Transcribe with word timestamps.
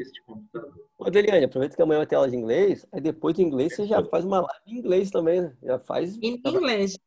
este 0.00 0.22
computador. 0.22 0.74
Ô, 0.98 1.10
Deliane, 1.10 1.44
aproveita 1.44 1.76
que 1.76 1.82
amanhã 1.82 1.98
vai 1.98 2.06
ter 2.06 2.16
aula 2.16 2.30
de 2.30 2.36
inglês, 2.36 2.86
aí 2.92 3.00
depois 3.00 3.34
de 3.34 3.42
inglês 3.42 3.74
você 3.74 3.86
já 3.86 4.02
faz 4.04 4.24
uma 4.24 4.40
live 4.40 4.62
em 4.66 4.78
inglês 4.78 5.10
também, 5.10 5.42
né? 5.42 5.56
Já 5.62 5.78
faz. 5.78 6.16
In 6.16 6.40
English. 6.44 6.98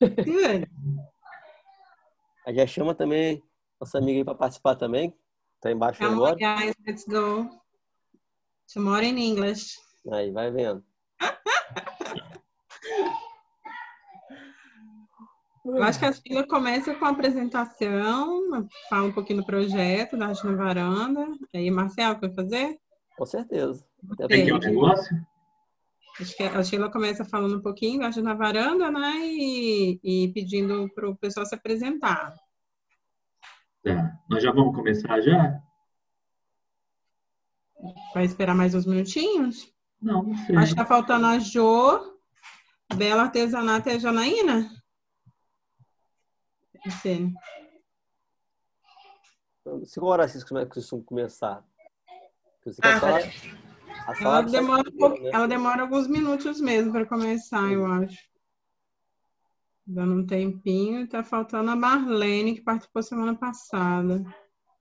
Good. 0.00 0.68
Aí 2.46 2.54
já 2.54 2.66
chama 2.66 2.94
também 2.94 3.42
nossa 3.80 3.98
amiga 3.98 4.18
aí 4.18 4.24
para 4.24 4.34
participar 4.34 4.76
também. 4.76 5.14
Tá 5.60 5.70
embaixo 5.70 5.98
Come 5.98 6.14
agora. 6.14 6.34
on, 6.34 6.38
guys, 6.38 6.74
let's 6.86 7.04
go. 7.06 7.48
Tomorrow 8.72 9.04
in 9.04 9.18
English. 9.18 9.78
Aí, 10.10 10.30
vai 10.30 10.50
vendo. 10.50 10.84
Eu 15.64 15.82
acho 15.82 15.98
que 15.98 16.04
a 16.04 16.12
Sheila 16.12 16.46
começa 16.46 16.94
com 16.94 17.06
a 17.06 17.08
apresentação, 17.10 18.68
fala 18.90 19.06
um 19.06 19.12
pouquinho 19.12 19.40
do 19.40 19.46
projeto 19.46 20.16
da 20.16 20.26
Arte 20.28 20.44
na 20.44 20.54
Varanda. 20.54 21.26
Aí, 21.54 21.70
Marcelo, 21.70 22.20
quer 22.20 22.34
fazer? 22.34 22.78
Com 23.16 23.24
certeza. 23.24 23.82
Tem 24.28 24.42
aqui 24.42 24.50
porque- 24.50 24.68
um 24.68 24.70
negócio? 24.72 25.26
Acho 26.20 26.36
que 26.36 26.42
a 26.44 26.62
Sheila 26.62 26.92
começa 26.92 27.24
falando 27.24 27.56
um 27.56 27.62
pouquinho 27.62 28.00
da 28.00 28.06
Arte 28.06 28.20
na 28.20 28.34
Varanda, 28.34 28.90
né? 28.90 29.16
E, 29.24 29.98
e 30.04 30.32
pedindo 30.34 30.88
para 30.94 31.08
o 31.08 31.16
pessoal 31.16 31.46
se 31.46 31.54
apresentar. 31.54 32.34
Tá. 33.82 34.12
Nós 34.28 34.42
já 34.42 34.52
vamos 34.52 34.76
começar 34.76 35.20
já? 35.22 35.60
Vai 38.14 38.24
esperar 38.24 38.54
mais 38.54 38.74
uns 38.74 38.86
minutinhos? 38.86 39.72
Não, 40.00 40.22
não 40.22 40.36
sei. 40.36 40.56
Acho 40.56 40.72
que 40.72 40.76
tá 40.76 40.86
faltando 40.86 41.26
a 41.26 41.38
Jo, 41.38 42.18
Bela 42.94 43.22
Artesanato 43.22 43.88
e 43.88 43.92
a 43.92 43.98
Janaína. 43.98 44.70
Não 46.84 46.92
sei. 46.92 47.32
Se 49.84 49.98
qual 49.98 50.12
horário 50.12 50.30
vocês 50.32 50.44
come- 50.44 50.66
costumam 50.66 51.04
começar? 51.04 51.64
Você 52.64 52.80
Ah, 52.82 53.00
falar? 53.00 53.20
A 54.06 54.20
Ela 54.20 54.42
demora, 54.42 54.88
um 54.88 54.96
pouco- 54.98 55.20
né? 55.22 55.30
ela 55.32 55.46
demora 55.46 55.82
alguns 55.82 56.06
minutos 56.06 56.60
mesmo 56.60 56.92
para 56.92 57.06
começar, 57.06 57.72
eu 57.72 57.86
acho. 57.86 58.18
Dando 59.86 60.14
um 60.14 60.26
tempinho. 60.26 61.00
E 61.00 61.06
tá 61.06 61.22
faltando 61.22 61.70
a 61.70 61.76
Marlene, 61.76 62.54
que 62.54 62.60
participou 62.62 63.02
semana 63.02 63.34
passada. 63.34 64.22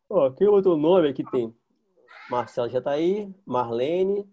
Ó, 0.09 0.29
quem 0.31 0.47
outro 0.47 0.75
nome 0.77 1.09
aqui 1.09 1.23
tem? 1.31 1.53
Marcelo 2.29 2.69
já 2.69 2.81
tá 2.81 2.91
aí, 2.91 3.33
Marlene, 3.45 4.29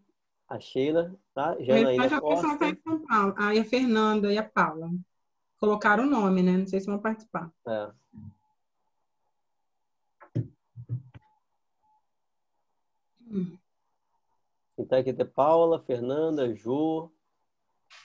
a 0.48 0.58
Sheila, 0.58 1.14
tá? 1.34 1.56
O 1.56 1.64
Janaína 1.64 2.04
é 2.04 2.06
o 2.06 2.10
que 2.10 2.14
tá 2.16 2.20
Costa. 2.20 2.66
em 2.66 2.80
São 2.82 3.06
Paulo. 3.06 3.34
Ah, 3.36 3.54
e 3.54 3.58
a 3.60 3.64
Fernanda 3.64 4.32
e 4.32 4.38
a 4.38 4.42
Paula. 4.48 4.91
Colocaram 5.61 6.05
o 6.05 6.11
nome, 6.11 6.42
né? 6.42 6.56
Não 6.56 6.66
sei 6.66 6.80
se 6.80 6.86
vão 6.86 6.98
participar. 6.98 7.53
É. 7.69 7.92
Hum. 13.30 13.58
Tá 14.88 14.97
aqui 14.97 15.12
tem 15.12 15.27
Paula, 15.27 15.78
Fernanda, 15.78 16.53
Jô, 16.55 17.12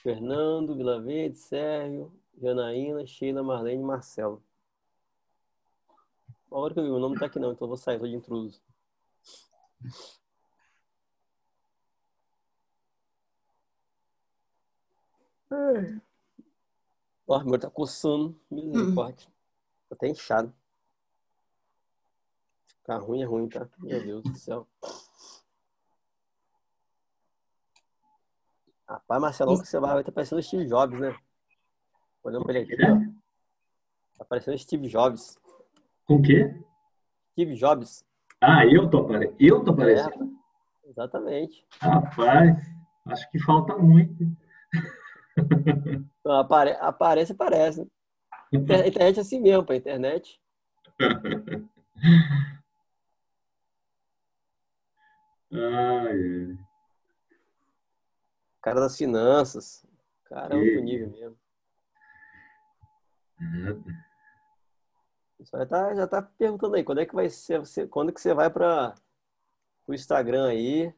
Fernando, 0.02 0.76
Vila 0.76 1.00
Verde, 1.00 1.38
Sérgio, 1.38 2.12
Janaína, 2.38 3.06
Sheila, 3.06 3.42
Marlene 3.42 3.82
e 3.82 3.84
Marcelo. 3.84 4.42
Agora 6.48 6.74
que 6.74 6.80
eu 6.80 6.84
vi, 6.84 6.90
o 6.90 6.98
nome 6.98 7.14
não 7.14 7.20
tá 7.20 7.26
aqui 7.26 7.38
não, 7.38 7.52
então 7.52 7.64
eu 7.64 7.68
vou 7.68 7.76
sair, 7.78 7.98
tô 7.98 8.06
de 8.06 8.14
intruso. 8.14 8.62
Ai. 15.50 16.05
Ó, 17.26 17.42
meu 17.42 17.58
tá 17.58 17.68
coçando, 17.68 18.38
misericórdia. 18.48 19.28
Tô 19.88 19.94
até 19.94 20.08
inchado. 20.08 20.54
Ficar 22.78 22.98
ruim 22.98 23.22
é 23.22 23.24
ruim, 23.24 23.48
tá? 23.48 23.68
Meu 23.78 24.00
Deus 24.00 24.22
do 24.22 24.34
céu. 24.34 24.66
Rapaz, 28.88 29.20
Marcelão, 29.20 29.58
que 29.58 29.66
você 29.66 29.80
vai, 29.80 29.98
estar 29.98 30.12
parecendo 30.12 30.38
o 30.38 30.42
Steve 30.42 30.66
Jobs, 30.66 31.00
né? 31.00 31.16
Olhando 32.22 32.44
pra 32.44 32.54
ele 32.54 32.72
aqui, 32.72 32.82
ó. 32.84 34.18
Tá 34.18 34.24
parecendo 34.24 34.56
o 34.56 34.60
Steve 34.60 34.86
Jobs. 34.86 35.36
Com 36.06 36.16
o 36.16 36.22
quê? 36.22 36.54
Steve 37.32 37.56
Jobs. 37.56 38.04
Ah, 38.40 38.64
eu 38.64 38.88
tô 38.88 38.98
aparecendo. 38.98 39.36
Eu 39.40 39.64
tô 39.64 39.72
aparecendo? 39.72 40.38
Exatamente. 40.84 41.66
Rapaz, 41.80 42.56
acho 43.06 43.30
que 43.32 43.40
falta 43.40 43.76
muito. 43.76 44.24
Então, 46.26 46.40
apare 46.40 46.72
aparece, 46.80 47.30
aparece. 47.30 47.86
Inter- 48.52 48.82
A 48.82 48.88
internet 48.88 49.18
é 49.18 49.20
assim 49.20 49.38
mesmo, 49.40 49.64
pra 49.64 49.76
internet. 49.76 50.42
Ai. 55.52 56.58
Cara 58.60 58.80
das 58.80 58.96
finanças. 58.96 59.86
Cara, 60.24 60.54
é 60.54 60.56
outro 60.56 60.80
nível 60.82 61.08
mesmo. 61.10 61.38
Já 65.52 65.64
tá, 65.64 65.94
já 65.94 66.08
tá 66.08 66.22
perguntando 66.22 66.74
aí, 66.74 66.82
quando 66.82 67.02
é 67.02 67.06
que 67.06 67.14
vai 67.14 67.30
ser, 67.30 67.62
quando 67.88 68.12
que 68.12 68.20
você 68.20 68.34
vai 68.34 68.50
para 68.50 68.96
o 69.86 69.94
Instagram 69.94 70.48
aí, 70.48 70.92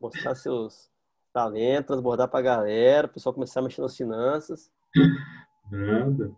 mostrar 0.00 0.36
seus 0.36 0.88
talentos, 1.32 1.86
transbordar 1.86 2.28
pra 2.28 2.42
galera, 2.42 3.06
o 3.06 3.10
pessoal 3.10 3.34
começar 3.34 3.60
a 3.60 3.62
mexer 3.62 3.80
nas 3.80 3.96
finanças. 3.96 4.70
Nada. 5.70 6.34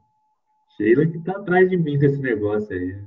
Sheila 0.77 1.07
que 1.07 1.19
tá 1.21 1.33
atrás 1.33 1.69
de 1.69 1.77
mim 1.77 1.99
desse 1.99 2.21
negócio 2.21 2.75
aí. 2.75 3.03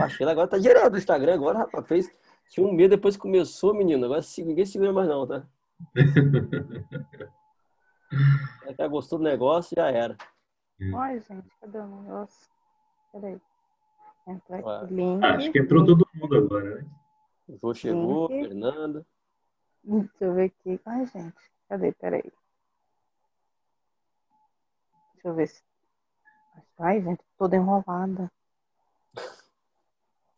A 0.00 0.08
Sheila 0.08 0.32
agora 0.32 0.48
tá 0.48 0.58
direto 0.58 0.90
do 0.90 0.98
Instagram, 0.98 1.34
agora, 1.34 1.58
rapaz, 1.60 1.86
fez, 1.86 2.10
tinha 2.50 2.66
um 2.66 2.72
medo 2.72 2.96
depois 2.96 3.16
que 3.16 3.22
começou, 3.22 3.74
menino, 3.74 4.04
agora 4.04 4.20
ninguém 4.38 4.66
segura 4.66 4.92
mais 4.92 5.08
não, 5.08 5.26
tá? 5.26 5.46
Ela 8.64 8.74
já 8.76 8.88
gostou 8.88 9.18
do 9.18 9.24
negócio, 9.24 9.74
já 9.76 9.90
era. 9.90 10.16
Ai, 10.96 11.20
gente, 11.20 11.48
cadê 11.60 11.78
o 11.78 11.86
negócio? 11.86 12.48
Peraí. 13.12 13.40
Entra 14.26 14.58
aqui, 14.58 14.94
link. 14.94 15.24
Ah, 15.24 15.34
acho 15.34 15.52
que 15.52 15.58
entrou 15.58 15.84
todo 15.84 16.06
mundo 16.14 16.36
agora, 16.36 16.74
né? 16.76 16.86
O 17.48 17.56
Jô 17.56 17.74
chegou. 17.74 18.28
Fernanda. 18.28 19.06
Deixa 19.88 20.24
eu 20.24 20.34
ver 20.34 20.44
aqui. 20.46 20.78
Ai, 20.84 21.06
gente, 21.06 21.34
cadê? 21.66 21.92
Peraí. 21.92 22.22
Deixa 25.14 25.28
eu 25.28 25.34
ver 25.34 25.48
se. 25.48 25.62
Ai, 26.78 27.00
gente, 27.00 27.24
toda 27.38 27.56
enrolada. 27.56 28.30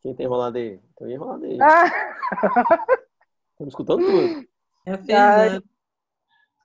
Quem 0.01 0.15
tem 0.15 0.25
enrolado 0.25 0.57
aí? 0.57 0.79
Tem 0.97 1.11
enrolado 1.11 1.43
aí. 1.45 1.57
Ah, 1.61 1.85
Estamos 3.51 3.73
escutando 3.73 4.05
tudo. 4.05 4.47
É 4.85 4.93
a 4.93 4.97
Fernanda. 4.97 5.63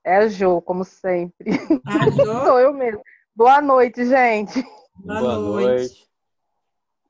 é 0.04 0.16
a 0.18 0.28
Jo, 0.28 0.62
como 0.62 0.84
sempre. 0.84 1.50
A 1.84 2.08
Jo, 2.08 2.22
Sou 2.46 2.60
eu 2.60 2.72
mesmo. 2.72 3.02
Boa 3.34 3.60
noite, 3.60 4.04
gente. 4.06 4.62
boa, 4.94 5.20
Boa 5.20 5.38
noite. 5.38 5.66
noite. 5.66 6.10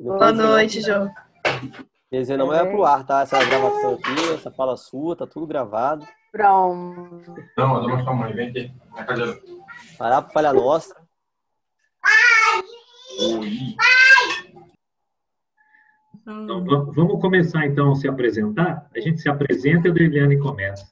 Boa 0.00 0.32
noite, 0.32 0.80
não. 0.88 1.14
Quer 2.10 2.20
dizer, 2.20 2.36
não 2.36 2.52
É. 2.54 2.64
pro 2.70 2.84
ar, 2.84 3.04
tá? 3.04 3.22
Essa 3.22 3.44
gravação 3.44 3.94
aqui, 3.94 4.32
essa 4.34 4.50
fala 4.50 4.76
sua, 4.76 5.16
tá 5.16 5.26
tudo 5.26 5.46
gravado. 5.46 6.06
Pronto. 6.30 7.34
Não, 7.56 7.68
mas 7.68 7.82
eu 7.84 7.88
mostrar 7.90 8.10
a 8.10 8.14
mãe, 8.14 8.32
vem 8.32 8.48
aqui. 8.50 8.72
Na 8.94 9.04
cadeira. 9.04 9.40
Parar 9.98 10.22
pra 10.22 10.32
falha 10.32 10.52
nossa. 10.52 10.94
Oi. 13.40 13.74
Então, 16.28 16.64
va- 16.64 16.90
vamos 16.92 17.20
começar 17.20 17.66
então 17.66 17.92
a 17.92 17.94
se 17.96 18.08
apresentar? 18.08 18.88
A 18.94 19.00
gente 19.00 19.20
se 19.20 19.28
apresenta 19.28 19.88
e 19.88 19.90
a 19.90 19.92
Adriane 19.94 20.38
começa. 20.38 20.86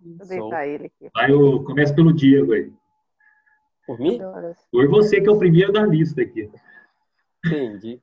Vou 0.00 0.26
deitar 0.26 0.66
ele 0.66 0.86
aqui. 0.86 1.10
Vai, 1.14 1.32
o, 1.32 1.62
começa 1.64 1.94
pelo 1.94 2.12
Diego 2.12 2.52
aí. 2.52 2.72
Por 3.86 3.98
mim? 3.98 4.18
Por 4.70 4.88
você 4.88 5.20
que 5.20 5.28
é 5.28 5.32
o 5.32 5.38
primeiro 5.38 5.72
da 5.72 5.84
lista 5.84 6.22
aqui. 6.22 6.50
Entendi. 7.44 8.00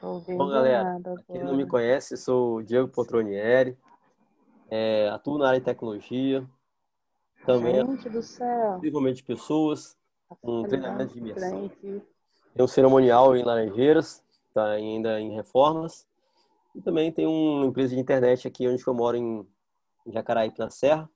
Bom, 0.00 0.48
galera, 0.48 1.00
Quem 1.26 1.42
não 1.42 1.56
me 1.56 1.66
conhece, 1.66 2.16
sou 2.16 2.56
o 2.56 2.62
Diego 2.62 2.88
Potronieri. 2.88 3.76
É, 4.70 5.08
atuo 5.08 5.38
na 5.38 5.48
área 5.48 5.58
de 5.58 5.64
tecnologia. 5.64 6.48
Também 7.44 7.84
Gente 7.84 8.08
do 8.08 8.22
céu. 8.22 8.78
desenvolvimento 8.78 9.16
de 9.16 9.24
pessoas. 9.24 9.96
Um 10.42 10.62
Tá 10.62 10.68
treinamento 10.68 11.12
de 11.14 11.18
imersão. 11.18 11.68
Tem 11.80 12.64
um 12.64 12.68
cerimonial 12.68 13.36
em 13.36 13.42
Laranjeiras, 13.42 14.22
está 14.48 14.70
ainda 14.70 15.20
em 15.20 15.34
reformas. 15.34 16.06
E 16.74 16.80
também 16.82 17.10
tem 17.10 17.26
uma 17.26 17.66
empresa 17.66 17.94
de 17.94 18.00
internet 18.00 18.46
aqui 18.46 18.68
onde 18.68 18.86
eu 18.86 18.94
moro, 18.94 19.16
em 19.16 19.46
Jacaraípe, 20.06 20.58
na 20.58 20.70
Serra. 20.70 21.10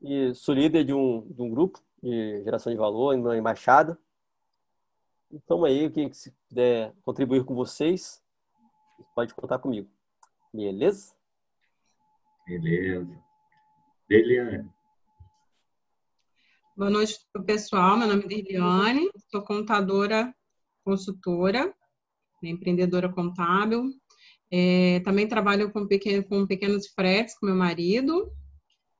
E 0.00 0.34
sou 0.34 0.54
líder 0.54 0.84
de 0.84 0.94
um, 0.94 1.26
de 1.28 1.42
um 1.42 1.50
grupo 1.50 1.78
de 2.02 2.42
geração 2.42 2.72
de 2.72 2.78
valor 2.78 3.16
na 3.18 3.36
embaixada. 3.36 3.98
Então 5.32 5.64
aí, 5.64 5.86
o 5.86 5.92
que 5.92 6.12
se 6.12 6.32
puder 6.48 6.92
contribuir 7.02 7.44
com 7.44 7.54
vocês, 7.54 8.20
pode 9.14 9.32
contar 9.32 9.60
comigo. 9.60 9.88
Beleza? 10.52 11.14
Beleza. 12.44 13.16
Eliane. 14.08 14.68
Boa 16.76 16.90
noite 16.90 17.20
pessoal. 17.46 17.96
Meu 17.96 18.08
nome 18.08 18.24
é 18.28 18.38
Eliane, 18.38 19.08
sou 19.30 19.40
contadora, 19.42 20.34
consultora, 20.82 21.72
né, 22.42 22.50
empreendedora 22.50 23.08
contábil. 23.08 23.84
É, 24.50 24.98
também 25.00 25.28
trabalho 25.28 25.70
com, 25.70 25.86
pequeno, 25.86 26.24
com 26.24 26.44
pequenos 26.44 26.88
fretes 26.88 27.38
com 27.38 27.46
meu 27.46 27.54
marido. 27.54 28.32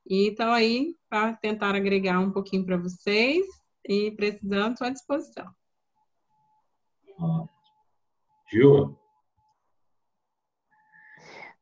E 0.06 0.28
então 0.28 0.52
aí 0.52 0.94
para 1.08 1.32
tentar 1.32 1.74
agregar 1.74 2.20
um 2.20 2.30
pouquinho 2.30 2.64
para 2.64 2.76
vocês 2.76 3.44
e 3.84 4.12
precisando, 4.12 4.74
estou 4.74 4.86
à 4.86 4.90
disposição. 4.90 5.59
Ju, 8.50 8.96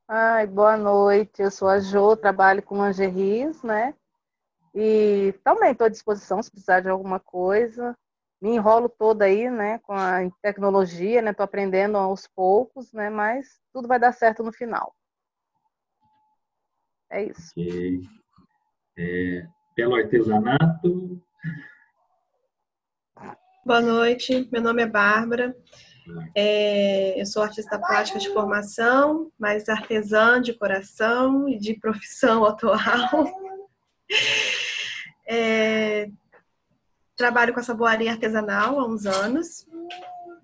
Ai, 0.07 0.47
boa 0.47 0.77
noite. 0.77 1.43
Eu 1.43 1.51
sou 1.51 1.69
a 1.69 1.81
Jo, 1.81 2.17
trabalho 2.17 2.63
com 2.63 2.87
lingeries, 2.87 3.63
né? 3.63 3.95
E 4.75 5.35
também 5.43 5.73
estou 5.73 5.87
à 5.87 5.91
disposição 5.91 6.43
se 6.43 6.51
precisar 6.51 6.81
de 6.81 6.89
alguma 6.89 7.19
coisa. 7.19 7.97
Me 8.41 8.51
enrolo 8.55 8.89
toda 8.89 9.25
aí, 9.25 9.51
né, 9.51 9.81
com 9.81 9.93
a 9.93 10.19
tecnologia, 10.41 11.21
né? 11.21 11.33
Estou 11.33 11.43
aprendendo 11.43 11.99
aos 11.99 12.29
poucos, 12.29 12.93
né? 12.93 13.11
Mas 13.11 13.61
tudo 13.73 13.89
vai 13.89 13.99
dar 13.99 14.13
certo 14.13 14.45
no 14.45 14.53
final. 14.53 14.95
É 17.11 17.25
isso. 17.25 17.51
ok. 17.51 18.01
É, 18.97 19.47
pelo 19.75 19.97
artesanato, 19.97 21.21
Boa 23.67 23.81
noite, 23.83 24.49
meu 24.51 24.63
nome 24.63 24.83
é 24.83 24.87
Bárbara. 24.87 25.55
É, 26.35 27.21
eu 27.21 27.27
sou 27.27 27.43
artista 27.43 27.79
plástica 27.79 28.19
de 28.19 28.33
formação, 28.33 29.31
mas 29.39 29.69
artesã 29.69 30.41
de 30.41 30.55
coração 30.55 31.49
e 31.49 31.59
de 31.59 31.75
profissão 31.75 32.45
atual. 32.47 33.27
É, 35.27 36.09
trabalho 37.17 37.53
com 37.53 37.61
essa 37.61 37.75
boaria 37.75 38.13
artesanal 38.13 38.79
há 38.79 38.87
uns 38.87 39.05
anos 39.05 39.67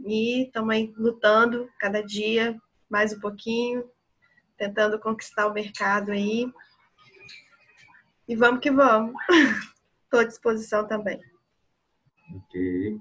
e 0.05 0.51
aí 0.71 0.93
lutando 0.97 1.71
cada 1.79 2.03
dia 2.03 2.61
mais 2.91 3.13
um 3.15 3.21
pouquinho, 3.21 3.89
tentando 4.59 5.01
conquistar 5.01 5.47
o 5.47 5.55
mercado 5.55 6.11
aí. 6.11 6.53
E 8.29 8.37
vamos 8.37 8.61
que 8.61 8.71
vamos. 8.71 9.15
Estou 10.05 10.21
à 10.21 10.25
disposição 10.25 10.87
também. 10.87 11.21
Ok. 12.33 13.01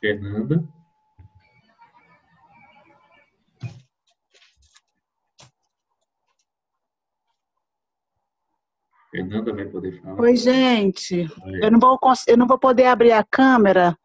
Fernanda, 0.00 0.64
Fernanda 9.10 9.52
vai 9.52 9.66
poder 9.66 10.00
falar. 10.00 10.20
Oi, 10.20 10.36
gente. 10.36 11.28
Oi. 11.44 11.60
Eu 11.62 11.70
não, 11.70 11.80
vou, 11.80 11.98
eu 12.28 12.36
não 12.36 12.46
vou 12.46 12.58
poder 12.58 12.86
abrir 12.86 13.12
a 13.12 13.24
câmera, 13.24 13.98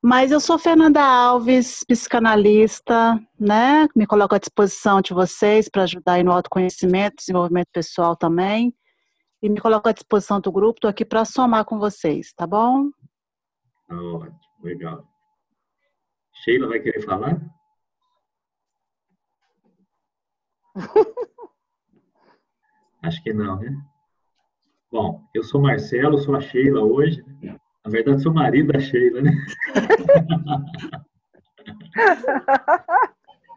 mas 0.00 0.30
eu 0.30 0.38
sou 0.38 0.58
Fernanda 0.58 1.02
Alves, 1.02 1.84
psicanalista, 1.84 3.20
né? 3.38 3.88
Me 3.96 4.06
coloco 4.06 4.34
à 4.34 4.38
disposição 4.38 5.00
de 5.00 5.12
vocês 5.12 5.68
para 5.68 5.82
ajudar 5.82 6.14
aí 6.14 6.22
no 6.22 6.32
autoconhecimento, 6.32 7.16
desenvolvimento 7.16 7.68
pessoal 7.72 8.16
também. 8.16 8.74
E 9.42 9.48
me 9.48 9.60
coloco 9.60 9.88
à 9.88 9.92
disposição 9.92 10.40
do 10.40 10.52
grupo, 10.52 10.78
estou 10.78 10.88
aqui 10.88 11.04
para 11.04 11.24
somar 11.24 11.64
com 11.64 11.78
vocês, 11.78 12.32
tá 12.34 12.46
bom? 12.46 12.90
Tá 13.86 14.00
ótimo, 14.00 14.38
legal. 14.62 15.06
Sheila 16.32 16.68
vai 16.68 16.80
querer 16.80 17.02
falar? 17.02 17.40
Acho 23.02 23.22
que 23.22 23.32
não, 23.32 23.60
né? 23.60 23.76
Bom, 24.90 25.22
eu 25.34 25.42
sou 25.42 25.60
Marcelo, 25.60 26.18
sou 26.18 26.34
a 26.36 26.40
Sheila 26.40 26.80
hoje. 26.82 27.22
né? 27.42 27.56
Na 27.84 27.90
verdade, 27.90 28.22
sou 28.22 28.32
marido 28.32 28.72
da 28.72 28.80
Sheila, 28.80 29.20
né? 29.20 29.30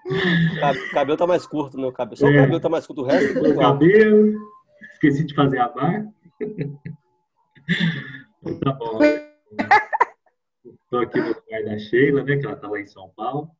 O 0.06 0.92
cabelo 0.94 1.18
tá 1.18 1.26
mais 1.28 1.48
curto, 1.48 1.80
meu 1.80 1.92
cabelo. 1.94 2.18
Só 2.18 2.28
É. 2.28 2.32
o 2.32 2.36
cabelo 2.44 2.60
tá 2.60 2.70
mais 2.70 2.86
curto, 2.86 3.02
o 3.04 3.06
resto 3.06 3.38
é 3.38 3.42
O 3.42 3.48
igual. 3.48 3.74
cabelo, 3.74 4.38
esqueci 4.94 5.26
de 5.26 5.34
fazer 5.34 5.60
a 5.60 5.70
barba. 5.70 6.12
Então, 8.44 8.60
tá 8.60 8.72
bom. 8.74 9.00
Estou 10.88 11.02
aqui 11.02 11.20
no 11.20 11.28
lugar 11.28 11.66
da 11.66 11.78
Sheila, 11.78 12.24
né? 12.24 12.38
Que 12.38 12.46
ela 12.46 12.56
está 12.56 12.70
lá 12.70 12.80
em 12.80 12.88
São 12.88 13.10
Paulo. 13.10 13.52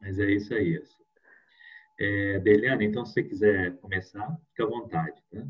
Mas 0.00 0.18
é 0.18 0.30
isso 0.30 0.54
aí. 0.54 0.82
É, 1.98 2.38
Deliane, 2.38 2.86
então, 2.86 3.04
se 3.04 3.12
você 3.12 3.22
quiser 3.22 3.76
começar, 3.76 4.34
fica 4.48 4.64
à 4.64 4.66
vontade. 4.66 5.22
Tá? 5.30 5.46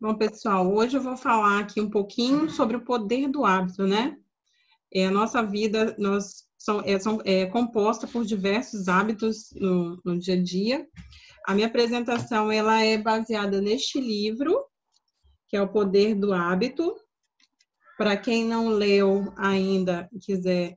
Bom, 0.00 0.16
pessoal, 0.16 0.68
hoje 0.74 0.96
eu 0.96 1.00
vou 1.00 1.16
falar 1.16 1.60
aqui 1.60 1.80
um 1.80 1.88
pouquinho 1.88 2.50
sobre 2.50 2.76
o 2.76 2.84
poder 2.84 3.28
do 3.28 3.44
hábito, 3.44 3.86
né? 3.86 4.18
É, 4.92 5.06
a 5.06 5.12
nossa 5.12 5.44
vida 5.44 5.94
nós, 5.96 6.45
são, 6.66 6.82
é, 6.84 6.98
são, 6.98 7.20
é 7.24 7.46
composta 7.46 8.08
por 8.08 8.24
diversos 8.24 8.88
hábitos 8.88 9.52
no, 9.54 10.00
no 10.04 10.18
dia 10.18 10.34
a 10.34 10.42
dia. 10.42 10.86
A 11.46 11.54
minha 11.54 11.68
apresentação 11.68 12.50
ela 12.50 12.82
é 12.82 12.98
baseada 12.98 13.60
neste 13.60 14.00
livro, 14.00 14.64
que 15.48 15.56
é 15.56 15.62
O 15.62 15.68
Poder 15.68 16.16
do 16.16 16.34
Hábito. 16.34 16.92
Para 17.96 18.16
quem 18.16 18.44
não 18.44 18.68
leu 18.68 19.32
ainda, 19.36 20.10
quiser 20.20 20.76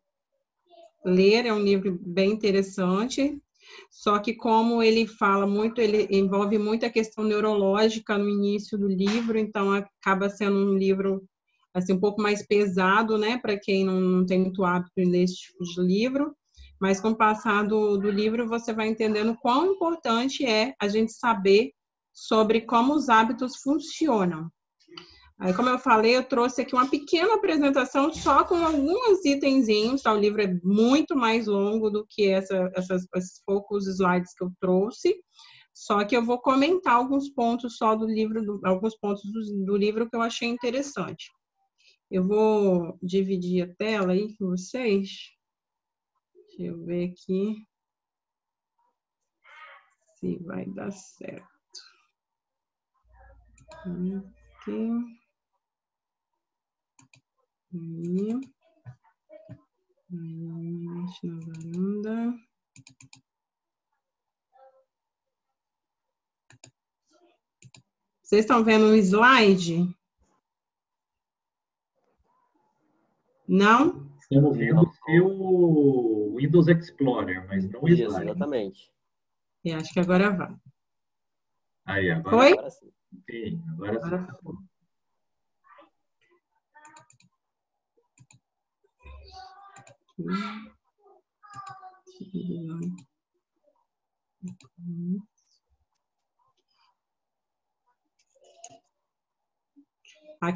ler, 1.03 1.47
é 1.47 1.53
um 1.53 1.59
livro 1.59 1.99
bem 2.05 2.33
interessante. 2.33 3.41
Só 3.89 4.19
que 4.19 4.35
como 4.35 4.83
ele 4.83 5.07
fala 5.07 5.47
muito, 5.47 5.81
ele 5.81 6.07
envolve 6.15 6.59
muita 6.59 6.87
questão 6.91 7.23
neurológica 7.23 8.15
no 8.15 8.29
início 8.29 8.77
do 8.77 8.87
livro, 8.87 9.39
então 9.39 9.71
acaba 9.73 10.29
sendo 10.29 10.55
um 10.55 10.77
livro 10.77 11.27
assim 11.73 11.93
um 11.93 11.99
pouco 11.99 12.21
mais 12.21 12.45
pesado, 12.45 13.17
né, 13.17 13.37
para 13.37 13.59
quem 13.59 13.85
não, 13.85 14.25
tem 14.25 14.39
muito 14.39 14.63
hábito 14.63 14.91
em 14.97 15.09
ler 15.09 15.23
esse 15.23 15.35
tipo 15.35 15.63
de 15.63 15.81
livro. 15.81 16.35
Mas 16.79 17.01
com 17.01 17.09
o 17.09 17.15
passar 17.17 17.67
do, 17.67 17.97
do 17.97 18.09
livro, 18.09 18.47
você 18.47 18.71
vai 18.71 18.87
entendendo 18.87 19.35
quão 19.41 19.73
importante 19.73 20.45
é 20.45 20.73
a 20.81 20.87
gente 20.87 21.11
saber 21.11 21.71
sobre 22.13 22.61
como 22.61 22.93
os 22.93 23.09
hábitos 23.09 23.57
funcionam. 23.57 24.49
Aí, 25.39 25.53
como 25.53 25.69
eu 25.69 25.79
falei, 25.79 26.17
eu 26.17 26.23
trouxe 26.23 26.61
aqui 26.61 26.73
uma 26.73 26.89
pequena 26.89 27.35
apresentação 27.35 28.13
só 28.13 28.43
com 28.43 28.55
alguns 28.55 29.23
itenzinhos, 29.23 30.01
tá? 30.01 30.13
O 30.13 30.19
livro 30.19 30.41
é 30.41 30.53
muito 30.63 31.15
mais 31.15 31.47
longo 31.47 31.89
do 31.89 32.05
que 32.09 32.27
essa, 32.27 32.69
essas, 32.75 33.05
esses 33.15 33.41
poucos 33.45 33.87
slides 33.87 34.33
que 34.33 34.43
eu 34.43 34.51
trouxe. 34.59 35.15
Só 35.73 36.03
que 36.03 36.15
eu 36.15 36.25
vou 36.25 36.39
comentar 36.41 36.95
alguns 36.95 37.29
pontos 37.29 37.77
só 37.77 37.95
do 37.95 38.05
livro, 38.05 38.43
do- 38.43 38.59
alguns 38.65 38.97
pontos 38.97 39.23
do, 39.31 39.65
do 39.65 39.77
livro 39.77 40.09
que 40.09 40.15
eu 40.15 40.21
achei 40.21 40.49
interessante. 40.49 41.29
Eu 42.11 42.27
vou 42.27 42.97
dividir 43.03 43.69
a 43.69 43.75
tela 43.75 44.13
aí 44.13 44.35
com 44.35 44.47
vocês. 44.47 45.31
Deixa 46.33 46.63
eu 46.63 46.83
ver 46.83 47.11
aqui 47.11 47.67
se 50.15 50.37
vai 50.39 50.65
dar 50.65 50.91
certo. 50.91 51.47
Aqui. 53.69 54.89
Aí, 57.73 58.41
deixa 60.11 61.27
na 61.27 61.39
varanda. 61.45 62.39
Vocês 68.23 68.41
estão 68.41 68.63
vendo 68.63 68.85
um 68.85 68.95
slide? 68.95 69.98
Não? 73.49 74.07
Estamos 74.21 74.55
vendo 74.57 74.81
o 74.81 74.93
seu 74.93 76.35
Windows 76.35 76.67
Explorer, 76.67 77.47
mas 77.47 77.67
não 77.67 77.81
o 77.81 77.89
Isso, 77.89 78.03
slide. 78.03 78.29
exatamente. 78.29 78.91
Eu 79.65 79.77
acho 79.77 79.91
que 79.91 79.99
agora 79.99 80.29
vai. 80.29 80.55
Aí, 81.85 82.11
agora 82.11 82.37
Foi? 82.37 82.51
Agora 82.51 82.69
sim. 82.69 82.91
sim, 83.27 83.63
agora 83.69 83.99
sim. 83.99 84.05
Agora 84.05 84.39
foi. 84.43 84.55
Aqui, 92.21 92.69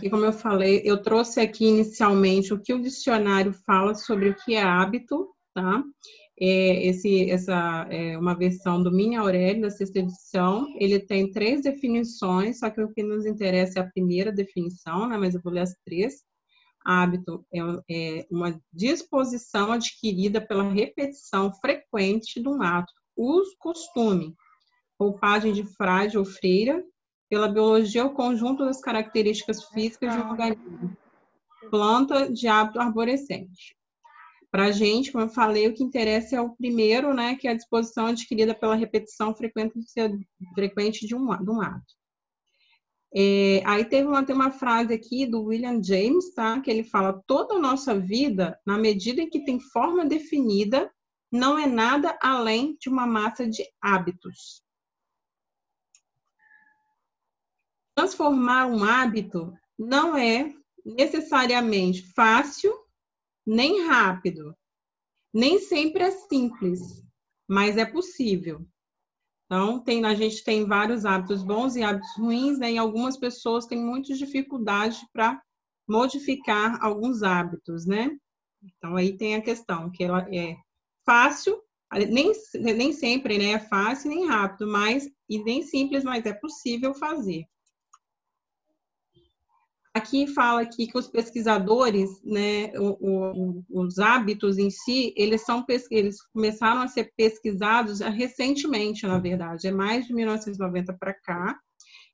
como 0.09 0.23
eu 0.23 0.33
falei, 0.33 0.81
eu 0.85 1.01
trouxe 1.01 1.41
aqui 1.41 1.65
inicialmente 1.65 2.53
o 2.53 2.59
que 2.59 2.73
o 2.73 2.81
dicionário 2.81 3.53
fala 3.65 3.93
sobre 3.93 4.29
o 4.29 4.35
que 4.35 4.55
é 4.55 4.63
hábito, 4.63 5.27
tá? 5.53 5.83
É, 6.39 6.87
esse, 6.87 7.29
essa 7.29 7.87
é 7.89 8.17
uma 8.17 8.33
versão 8.33 8.81
do 8.81 8.91
Minha 8.91 9.19
Aurélio, 9.19 9.61
da 9.61 9.69
sexta 9.69 9.99
edição. 9.99 10.67
Ele 10.79 10.99
tem 10.99 11.31
três 11.31 11.61
definições, 11.61 12.59
só 12.59 12.69
que 12.69 12.81
o 12.81 12.91
que 12.91 13.03
nos 13.03 13.25
interessa 13.25 13.79
é 13.79 13.81
a 13.81 13.89
primeira 13.89 14.31
definição, 14.31 15.07
né? 15.07 15.17
Mas 15.17 15.35
eu 15.35 15.41
vou 15.41 15.53
ler 15.53 15.61
as 15.61 15.75
três. 15.85 16.23
Hábito 16.85 17.45
é, 17.53 17.59
é 17.89 18.27
uma 18.31 18.59
disposição 18.73 19.71
adquirida 19.71 20.41
pela 20.41 20.69
repetição 20.69 21.53
frequente 21.53 22.41
de 22.41 22.47
um 22.49 22.61
ato, 22.61 22.91
uso, 23.15 23.55
costume, 23.59 24.35
roupagem 24.99 25.53
de 25.53 25.63
frade 25.63 26.17
ou 26.17 26.25
freira, 26.25 26.83
pela 27.33 27.47
biologia 27.47 28.05
o 28.05 28.13
conjunto 28.13 28.63
das 28.63 28.79
características 28.79 29.63
físicas 29.69 30.13
de 30.13 30.21
um 30.21 30.29
organismo. 30.29 30.95
planta 31.71 32.31
de 32.31 32.47
hábito 32.47 32.79
arborescente. 32.79 33.75
Para 34.51 34.65
a 34.65 34.71
gente, 34.71 35.11
como 35.11 35.23
eu 35.23 35.29
falei, 35.29 35.67
o 35.67 35.73
que 35.73 35.83
interessa 35.83 36.35
é 36.35 36.41
o 36.41 36.55
primeiro, 36.55 37.11
né, 37.11 37.35
que 37.35 37.47
é 37.47 37.51
a 37.51 37.55
disposição 37.55 38.05
adquirida 38.05 38.53
pela 38.53 38.75
repetição 38.75 39.33
frequente, 39.33 39.73
frequente 40.53 41.07
de, 41.07 41.15
um, 41.15 41.25
de 41.43 41.49
um 41.49 41.59
ato. 41.59 41.95
É, 43.15 43.63
aí 43.65 43.83
teve 43.83 44.07
uma, 44.07 44.23
tem 44.23 44.35
uma 44.35 44.51
frase 44.51 44.93
aqui 44.93 45.25
do 45.25 45.45
William 45.45 45.81
James, 45.83 46.35
tá? 46.35 46.61
Que 46.61 46.69
ele 46.69 46.83
fala: 46.83 47.19
toda 47.25 47.55
a 47.55 47.59
nossa 47.59 47.99
vida, 47.99 48.59
na 48.63 48.77
medida 48.77 49.23
em 49.23 49.29
que 49.29 49.43
tem 49.43 49.59
forma 49.59 50.05
definida, 50.05 50.91
não 51.31 51.57
é 51.57 51.65
nada 51.65 52.15
além 52.21 52.77
de 52.79 52.89
uma 52.89 53.07
massa 53.07 53.47
de 53.47 53.63
hábitos. 53.81 54.62
Transformar 57.95 58.67
um 58.67 58.83
hábito 58.83 59.53
não 59.77 60.15
é 60.17 60.53
necessariamente 60.85 62.11
fácil 62.13 62.73
nem 63.45 63.85
rápido. 63.85 64.55
Nem 65.33 65.59
sempre 65.59 66.03
é 66.03 66.11
simples, 66.11 67.03
mas 67.47 67.77
é 67.77 67.85
possível. 67.85 68.65
Então, 69.45 69.83
tem, 69.83 70.03
a 70.05 70.15
gente 70.15 70.43
tem 70.43 70.65
vários 70.65 71.05
hábitos 71.05 71.43
bons 71.43 71.75
e 71.75 71.83
hábitos 71.83 72.15
ruins, 72.17 72.57
né? 72.59 72.71
e 72.73 72.77
algumas 72.77 73.17
pessoas 73.17 73.65
têm 73.65 73.79
muita 73.79 74.13
dificuldade 74.13 74.99
para 75.11 75.41
modificar 75.87 76.83
alguns 76.83 77.23
hábitos, 77.23 77.85
né? 77.85 78.09
Então, 78.63 78.95
aí 78.95 79.17
tem 79.17 79.35
a 79.35 79.41
questão, 79.41 79.91
que 79.91 80.03
ela 80.03 80.27
é 80.33 80.55
fácil, 81.05 81.61
nem, 82.09 82.31
nem 82.55 82.93
sempre 82.93 83.37
né, 83.37 83.51
é 83.51 83.59
fácil 83.59 84.09
nem 84.09 84.25
rápido, 84.25 84.65
mas, 84.67 85.07
e 85.29 85.43
nem 85.43 85.61
simples, 85.61 86.03
mas 86.03 86.25
é 86.25 86.33
possível 86.33 86.93
fazer. 86.93 87.43
Aqui 89.95 90.25
fala 90.25 90.61
aqui 90.61 90.87
que 90.87 90.97
os 90.97 91.07
pesquisadores, 91.07 92.09
né, 92.23 92.71
o, 92.79 92.97
o, 92.99 93.63
os 93.69 93.99
hábitos 93.99 94.57
em 94.57 94.71
si, 94.71 95.13
eles 95.15 95.41
são 95.41 95.63
eles 95.91 96.17
começaram 96.33 96.81
a 96.81 96.87
ser 96.87 97.13
pesquisados 97.15 97.99
recentemente, 97.99 99.05
na 99.05 99.19
verdade, 99.19 99.67
é 99.67 99.71
mais 99.71 100.07
de 100.07 100.13
1990 100.13 100.93
para 100.93 101.13
cá, 101.13 101.59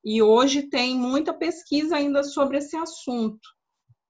e 0.03 0.21
hoje 0.21 0.63
tem 0.63 0.95
muita 0.97 1.33
pesquisa 1.33 1.95
ainda 1.95 2.21
sobre 2.21 2.57
esse 2.57 2.75
assunto, 2.75 3.47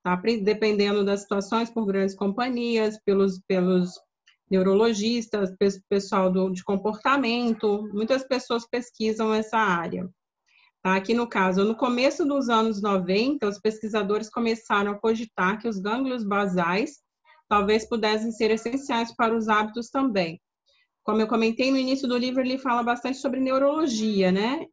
tá? 0.04 0.16
Dependendo 0.16 1.06
das 1.06 1.22
situações 1.22 1.70
por 1.70 1.86
grandes 1.86 2.16
companhias, 2.16 3.00
pelos 3.04 3.40
pelos 3.48 3.92
neurologistas, 4.50 5.54
pessoal 5.88 6.32
do, 6.32 6.50
de 6.50 6.64
comportamento, 6.64 7.88
muitas 7.94 8.24
pessoas 8.24 8.68
pesquisam 8.68 9.32
essa 9.32 9.58
área. 9.58 10.10
Tá? 10.90 10.96
Aqui 10.96 11.14
no 11.14 11.28
caso, 11.28 11.64
no 11.64 11.76
começo 11.76 12.26
dos 12.26 12.50
anos 12.50 12.82
90, 12.82 13.48
os 13.48 13.60
pesquisadores 13.60 14.28
começaram 14.28 14.92
a 14.92 15.00
cogitar 15.00 15.60
que 15.62 15.68
os 15.68 15.78
gânglios 15.78 16.24
basais 16.24 16.98
talvez 17.48 17.88
pudessem 17.88 18.32
ser 18.32 18.50
essenciais 18.50 19.16
para 19.16 19.36
os 19.36 19.48
hábitos 19.48 19.90
também. 19.90 20.42
Como 21.04 21.22
eu 21.22 21.28
comentei 21.28 21.70
no 21.70 21.78
início 21.78 22.08
do 22.08 22.18
livro, 22.18 22.42
ele 22.42 22.58
fala 22.58 22.82
bastante 22.82 23.20
sobre 23.20 23.40
neurologia, 23.40 24.32
né? 24.32 24.66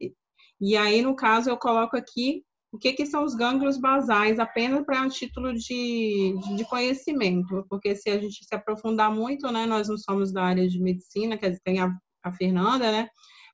E 0.59 0.75
aí, 0.75 1.03
no 1.03 1.15
caso, 1.15 1.51
eu 1.51 1.57
coloco 1.57 1.95
aqui 1.95 2.43
o 2.71 2.79
que, 2.79 2.93
que 2.93 3.05
são 3.05 3.23
os 3.23 3.35
gânglios 3.35 3.77
basais, 3.77 4.39
apenas 4.39 4.83
para 4.85 5.01
um 5.01 5.09
título 5.09 5.53
de, 5.53 6.35
de 6.55 6.65
conhecimento, 6.65 7.63
porque 7.69 7.95
se 7.95 8.09
a 8.09 8.19
gente 8.19 8.43
se 8.43 8.55
aprofundar 8.55 9.13
muito, 9.13 9.51
né, 9.51 9.65
nós 9.65 9.87
não 9.87 9.97
somos 9.97 10.33
da 10.33 10.43
área 10.43 10.67
de 10.67 10.79
medicina, 10.79 11.37
quer 11.37 11.49
dizer, 11.49 11.61
tem 11.63 11.79
a, 11.79 11.95
a 12.23 12.31
Fernanda, 12.33 12.91
né, 12.91 13.07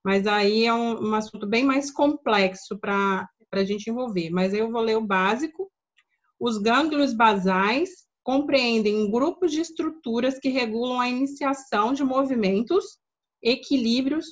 mas 0.03 0.27
aí 0.27 0.65
é 0.65 0.73
um, 0.73 1.09
um 1.09 1.15
assunto 1.15 1.47
bem 1.47 1.63
mais 1.63 1.89
complexo 1.89 2.77
para 2.77 3.27
a 3.51 3.63
gente 3.63 3.89
envolver. 3.89 4.29
Mas 4.29 4.53
eu 4.53 4.69
vou 4.71 4.81
ler 4.81 4.97
o 4.97 5.05
básico. 5.05 5.71
Os 6.39 6.57
gânglios 6.57 7.13
basais 7.13 7.89
compreendem 8.23 8.97
um 8.97 9.09
grupo 9.09 9.47
de 9.47 9.61
estruturas 9.61 10.39
que 10.39 10.49
regulam 10.49 10.99
a 10.99 11.09
iniciação 11.09 11.93
de 11.93 12.03
movimentos, 12.03 12.97
equilíbrios, 13.41 14.25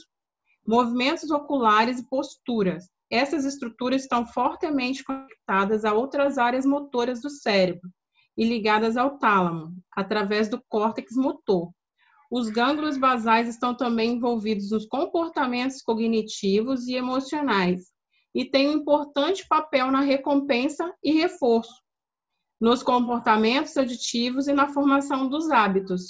movimentos 0.68 1.32
oculares 1.32 2.00
e 2.00 2.08
posturas. 2.08 2.90
Essas 3.10 3.46
estruturas 3.46 4.04
estão 4.04 4.26
fortemente 4.26 5.04
conectadas 5.04 5.84
a 5.84 5.94
outras 5.94 6.38
áreas 6.38 6.66
motoras 6.66 7.22
do 7.22 7.30
cérebro 7.30 7.90
e 8.38 8.46
ligadas 8.46 8.96
ao 8.96 9.18
tálamo, 9.18 9.76
através 9.92 10.50
do 10.50 10.62
córtex 10.70 11.16
motor, 11.16 11.72
os 12.32 12.50
gânglios 12.50 12.98
basais 12.98 13.50
estão 13.50 13.76
também 13.76 14.14
envolvidos 14.14 14.72
nos 14.72 14.86
comportamentos 14.86 15.82
cognitivos 15.82 16.88
e 16.88 16.96
emocionais 16.96 17.92
e 18.34 18.46
têm 18.46 18.70
um 18.70 18.78
importante 18.78 19.46
papel 19.50 19.92
na 19.92 20.00
recompensa 20.00 20.94
e 21.04 21.12
reforço, 21.12 21.74
nos 22.60 22.82
comportamentos 22.82 23.76
aditivos 23.76 24.48
e 24.48 24.54
na 24.54 24.70
formação 24.70 25.28
dos 25.28 25.52
hábitos. 25.52 26.04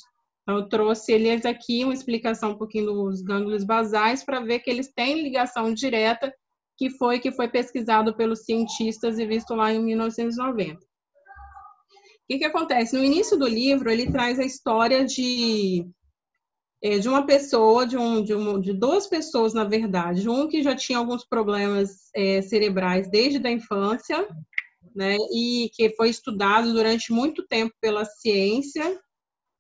Então, 0.43 0.59
eu 0.59 0.69
trouxe 0.69 1.11
eles 1.11 1.43
aqui 1.43 1.83
uma 1.83 1.93
explicação 1.93 2.51
um 2.51 2.57
pouquinho 2.57 2.93
dos 2.93 3.23
gânglios 3.23 3.63
basais 3.63 4.23
para 4.23 4.41
ver 4.41 4.59
que 4.59 4.69
eles 4.69 4.93
têm 4.93 5.23
ligação 5.23 5.73
direta, 5.73 6.31
que 6.77 6.91
foi 6.91 7.19
que 7.19 7.31
foi 7.31 7.47
pesquisado 7.47 8.15
pelos 8.15 8.45
cientistas 8.45 9.17
e 9.17 9.25
visto 9.25 9.55
lá 9.55 9.73
em 9.73 9.83
1990. 9.83 10.77
O 10.77 10.79
que, 12.29 12.37
que 12.37 12.45
acontece? 12.45 12.95
No 12.95 13.03
início 13.03 13.37
do 13.37 13.47
livro, 13.47 13.89
ele 13.89 14.11
traz 14.11 14.39
a 14.39 14.45
história 14.45 15.03
de 15.03 15.89
de 16.81 17.07
uma 17.07 17.25
pessoa, 17.25 17.85
de, 17.85 17.95
um, 17.95 18.23
de, 18.23 18.33
um, 18.33 18.59
de 18.59 18.73
duas 18.73 19.07
pessoas, 19.07 19.53
na 19.53 19.63
verdade. 19.63 20.27
Um 20.27 20.47
que 20.47 20.63
já 20.63 20.75
tinha 20.75 20.97
alguns 20.97 21.23
problemas 21.23 22.09
é, 22.15 22.41
cerebrais 22.41 23.09
desde 23.09 23.45
a 23.45 23.51
infância, 23.51 24.27
né, 24.95 25.15
e 25.33 25.69
que 25.73 25.91
foi 25.91 26.09
estudado 26.09 26.73
durante 26.73 27.13
muito 27.13 27.45
tempo 27.47 27.73
pela 27.79 28.03
ciência, 28.03 28.99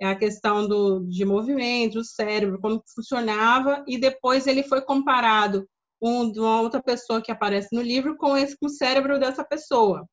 é 0.01 0.07
a 0.07 0.15
questão 0.15 0.67
do, 0.67 1.01
de 1.07 1.23
movimento, 1.23 1.99
do 1.99 2.03
cérebro, 2.03 2.59
como 2.59 2.83
funcionava, 2.95 3.83
e 3.87 3.99
depois 3.99 4.47
ele 4.47 4.63
foi 4.63 4.81
comparado 4.81 5.67
com 5.99 6.23
uma 6.23 6.59
outra 6.59 6.81
pessoa 6.81 7.21
que 7.21 7.31
aparece 7.31 7.69
no 7.71 7.83
livro 7.83 8.17
com, 8.17 8.35
esse, 8.35 8.57
com 8.57 8.65
o 8.65 8.69
cérebro 8.69 9.19
dessa 9.19 9.43
pessoa. 9.43 10.07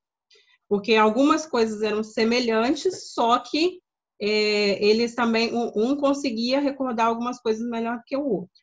Porque 0.68 0.94
algumas 0.94 1.46
coisas 1.46 1.80
eram 1.80 2.04
semelhantes, 2.04 3.14
só 3.14 3.38
que 3.38 3.80
é, 4.20 4.84
eles 4.84 5.14
também, 5.14 5.54
um, 5.54 5.70
um 5.74 5.96
conseguia 5.96 6.60
recordar 6.60 7.06
algumas 7.06 7.40
coisas 7.40 7.66
melhor 7.68 8.02
que 8.06 8.16
o 8.16 8.24
outro. 8.24 8.62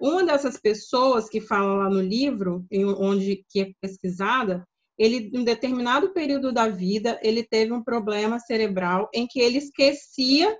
Uma 0.00 0.24
dessas 0.24 0.58
pessoas 0.58 1.28
que 1.28 1.40
fala 1.40 1.74
lá 1.74 1.90
no 1.90 2.00
livro, 2.00 2.66
em, 2.70 2.84
onde 2.84 3.44
que 3.48 3.60
é 3.60 3.72
pesquisada, 3.80 4.66
ele, 4.98 5.30
em 5.34 5.44
determinado 5.44 6.12
período 6.12 6.52
da 6.52 6.68
vida, 6.68 7.18
ele 7.22 7.42
teve 7.42 7.72
um 7.72 7.82
problema 7.82 8.38
cerebral 8.38 9.08
em 9.12 9.26
que 9.26 9.40
ele 9.40 9.58
esquecia 9.58 10.56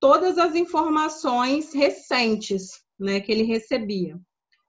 todas 0.00 0.38
as 0.38 0.54
informações 0.54 1.74
recentes, 1.74 2.80
né, 2.98 3.20
que 3.20 3.30
ele 3.30 3.42
recebia. 3.42 4.18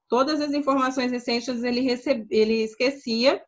Todas 0.10 0.42
as 0.42 0.54
informações 0.54 1.10
recentes 1.10 1.64
ele, 1.64 1.80
recebe, 1.80 2.28
ele 2.30 2.64
esquecia 2.64 3.42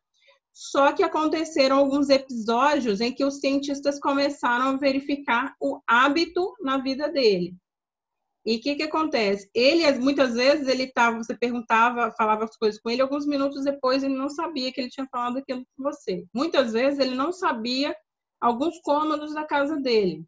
só 0.54 0.92
que 0.92 1.02
aconteceram 1.02 1.76
alguns 1.76 2.08
episódios 2.08 3.00
em 3.00 3.12
que 3.12 3.24
os 3.24 3.40
cientistas 3.40 3.98
começaram 3.98 4.66
a 4.66 4.76
verificar 4.76 5.52
o 5.60 5.80
hábito 5.84 6.54
na 6.62 6.78
vida 6.78 7.08
dele. 7.10 7.56
E 8.46 8.56
o 8.56 8.60
que, 8.60 8.76
que 8.76 8.84
acontece? 8.84 9.50
Ele, 9.52 9.90
muitas 9.98 10.34
vezes, 10.34 10.68
ele 10.68 10.84
estava, 10.84 11.16
você 11.16 11.36
perguntava, 11.36 12.12
falava 12.12 12.44
as 12.44 12.56
coisas 12.56 12.80
com 12.80 12.88
ele, 12.88 13.02
alguns 13.02 13.26
minutos 13.26 13.64
depois 13.64 14.04
ele 14.04 14.14
não 14.14 14.28
sabia 14.28 14.72
que 14.72 14.80
ele 14.80 14.90
tinha 14.90 15.08
falado 15.10 15.38
aquilo 15.38 15.66
com 15.76 15.82
você. 15.82 16.24
Muitas 16.32 16.72
vezes 16.72 17.00
ele 17.00 17.16
não 17.16 17.32
sabia 17.32 17.96
alguns 18.40 18.78
cômodos 18.82 19.34
da 19.34 19.44
casa 19.44 19.76
dele. 19.80 20.24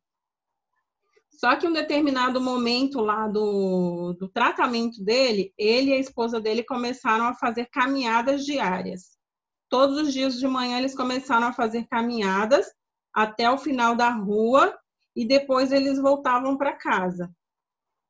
Só 1.30 1.54
que 1.54 1.66
em 1.66 1.68
um 1.68 1.72
determinado 1.72 2.40
momento 2.40 2.98
lá 3.00 3.28
do, 3.28 4.14
do 4.14 4.28
tratamento 4.28 5.04
dele, 5.04 5.52
ele 5.56 5.90
e 5.90 5.92
a 5.92 5.98
esposa 5.98 6.40
dele 6.40 6.64
começaram 6.64 7.26
a 7.26 7.34
fazer 7.34 7.66
caminhadas 7.66 8.44
diárias. 8.44 9.15
Todos 9.68 9.98
os 9.98 10.12
dias 10.12 10.38
de 10.38 10.46
manhã 10.46 10.78
eles 10.78 10.94
começaram 10.94 11.48
a 11.48 11.52
fazer 11.52 11.86
caminhadas 11.88 12.66
até 13.12 13.50
o 13.50 13.58
final 13.58 13.96
da 13.96 14.10
rua 14.10 14.78
e 15.14 15.26
depois 15.26 15.72
eles 15.72 15.98
voltavam 15.98 16.56
para 16.56 16.76
casa. 16.76 17.34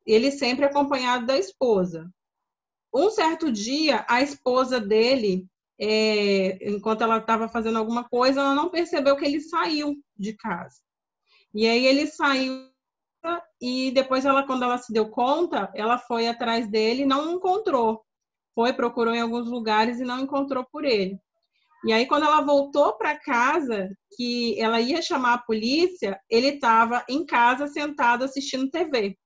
Ele 0.04 0.30
sempre 0.30 0.64
acompanhado 0.64 1.26
da 1.26 1.38
esposa. 1.38 2.10
Um 2.94 3.10
certo 3.10 3.50
dia, 3.50 4.04
a 4.08 4.22
esposa 4.22 4.80
dele, 4.80 5.46
é, 5.78 6.58
enquanto 6.70 7.02
ela 7.02 7.18
estava 7.18 7.48
fazendo 7.48 7.78
alguma 7.78 8.04
coisa, 8.08 8.40
ela 8.40 8.54
não 8.54 8.70
percebeu 8.70 9.16
que 9.16 9.24
ele 9.24 9.40
saiu 9.40 9.96
de 10.16 10.34
casa. 10.34 10.80
E 11.54 11.66
aí 11.66 11.86
ele 11.86 12.06
saiu 12.06 12.70
e 13.60 13.90
depois 13.90 14.24
ela, 14.24 14.46
quando 14.46 14.62
ela 14.62 14.78
se 14.78 14.92
deu 14.92 15.08
conta, 15.10 15.70
ela 15.74 15.98
foi 15.98 16.28
atrás 16.28 16.68
dele 16.70 17.02
e 17.02 17.06
não 17.06 17.32
encontrou. 17.32 18.04
Foi, 18.54 18.72
procurou 18.72 19.14
em 19.14 19.20
alguns 19.20 19.48
lugares 19.48 19.98
e 19.98 20.04
não 20.04 20.20
encontrou 20.20 20.64
por 20.70 20.84
ele. 20.84 21.18
E 21.86 21.92
aí, 21.92 22.04
quando 22.06 22.24
ela 22.24 22.40
voltou 22.40 22.98
para 22.98 23.16
casa, 23.16 23.88
que 24.16 24.60
ela 24.60 24.80
ia 24.80 25.00
chamar 25.00 25.34
a 25.34 25.38
polícia, 25.38 26.20
ele 26.28 26.48
estava 26.48 27.04
em 27.08 27.24
casa 27.24 27.68
sentado 27.68 28.24
assistindo 28.24 28.68
TV. 28.70 29.16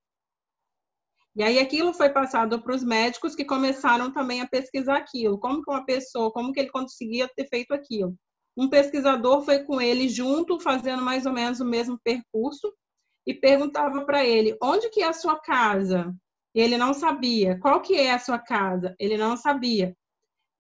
E 1.34 1.42
aí 1.42 1.58
aquilo 1.58 1.94
foi 1.94 2.10
passado 2.10 2.60
para 2.62 2.74
os 2.74 2.84
médicos 2.84 3.34
que 3.34 3.46
começaram 3.46 4.12
também 4.12 4.42
a 4.42 4.48
pesquisar 4.48 4.98
aquilo, 4.98 5.38
como 5.38 5.62
que 5.62 5.70
uma 5.70 5.86
pessoa, 5.86 6.30
como 6.32 6.52
que 6.52 6.60
ele 6.60 6.70
conseguia 6.70 7.26
ter 7.34 7.48
feito 7.48 7.72
aquilo. 7.72 8.14
um 8.56 8.68
pesquisador 8.68 9.42
foi 9.42 9.60
com 9.64 9.80
ele 9.80 10.06
junto, 10.06 10.60
fazendo 10.60 11.02
mais 11.02 11.24
ou 11.24 11.32
menos 11.32 11.60
o 11.60 11.64
mesmo 11.64 11.98
percurso, 12.04 12.70
e 13.26 13.32
perguntava 13.32 14.04
para 14.04 14.22
ele: 14.22 14.54
onde 14.62 14.90
que 14.90 15.02
é 15.02 15.06
a 15.06 15.14
sua 15.14 15.40
casa? 15.40 16.14
Ele 16.54 16.76
não 16.76 16.92
sabia. 16.92 17.58
Qual 17.60 17.80
que 17.80 17.94
é 17.94 18.12
a 18.12 18.18
sua 18.18 18.38
casa? 18.38 18.94
Ele 18.98 19.16
não 19.16 19.34
sabia. 19.36 19.96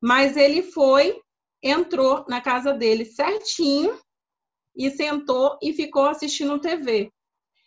Mas 0.00 0.36
ele 0.36 0.62
foi, 0.62 1.20
entrou 1.62 2.24
na 2.28 2.40
casa 2.40 2.72
dele 2.72 3.04
certinho 3.04 3.98
e 4.76 4.90
sentou 4.90 5.58
e 5.62 5.72
ficou 5.72 6.06
assistindo 6.06 6.60
TV. 6.60 7.10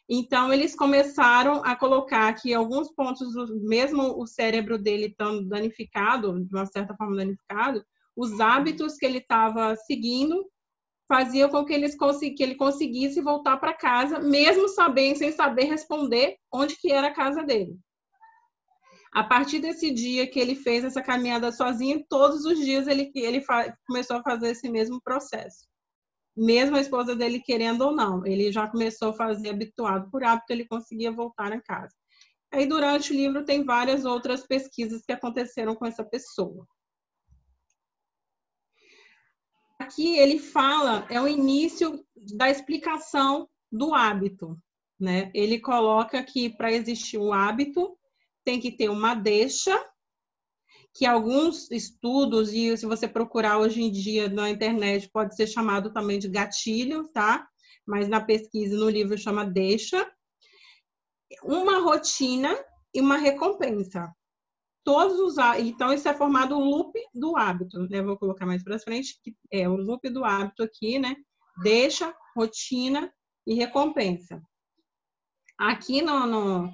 Então 0.10 0.54
eles 0.54 0.76
começaram 0.76 1.64
a 1.64 1.76
colocar 1.76 2.34
que 2.34 2.54
alguns 2.54 2.92
pontos, 2.94 3.34
mesmo 3.62 4.20
o 4.20 4.28
cérebro 4.28 4.78
dele 4.78 5.08
estando 5.08 5.48
danificado, 5.48 6.44
de 6.44 6.54
uma 6.54 6.66
certa 6.66 6.96
forma 6.96 7.16
danificado, 7.16 7.84
os 8.16 8.40
hábitos 8.40 8.96
que 8.96 9.06
ele 9.06 9.20
estava 9.20 9.76
seguindo 9.76 10.46
faziam 11.08 11.50
com 11.50 11.66
que, 11.66 11.74
eles 11.74 11.96
que 12.36 12.44
ele 12.44 12.56
conseguisse 12.56 13.22
voltar 13.22 13.58
para 13.58 13.74
casa, 13.74 14.20
mesmo 14.20 14.68
sabendo, 14.70 15.18
sem 15.18 15.32
saber 15.32 15.66
responder 15.66 16.38
onde 16.52 16.76
que 16.78 16.92
era 16.92 17.08
a 17.08 17.14
casa 17.14 17.44
dele. 17.44 17.78
A 19.14 19.24
partir 19.24 19.60
desse 19.60 19.92
dia 19.92 20.26
que 20.26 20.40
ele 20.40 20.56
fez 20.56 20.84
essa 20.84 21.02
caminhada 21.02 21.52
sozinho, 21.52 22.04
todos 22.10 22.46
os 22.46 22.58
dias 22.58 22.88
ele, 22.88 23.12
ele 23.14 23.46
começou 23.86 24.18
a 24.18 24.24
fazer 24.24 24.50
esse 24.50 24.68
mesmo 24.68 25.00
processo. 25.02 25.68
Mesmo 26.36 26.76
a 26.76 26.82
esposa 26.82 27.16
dele 27.16 27.40
querendo 27.40 27.82
ou 27.82 27.96
não, 27.96 28.26
ele 28.26 28.52
já 28.52 28.68
começou 28.68 29.10
a 29.10 29.14
fazer 29.14 29.50
habituado 29.50 30.10
por 30.10 30.24
hábito, 30.24 30.52
ele 30.52 30.66
conseguia 30.66 31.12
voltar 31.12 31.54
a 31.54 31.62
casa. 31.62 31.94
Aí, 32.52 32.66
durante 32.66 33.12
o 33.12 33.16
livro, 33.16 33.46
tem 33.46 33.64
várias 33.64 34.04
outras 34.04 34.48
pesquisas 34.48 35.04
que 35.06 35.14
aconteceram 35.14 35.76
com 35.76 35.86
essa 35.86 36.04
pessoa. 36.04 36.68
Aqui 39.80 40.18
ele 40.18 40.40
fala, 40.40 41.06
é 41.10 41.22
o 41.22 41.28
início 41.28 42.04
da 42.16 42.50
explicação 42.50 43.48
do 43.72 43.94
hábito. 43.94 44.58
Né? 45.00 45.30
Ele 45.36 45.60
coloca 45.60 46.24
que 46.24 46.50
para 46.50 46.72
existir 46.72 47.18
um 47.18 47.34
hábito, 47.34 47.96
tem 48.44 48.60
que 48.60 48.72
ter 48.72 48.90
uma 48.90 49.16
deixa, 49.16 49.74
que 50.94 51.06
alguns 51.06 51.72
estudos, 51.72 52.54
e 52.54 52.78
se 52.78 52.86
você 52.86 53.08
procurar 53.08 53.58
hoje 53.58 53.82
em 53.82 53.92
dia 53.92 54.30
na 54.30 54.50
internet, 54.50 55.10
pode 55.10 55.36
ser 55.36 55.48
chamado 55.48 55.92
também 55.92 56.20
de 56.20 56.28
gatilho, 56.28 57.08
tá? 57.10 57.48
Mas 57.86 58.08
na 58.08 58.22
pesquisa, 58.22 58.78
no 58.78 58.90
livro, 58.90 59.18
chama 59.18 59.44
deixa. 59.44 60.10
Uma 61.44 61.80
rotina 61.80 62.56
e 62.94 63.02
uma 63.02 63.18
recompensa. 63.18 64.14
Todos 64.84 65.18
os 65.20 65.36
então 65.60 65.94
isso 65.94 66.08
é 66.08 66.14
formado 66.14 66.56
o 66.58 66.64
loop 66.64 66.94
do 67.14 67.36
hábito, 67.38 67.88
né? 67.90 68.02
Vou 68.02 68.18
colocar 68.18 68.46
mais 68.46 68.64
para 68.64 68.78
frente 68.78 69.18
que 69.24 69.34
é 69.52 69.68
o 69.68 69.76
loop 69.76 70.08
do 70.10 70.24
hábito 70.24 70.62
aqui, 70.62 71.00
né? 71.00 71.16
Deixa, 71.64 72.14
rotina 72.36 73.12
e 73.48 73.54
recompensa. 73.56 74.42
Aqui 75.58 76.02
no, 76.02 76.28
no 76.28 76.74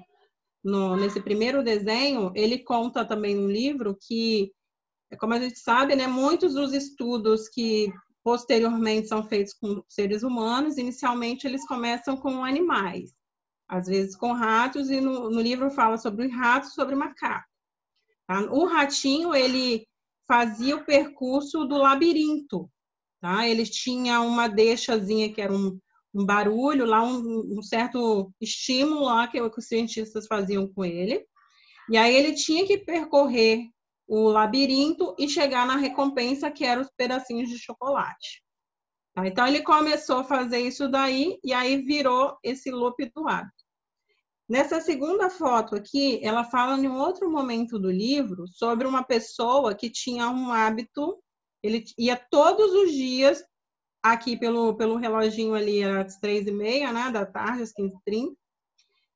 no, 0.62 0.96
nesse 0.96 1.20
primeiro 1.20 1.62
desenho, 1.62 2.32
ele 2.34 2.58
conta 2.58 3.04
também 3.04 3.38
um 3.38 3.48
livro 3.48 3.96
que, 4.00 4.52
como 5.18 5.34
a 5.34 5.40
gente 5.40 5.58
sabe, 5.58 5.96
né, 5.96 6.06
muitos 6.06 6.54
dos 6.54 6.72
estudos 6.72 7.48
que 7.48 7.92
posteriormente 8.22 9.08
são 9.08 9.26
feitos 9.26 9.54
com 9.54 9.82
seres 9.88 10.22
humanos, 10.22 10.76
inicialmente 10.76 11.46
eles 11.46 11.66
começam 11.66 12.16
com 12.16 12.44
animais, 12.44 13.14
às 13.66 13.86
vezes 13.86 14.14
com 14.14 14.32
ratos, 14.32 14.90
e 14.90 15.00
no, 15.00 15.30
no 15.30 15.40
livro 15.40 15.70
fala 15.70 15.96
sobre 15.96 16.28
ratos, 16.28 16.74
sobre 16.74 16.94
macaco. 16.94 17.48
Tá? 18.26 18.40
O 18.52 18.66
ratinho, 18.66 19.34
ele 19.34 19.86
fazia 20.28 20.76
o 20.76 20.84
percurso 20.84 21.64
do 21.64 21.76
labirinto, 21.76 22.70
tá? 23.20 23.48
Ele 23.48 23.64
tinha 23.64 24.20
uma 24.20 24.46
deixazinha 24.46 25.32
que 25.32 25.40
era 25.40 25.52
um, 25.52 25.76
um 26.14 26.24
barulho, 26.24 26.84
lá 26.84 27.02
um, 27.02 27.58
um 27.58 27.62
certo 27.62 28.32
estímulo 28.40 29.02
lá 29.02 29.28
que, 29.28 29.38
que 29.50 29.58
os 29.58 29.66
cientistas 29.66 30.26
faziam 30.26 30.66
com 30.66 30.84
ele. 30.84 31.24
E 31.88 31.96
aí 31.96 32.14
ele 32.14 32.34
tinha 32.34 32.66
que 32.66 32.78
percorrer 32.78 33.68
o 34.06 34.28
labirinto 34.28 35.14
e 35.18 35.28
chegar 35.28 35.66
na 35.66 35.76
recompensa, 35.76 36.50
que 36.50 36.64
eram 36.64 36.82
os 36.82 36.90
pedacinhos 36.96 37.48
de 37.48 37.58
chocolate. 37.58 38.42
Tá? 39.14 39.26
Então 39.26 39.46
ele 39.46 39.62
começou 39.62 40.18
a 40.18 40.24
fazer 40.24 40.60
isso 40.60 40.88
daí 40.88 41.38
e 41.44 41.52
aí 41.52 41.82
virou 41.82 42.36
esse 42.42 42.70
loop 42.70 43.04
do 43.14 43.28
hábito. 43.28 43.60
Nessa 44.48 44.80
segunda 44.80 45.30
foto 45.30 45.76
aqui, 45.76 46.18
ela 46.24 46.42
fala 46.42 46.76
em 46.76 46.88
um 46.88 46.98
outro 46.98 47.30
momento 47.30 47.78
do 47.78 47.88
livro 47.88 48.48
sobre 48.48 48.84
uma 48.84 49.04
pessoa 49.04 49.76
que 49.76 49.88
tinha 49.88 50.28
um 50.28 50.50
hábito, 50.50 51.22
ele 51.62 51.84
ia 51.96 52.16
todos 52.16 52.72
os 52.72 52.90
dias 52.90 53.44
aqui 54.02 54.36
pelo, 54.36 54.74
pelo 54.76 54.96
reloginho 54.96 55.54
ali, 55.54 55.82
às 55.82 56.16
três 56.18 56.46
e 56.46 56.52
meia, 56.52 56.92
né, 56.92 57.10
da 57.10 57.26
tarde, 57.26 57.62
às 57.62 57.72
15h30. 57.72 58.34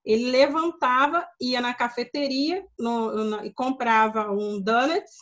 Ele 0.05 0.31
levantava, 0.31 1.27
ia 1.41 1.61
na 1.61 1.73
cafeteria 1.73 2.67
no, 2.79 3.25
no, 3.25 3.45
e 3.45 3.53
comprava 3.53 4.31
um 4.31 4.61
donuts 4.61 5.15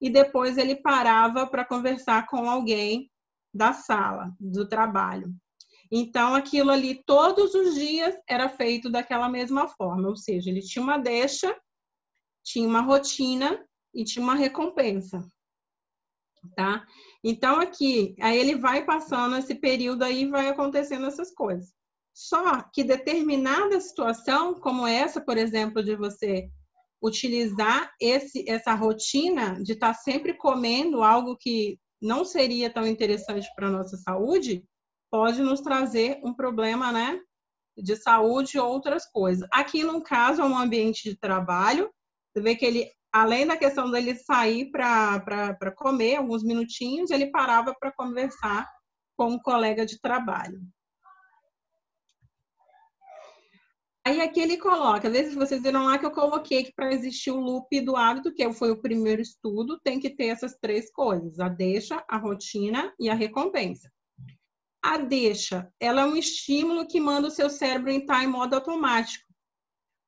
e 0.00 0.08
depois 0.08 0.58
ele 0.58 0.76
parava 0.76 1.46
para 1.46 1.64
conversar 1.64 2.26
com 2.28 2.48
alguém 2.48 3.10
da 3.52 3.72
sala, 3.72 4.32
do 4.38 4.68
trabalho. 4.68 5.34
Então, 5.90 6.34
aquilo 6.34 6.70
ali, 6.70 7.02
todos 7.04 7.54
os 7.54 7.74
dias, 7.74 8.14
era 8.26 8.48
feito 8.48 8.88
daquela 8.88 9.28
mesma 9.28 9.68
forma, 9.68 10.08
ou 10.08 10.16
seja, 10.16 10.48
ele 10.48 10.62
tinha 10.62 10.82
uma 10.82 10.96
deixa, 10.96 11.54
tinha 12.42 12.66
uma 12.66 12.80
rotina 12.80 13.62
e 13.94 14.02
tinha 14.02 14.22
uma 14.22 14.34
recompensa, 14.34 15.22
tá? 16.56 16.84
Então, 17.22 17.60
aqui, 17.60 18.14
aí 18.20 18.38
ele 18.38 18.56
vai 18.56 18.84
passando 18.84 19.36
esse 19.36 19.54
período 19.54 20.02
aí 20.02 20.26
vai 20.28 20.48
acontecendo 20.48 21.06
essas 21.06 21.32
coisas. 21.34 21.72
Só 22.14 22.62
que 22.72 22.84
determinada 22.84 23.80
situação, 23.80 24.54
como 24.54 24.86
essa, 24.86 25.20
por 25.20 25.38
exemplo, 25.38 25.82
de 25.82 25.96
você 25.96 26.48
utilizar 27.02 27.90
esse, 28.00 28.48
essa 28.48 28.74
rotina 28.74 29.60
de 29.62 29.72
estar 29.72 29.88
tá 29.88 29.94
sempre 29.94 30.34
comendo 30.34 31.02
algo 31.02 31.36
que 31.36 31.78
não 32.00 32.24
seria 32.24 32.72
tão 32.72 32.86
interessante 32.86 33.48
para 33.56 33.70
nossa 33.70 33.96
saúde, 33.96 34.64
pode 35.10 35.40
nos 35.42 35.60
trazer 35.60 36.20
um 36.24 36.34
problema, 36.34 36.92
né? 36.92 37.18
De 37.76 37.96
saúde 37.96 38.58
ou 38.58 38.68
outras 38.68 39.10
coisas. 39.10 39.48
Aqui, 39.52 39.82
no 39.82 40.02
caso, 40.02 40.42
é 40.42 40.44
um 40.44 40.56
ambiente 40.56 41.08
de 41.08 41.16
trabalho. 41.16 41.90
Você 42.32 42.42
vê 42.42 42.54
que 42.54 42.64
ele 42.64 42.90
além 43.12 43.46
da 43.46 43.56
questão 43.56 43.90
dele 43.90 44.14
sair 44.14 44.70
para 44.70 45.74
comer 45.76 46.16
alguns 46.16 46.42
minutinhos, 46.42 47.10
ele 47.10 47.30
parava 47.30 47.74
para 47.78 47.92
conversar 47.92 48.66
com 49.16 49.32
um 49.32 49.38
colega 49.38 49.84
de 49.84 50.00
trabalho. 50.00 50.60
Aí 54.04 54.20
aqui 54.20 54.40
ele 54.40 54.56
coloca, 54.56 55.06
às 55.06 55.14
vezes 55.14 55.34
vocês 55.34 55.62
viram 55.62 55.84
lá 55.84 55.96
que 55.96 56.04
eu 56.04 56.10
coloquei 56.10 56.64
que 56.64 56.72
para 56.74 56.92
existir 56.92 57.30
o 57.30 57.38
loop 57.38 57.80
do 57.82 57.94
hábito, 57.94 58.34
que 58.34 58.52
foi 58.52 58.72
o 58.72 58.80
primeiro 58.80 59.22
estudo, 59.22 59.78
tem 59.78 60.00
que 60.00 60.10
ter 60.10 60.26
essas 60.26 60.56
três 60.60 60.90
coisas: 60.90 61.38
a 61.38 61.48
deixa, 61.48 62.02
a 62.08 62.16
rotina 62.16 62.92
e 62.98 63.08
a 63.08 63.14
recompensa. 63.14 63.88
A 64.82 64.98
deixa, 64.98 65.72
ela 65.78 66.02
é 66.02 66.04
um 66.04 66.16
estímulo 66.16 66.88
que 66.88 67.00
manda 67.00 67.28
o 67.28 67.30
seu 67.30 67.48
cérebro 67.48 67.92
entrar 67.92 68.24
em 68.24 68.26
modo 68.26 68.54
automático 68.54 69.31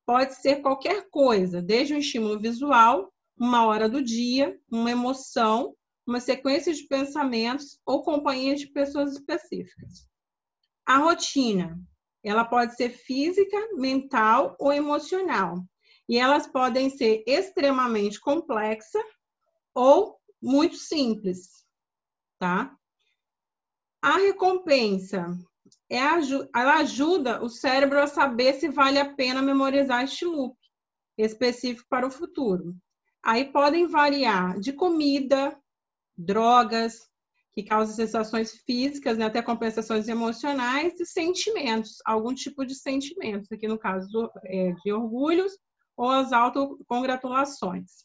pode 0.07 0.35
ser 0.35 0.63
qualquer 0.63 1.09
coisa, 1.11 1.63
desde 1.63 1.95
um 1.95 1.99
estímulo 1.99 2.39
visual, 2.39 3.13
uma 3.37 3.67
hora 3.67 3.89
do 3.89 4.03
dia, 4.03 4.59
uma 4.71 4.91
emoção, 4.91 5.75
uma 6.07 6.21
sequência 6.21 6.73
de 6.73 6.87
pensamentos 6.87 7.79
ou 7.85 8.03
companhia 8.03 8.55
de 8.55 8.67
pessoas 8.67 9.13
específicas. 9.13 10.07
A 10.87 10.99
rotina, 10.99 11.81
ela 12.23 12.45
pode 12.45 12.77
ser 12.77 12.91
física, 12.91 13.57
mental 13.75 14.55
ou 14.59 14.73
emocional. 14.73 15.65
E 16.09 16.19
elas 16.19 16.47
podem 16.47 16.91
ser 16.91 17.25
extremamente 17.27 18.21
complexa 18.21 19.03
ou 19.75 20.19
muito 20.41 20.77
simples, 20.77 21.65
tá? 22.39 22.77
A 24.03 24.19
recompensa, 24.19 25.27
é, 25.95 26.51
ela 26.55 26.79
ajuda 26.79 27.43
o 27.43 27.49
cérebro 27.49 28.01
a 28.01 28.07
saber 28.07 28.55
se 28.55 28.69
vale 28.69 28.99
a 28.99 29.15
pena 29.15 29.41
memorizar 29.43 30.05
este 30.05 30.25
loop 30.25 30.57
específico 31.17 31.87
para 31.89 32.07
o 32.07 32.11
futuro. 32.11 32.75
Aí 33.23 33.51
podem 33.51 33.87
variar 33.87 34.59
de 34.61 34.73
comida, 34.73 35.59
drogas, 36.17 37.09
que 37.55 37.63
causam 37.63 37.95
sensações 37.95 38.53
físicas, 38.67 39.17
né, 39.17 39.27
até 39.27 39.41
compensações 39.41 40.09
emocionais 40.09 40.99
e 40.99 41.07
sentimentos, 41.07 41.99
algum 42.05 42.35
tipo 42.35 42.67
de 42.67 42.75
sentimentos, 42.75 43.51
aqui 43.51 43.69
no 43.69 43.79
caso 43.79 44.31
é, 44.45 44.73
de 44.73 44.93
orgulhos 44.93 45.57
ou 45.97 46.11
as 46.11 46.33
autocongratulações. 46.33 48.05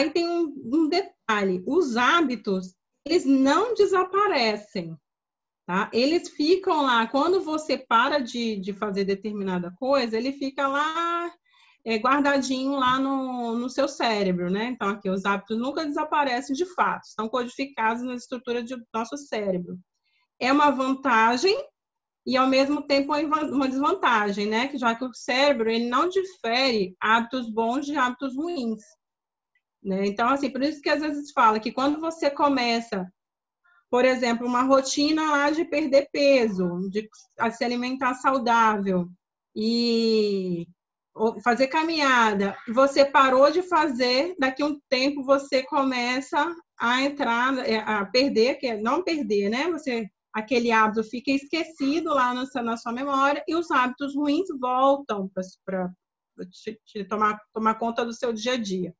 Aí 0.00 0.10
tem 0.10 0.28
um, 0.28 0.52
um 0.64 0.88
detalhe: 0.88 1.62
os 1.66 1.96
hábitos 1.96 2.74
eles 3.04 3.24
não 3.24 3.74
desaparecem, 3.74 4.96
tá? 5.66 5.90
Eles 5.92 6.28
ficam 6.30 6.82
lá. 6.82 7.06
Quando 7.06 7.40
você 7.40 7.78
para 7.78 8.18
de, 8.18 8.56
de 8.56 8.72
fazer 8.72 9.04
determinada 9.04 9.72
coisa, 9.78 10.16
ele 10.16 10.32
fica 10.32 10.66
lá 10.68 11.32
é, 11.84 11.96
guardadinho 11.96 12.72
lá 12.72 12.98
no, 12.98 13.56
no 13.56 13.70
seu 13.70 13.88
cérebro, 13.88 14.50
né? 14.50 14.66
Então, 14.66 14.88
aqui, 14.88 15.08
os 15.08 15.24
hábitos 15.24 15.58
nunca 15.58 15.86
desaparecem 15.86 16.54
de 16.54 16.66
fato, 16.74 17.04
estão 17.04 17.28
codificados 17.28 18.02
na 18.02 18.14
estrutura 18.14 18.62
do 18.62 18.76
nosso 18.92 19.16
cérebro. 19.16 19.78
É 20.38 20.52
uma 20.52 20.70
vantagem 20.70 21.56
e, 22.26 22.36
ao 22.36 22.46
mesmo 22.46 22.82
tempo, 22.82 23.14
uma 23.14 23.68
desvantagem, 23.68 24.46
né? 24.46 24.68
Que 24.68 24.78
já 24.78 24.94
que 24.94 25.04
o 25.04 25.14
cérebro, 25.14 25.70
ele 25.70 25.88
não 25.88 26.08
difere 26.08 26.94
hábitos 27.00 27.50
bons 27.50 27.86
de 27.86 27.96
hábitos 27.96 28.36
ruins. 28.36 28.82
Né? 29.82 30.06
Então, 30.06 30.28
assim, 30.28 30.50
por 30.50 30.62
isso 30.62 30.80
que 30.80 30.90
às 30.90 31.00
vezes 31.00 31.32
fala 31.32 31.60
que 31.60 31.72
quando 31.72 32.00
você 32.00 32.30
começa, 32.30 33.10
por 33.90 34.04
exemplo, 34.04 34.46
uma 34.46 34.62
rotina 34.62 35.30
lá 35.30 35.50
de 35.50 35.64
perder 35.64 36.08
peso, 36.12 36.88
de 36.90 37.08
se 37.52 37.64
alimentar 37.64 38.14
saudável 38.14 39.08
e 39.54 40.66
fazer 41.42 41.66
caminhada, 41.66 42.56
você 42.68 43.04
parou 43.04 43.50
de 43.50 43.62
fazer, 43.62 44.34
daqui 44.38 44.62
a 44.62 44.66
um 44.66 44.80
tempo 44.88 45.24
você 45.24 45.62
começa 45.64 46.54
a 46.78 47.02
entrar, 47.02 47.58
é, 47.58 47.78
a 47.78 48.06
perder, 48.06 48.56
que 48.56 48.66
é 48.66 48.80
não 48.80 49.02
perder, 49.02 49.50
né? 49.50 49.70
Você 49.70 50.08
aquele 50.32 50.70
hábito 50.70 51.02
fica 51.04 51.30
esquecido 51.30 52.10
lá 52.10 52.32
no, 52.32 52.44
na 52.62 52.76
sua 52.76 52.92
memória 52.92 53.42
e 53.48 53.56
os 53.56 53.70
hábitos 53.70 54.14
ruins 54.14 54.46
voltam 54.60 55.28
para 55.64 55.90
tomar, 57.08 57.38
tomar 57.52 57.74
conta 57.74 58.04
do 58.04 58.12
seu 58.12 58.32
dia 58.32 58.52
a 58.52 58.56
dia. 58.56 58.94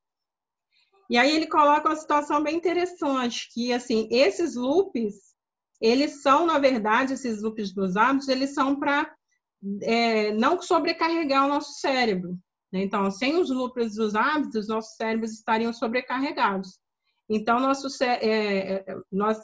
E 1.11 1.17
aí 1.17 1.35
ele 1.35 1.47
coloca 1.47 1.89
uma 1.89 1.95
situação 1.97 2.41
bem 2.41 2.55
interessante, 2.55 3.49
que 3.53 3.73
assim, 3.73 4.07
esses 4.09 4.55
loops, 4.55 5.35
eles 5.81 6.21
são, 6.21 6.45
na 6.45 6.57
verdade, 6.57 7.11
esses 7.11 7.41
loops 7.41 7.73
dos 7.73 7.97
hábitos, 7.97 8.29
eles 8.29 8.53
são 8.53 8.79
para 8.79 9.13
é, 9.81 10.31
não 10.31 10.61
sobrecarregar 10.61 11.45
o 11.45 11.49
nosso 11.49 11.81
cérebro. 11.81 12.39
Né? 12.71 12.83
Então, 12.83 13.11
sem 13.11 13.35
os 13.35 13.49
loops 13.49 13.95
dos 13.95 14.15
hábitos, 14.15 14.69
nossos 14.69 14.95
cérebros 14.95 15.33
estariam 15.33 15.73
sobrecarregados. 15.73 16.79
Então, 17.27 17.59
nosso, 17.59 17.87
é, 18.01 18.75
é, 18.75 18.85
nós 19.11 19.37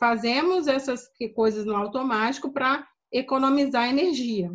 fazemos 0.00 0.68
essas 0.68 1.06
coisas 1.34 1.66
no 1.66 1.76
automático 1.76 2.50
para 2.50 2.88
economizar 3.12 3.90
energia. 3.90 4.50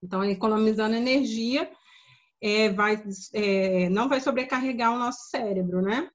Então, 0.00 0.24
economizando 0.24 0.94
energia, 0.94 1.68
é, 2.44 2.68
vai, 2.68 3.02
é, 3.32 3.88
não 3.88 4.06
vai 4.06 4.20
sobrecarregar 4.20 4.92
o 4.92 4.98
nosso 4.98 5.30
cérebro, 5.30 5.80
né? 5.80 6.10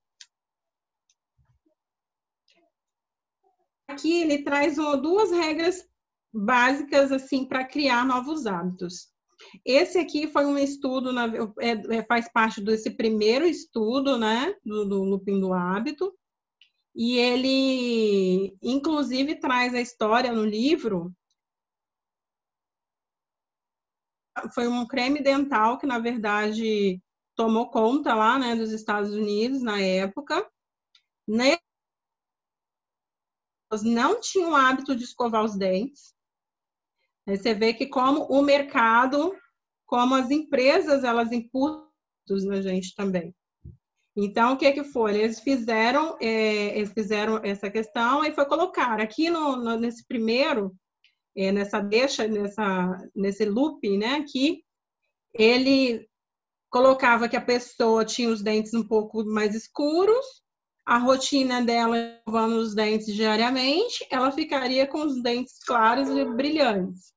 Aqui 3.88 4.22
ele 4.22 4.44
traz 4.44 4.76
duas 4.76 5.32
regras 5.32 5.84
básicas 6.32 7.12
assim 7.12 7.46
para 7.46 7.66
criar 7.66 8.06
novos 8.06 8.46
hábitos. 8.46 9.08
Esse 9.66 9.98
aqui 9.98 10.28
foi 10.28 10.46
um 10.46 10.56
estudo, 10.56 11.12
na, 11.12 11.26
é, 11.60 11.98
é, 11.98 12.04
faz 12.04 12.32
parte 12.32 12.62
desse 12.62 12.92
primeiro 12.92 13.46
estudo, 13.46 14.16
né, 14.16 14.54
do, 14.64 14.86
do 14.86 15.04
looping 15.04 15.40
do 15.40 15.52
hábito, 15.52 16.14
e 16.96 17.18
ele, 17.18 18.56
inclusive, 18.62 19.40
traz 19.40 19.74
a 19.74 19.82
história 19.82 20.32
no 20.32 20.46
livro. 20.46 21.12
Foi 24.54 24.68
um 24.68 24.86
creme 24.86 25.22
dental 25.22 25.78
que, 25.78 25.86
na 25.86 26.00
verdade, 26.00 27.02
tomou 27.36 27.70
conta 27.70 28.14
lá, 28.14 28.38
né, 28.38 28.56
dos 28.56 28.72
Estados 28.72 29.12
Unidos 29.12 29.62
na 29.62 29.80
época. 29.80 30.46
Não 33.84 34.20
tinham 34.20 34.52
o 34.52 34.56
hábito 34.56 34.96
de 34.96 35.04
escovar 35.04 35.44
os 35.44 35.56
dentes. 35.56 36.14
Você 37.28 37.54
vê 37.54 37.74
que 37.74 37.86
como 37.86 38.24
o 38.24 38.42
mercado, 38.42 39.36
como 39.86 40.16
as 40.16 40.32
empresas, 40.32 41.04
elas 41.04 41.32
imputam 41.32 41.88
na 42.46 42.62
gente 42.62 42.96
também. 42.96 43.36
Então, 44.16 44.54
o 44.54 44.58
que 44.58 44.72
que 44.72 44.84
foi? 44.84 45.16
Eles 45.18 45.40
fizeram, 45.40 46.18
é, 46.20 46.78
eles 46.78 46.92
fizeram 46.92 47.40
essa 47.44 47.70
questão 47.70 48.24
e 48.26 48.34
foi 48.34 48.46
colocar 48.46 49.00
aqui 49.00 49.30
no, 49.30 49.56
no 49.56 49.78
nesse 49.80 50.06
primeiro, 50.06 50.76
é, 51.36 51.52
nessa 51.52 51.80
deixa, 51.80 52.28
nessa, 52.28 52.98
nesse 53.16 53.46
loop, 53.46 53.98
né, 53.98 54.24
que 54.24 54.64
ele 55.34 56.08
colocava 56.70 57.28
que 57.28 57.36
a 57.36 57.42
pessoa 57.42 58.06
tinha 58.06 58.30
os 58.30 58.42
dentes 58.42 58.74
um 58.74 58.88
pouco 58.88 59.24
mais 59.26 59.56
escuros, 59.56 60.26
a 60.86 60.98
rotina 60.98 61.64
dela 61.64 61.98
escovando 61.98 62.56
os 62.58 62.74
dentes 62.74 63.14
diariamente, 63.14 64.06
ela 64.10 64.32
ficaria 64.32 64.88
com 64.88 65.02
os 65.02 65.22
dentes 65.22 65.64
claros 65.64 66.10
e 66.10 66.26
brilhantes. 66.26 67.14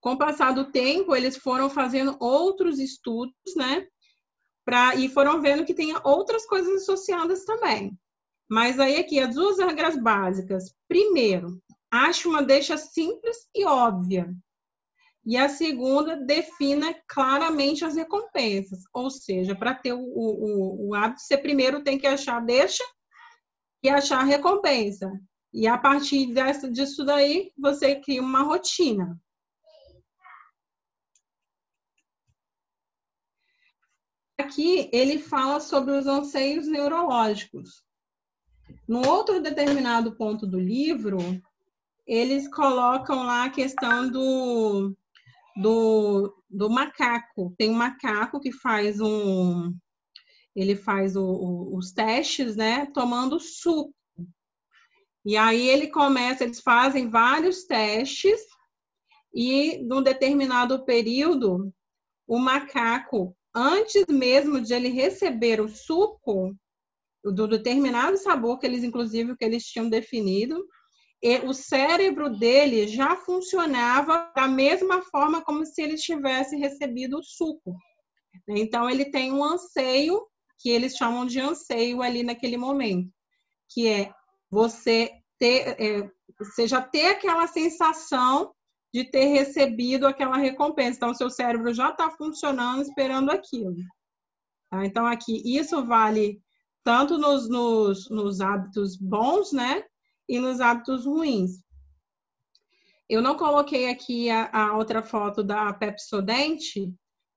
Com 0.00 0.12
o 0.12 0.18
passar 0.18 0.52
do 0.52 0.70
tempo, 0.70 1.14
eles 1.14 1.36
foram 1.36 1.68
fazendo 1.68 2.16
outros 2.20 2.78
estudos, 2.78 3.34
né? 3.56 3.86
Pra, 4.64 4.94
e 4.94 5.08
foram 5.08 5.40
vendo 5.40 5.64
que 5.64 5.74
tem 5.74 5.94
outras 6.04 6.46
coisas 6.46 6.82
associadas 6.82 7.44
também. 7.44 7.98
Mas 8.48 8.78
aí 8.78 8.96
aqui, 8.96 9.18
as 9.18 9.34
duas 9.34 9.58
regras 9.58 10.00
básicas. 10.00 10.74
Primeiro, 10.88 11.60
ache 11.90 12.28
uma 12.28 12.42
deixa 12.42 12.76
simples 12.76 13.48
e 13.54 13.64
óbvia. 13.64 14.32
E 15.24 15.36
a 15.36 15.48
segunda, 15.48 16.16
defina 16.16 16.94
claramente 17.06 17.84
as 17.84 17.96
recompensas. 17.96 18.80
Ou 18.94 19.10
seja, 19.10 19.54
para 19.54 19.74
ter 19.74 19.92
o, 19.92 20.00
o, 20.00 20.88
o 20.88 20.94
hábito, 20.94 21.20
você 21.20 21.36
primeiro 21.36 21.82
tem 21.82 21.98
que 21.98 22.06
achar 22.06 22.40
deixa 22.40 22.84
e 23.82 23.88
achar 23.88 24.22
recompensa. 24.24 25.10
E 25.52 25.66
a 25.66 25.76
partir 25.76 26.32
dessa, 26.32 26.70
disso 26.70 27.04
daí, 27.04 27.52
você 27.58 27.96
cria 27.96 28.22
uma 28.22 28.42
rotina. 28.42 29.18
aqui 34.48 34.88
ele 34.92 35.18
fala 35.18 35.60
sobre 35.60 35.92
os 35.92 36.06
anseios 36.06 36.66
neurológicos. 36.66 37.84
No 38.86 39.06
outro 39.06 39.40
determinado 39.40 40.16
ponto 40.16 40.46
do 40.46 40.58
livro, 40.58 41.18
eles 42.08 42.48
colocam 42.48 43.26
lá 43.26 43.44
a 43.44 43.50
questão 43.50 44.10
do, 44.10 44.96
do, 45.54 46.34
do 46.48 46.70
macaco. 46.70 47.54
Tem 47.58 47.68
um 47.68 47.74
macaco 47.74 48.40
que 48.40 48.50
faz 48.50 48.98
um. 48.98 49.74
Ele 50.56 50.74
faz 50.74 51.14
o, 51.14 51.22
o, 51.22 51.76
os 51.76 51.92
testes, 51.92 52.56
né? 52.56 52.86
Tomando 52.86 53.38
suco. 53.38 53.94
E 55.24 55.36
aí 55.36 55.68
ele 55.68 55.88
começa, 55.88 56.44
eles 56.44 56.60
fazem 56.60 57.10
vários 57.10 57.64
testes, 57.64 58.40
e 59.34 59.78
num 59.84 60.02
determinado 60.02 60.84
período, 60.86 61.70
o 62.26 62.38
macaco 62.38 63.36
antes 63.54 64.06
mesmo 64.08 64.60
de 64.60 64.72
ele 64.72 64.88
receber 64.88 65.60
o 65.60 65.68
suco 65.68 66.56
do 67.22 67.46
determinado 67.46 68.16
sabor 68.16 68.58
que 68.58 68.66
eles, 68.66 68.82
inclusive, 68.82 69.36
que 69.36 69.44
eles 69.44 69.66
tinham 69.66 69.90
definido, 69.90 70.64
o 71.44 71.52
cérebro 71.52 72.30
dele 72.30 72.86
já 72.86 73.16
funcionava 73.16 74.30
da 74.34 74.46
mesma 74.46 75.02
forma 75.02 75.42
como 75.42 75.66
se 75.66 75.82
ele 75.82 75.96
tivesse 75.96 76.56
recebido 76.56 77.18
o 77.18 77.22
suco. 77.22 77.76
Então, 78.48 78.88
ele 78.88 79.10
tem 79.10 79.32
um 79.32 79.44
anseio, 79.44 80.24
que 80.58 80.70
eles 80.70 80.96
chamam 80.96 81.26
de 81.26 81.40
anseio 81.40 82.02
ali 82.02 82.22
naquele 82.22 82.56
momento, 82.56 83.10
que 83.68 83.86
é 83.88 84.12
você 84.50 85.10
ter, 85.38 85.76
é, 85.80 86.10
você 86.38 86.66
já 86.66 86.80
ter 86.80 87.06
aquela 87.08 87.46
sensação 87.46 88.52
de 88.92 89.04
ter 89.04 89.26
recebido 89.26 90.06
aquela 90.06 90.36
recompensa. 90.36 90.96
Então, 90.96 91.14
seu 91.14 91.30
cérebro 91.30 91.74
já 91.74 91.90
está 91.90 92.10
funcionando 92.10 92.82
esperando 92.82 93.30
aquilo. 93.30 93.76
Tá? 94.70 94.84
Então, 94.84 95.06
aqui, 95.06 95.42
isso 95.44 95.84
vale 95.84 96.40
tanto 96.82 97.18
nos, 97.18 97.48
nos, 97.48 98.08
nos 98.08 98.40
hábitos 98.40 98.96
bons, 98.96 99.52
né? 99.52 99.84
E 100.28 100.38
nos 100.38 100.60
hábitos 100.60 101.06
ruins. 101.06 101.62
Eu 103.08 103.22
não 103.22 103.36
coloquei 103.36 103.88
aqui 103.88 104.28
a, 104.28 104.50
a 104.52 104.76
outra 104.76 105.02
foto 105.02 105.42
da 105.42 105.72
Pepsodente, 105.72 106.92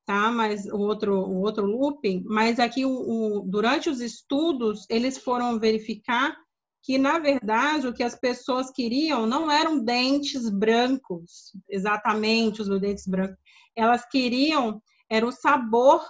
tá? 0.06 0.30
Mas 0.30 0.66
o 0.66 0.78
outro, 0.78 1.16
o 1.16 1.40
outro 1.42 1.66
looping, 1.66 2.24
mas 2.26 2.60
aqui 2.60 2.86
o, 2.86 2.92
o, 2.92 3.42
durante 3.48 3.90
os 3.90 4.02
estudos 4.02 4.86
eles 4.90 5.18
foram 5.18 5.58
verificar 5.60 6.36
que, 6.84 6.98
na 6.98 7.20
verdade, 7.20 7.88
o 7.88 7.94
que 7.94 8.04
as 8.04 8.16
pessoas 8.16 8.72
queriam 8.72 9.26
não 9.26 9.52
eram 9.52 9.84
dentes 9.84 10.50
brancos, 10.50 11.54
exatamente 11.70 12.62
os 12.62 12.82
dentes 12.82 13.06
brancos. 13.08 13.38
Elas 13.76 14.04
queriam, 14.06 14.82
era 15.10 15.26
o 15.26 15.32
sabor 15.32 16.04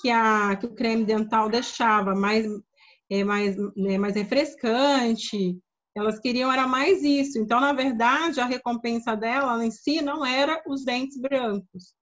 que, 0.00 0.10
a, 0.10 0.56
que 0.56 0.66
o 0.66 0.74
creme 0.74 1.04
dental 1.04 1.48
deixava, 1.48 2.14
mais, 2.14 2.46
é, 3.08 3.22
mais, 3.22 3.56
né, 3.76 3.96
mais 3.96 4.14
refrescante. 4.16 5.58
Elas 5.94 6.18
queriam, 6.18 6.52
era 6.52 6.66
mais 6.66 7.02
isso. 7.02 7.38
Então, 7.38 7.60
na 7.60 7.72
verdade, 7.72 8.40
a 8.40 8.46
recompensa 8.46 9.16
dela 9.16 9.64
em 9.64 9.70
si 9.70 10.02
não 10.02 10.26
era 10.26 10.62
os 10.66 10.84
dentes 10.84 11.18
brancos. 11.20 11.94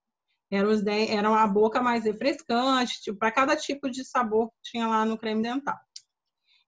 Era, 0.51 0.69
os 0.69 0.83
a 0.87 1.47
boca 1.47 1.81
mais 1.83 2.05
refrescante, 2.05 3.01
tipo, 3.01 3.19
para 3.19 3.33
cada 3.33 3.57
tipo 3.57 3.91
de 3.91 4.05
sabor 4.05 4.51
que 4.51 4.71
tinha 4.71 4.87
lá 4.87 5.05
no 5.05 5.19
creme 5.19 5.43
dental. 5.43 5.79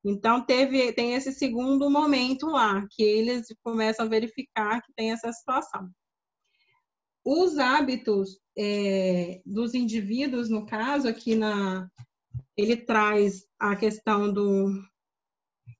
Então, 0.05 0.45
teve, 0.45 0.93
tem 0.93 1.15
esse 1.15 1.33
segundo 1.33 1.91
momento 1.91 2.47
lá, 2.47 2.87
que 2.91 3.03
eles 3.03 3.47
começam 3.63 4.05
a 4.05 4.09
verificar 4.09 4.83
que 4.83 4.93
tem 4.95 5.13
essa 5.13 5.33
situação. 5.33 5.91
os 7.25 7.59
hábitos 7.59 8.39
é, 8.57 9.41
dos 9.47 9.75
indivíduos, 9.75 10.51
no 10.51 10.67
caso, 10.67 11.09
aqui 11.09 11.35
na, 11.35 11.89
ele 12.57 12.77
traz 12.77 13.47
a 13.59 13.75
questão 13.77 14.33
do. 14.33 14.69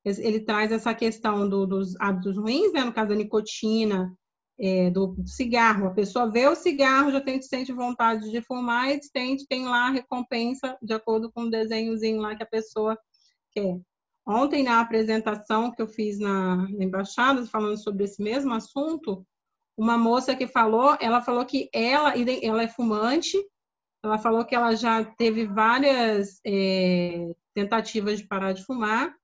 Ele 0.05 0.41
traz 0.41 0.71
essa 0.71 0.95
questão 0.95 1.49
do, 1.49 1.67
dos 1.67 1.99
hábitos 1.99 2.37
ruins, 2.37 2.73
né? 2.73 2.85
no 2.85 2.93
caso 2.93 3.09
da 3.09 3.15
nicotina, 3.15 4.15
é, 4.59 4.91
do 4.91 5.17
cigarro. 5.27 5.87
A 5.87 5.95
pessoa 5.95 6.31
vê 6.31 6.47
o 6.47 6.55
cigarro, 6.55 7.11
já 7.11 7.21
tem, 7.21 7.41
sente 7.41 7.73
vontade 7.73 8.31
de 8.31 8.41
fumar 8.43 8.91
e 8.91 9.01
tem, 9.13 9.37
tem 9.49 9.65
lá 9.65 9.89
a 9.89 9.93
recompensa 9.93 10.77
de 10.83 10.93
acordo 10.93 11.33
com 11.33 11.43
o 11.43 11.51
desenhozinho 11.51 12.21
lá 12.21 12.37
que 12.37 12.43
a 12.43 12.47
pessoa 12.47 12.99
quer. 13.53 13.81
Ontem, 14.27 14.63
na 14.63 14.81
apresentação 14.81 15.71
que 15.71 15.83
eu 15.83 15.87
fiz 15.87 16.19
na, 16.19 16.57
na 16.57 16.85
embaixada, 16.85 17.45
falando 17.47 17.77
sobre 17.77 18.05
esse 18.05 18.23
mesmo 18.23 18.55
assunto, 18.55 19.27
uma 19.77 19.99
moça 19.99 20.35
que 20.35 20.47
falou, 20.47 20.97
ela 21.01 21.21
falou 21.21 21.45
que 21.45 21.69
ela, 21.73 22.15
ela 22.43 22.63
é 22.63 22.69
fumante, 22.69 23.37
ela 24.03 24.19
falou 24.19 24.45
que 24.45 24.55
ela 24.55 24.75
já 24.75 25.05
teve 25.05 25.47
várias 25.47 26.41
é, 26.47 27.35
tentativas 27.55 28.19
de 28.19 28.27
parar 28.27 28.53
de 28.53 28.65
fumar, 28.65 29.15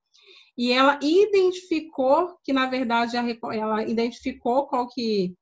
e 0.61 0.71
ela 0.71 0.99
identificou 1.01 2.37
que, 2.43 2.53
na 2.53 2.67
verdade, 2.67 3.17
ela 3.17 3.83
identificou 3.83 4.67
qual 4.67 4.87
que, 4.87 5.33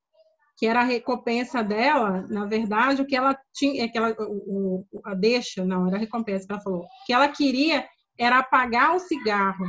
que 0.58 0.65
era 0.65 0.79
a 0.79 0.86
recompensa 0.86 1.62
dela, 1.62 2.25
na 2.29 2.45
verdade, 2.45 3.01
o 3.01 3.05
que 3.05 3.17
ela 3.17 3.38
tinha, 3.53 3.84
é 3.84 3.89
que 3.89 3.97
ela, 3.97 4.15
o, 4.17 4.86
a 5.03 5.13
deixa, 5.13 5.65
não, 5.65 5.86
era 5.88 5.97
a 5.97 5.99
recompensa 5.99 6.47
que 6.47 6.53
ela 6.53 6.62
falou, 6.62 6.86
que 7.05 7.12
ela 7.12 7.27
queria 7.27 7.86
era 8.17 8.39
apagar 8.39 8.95
o 8.95 8.99
cigarro, 9.01 9.65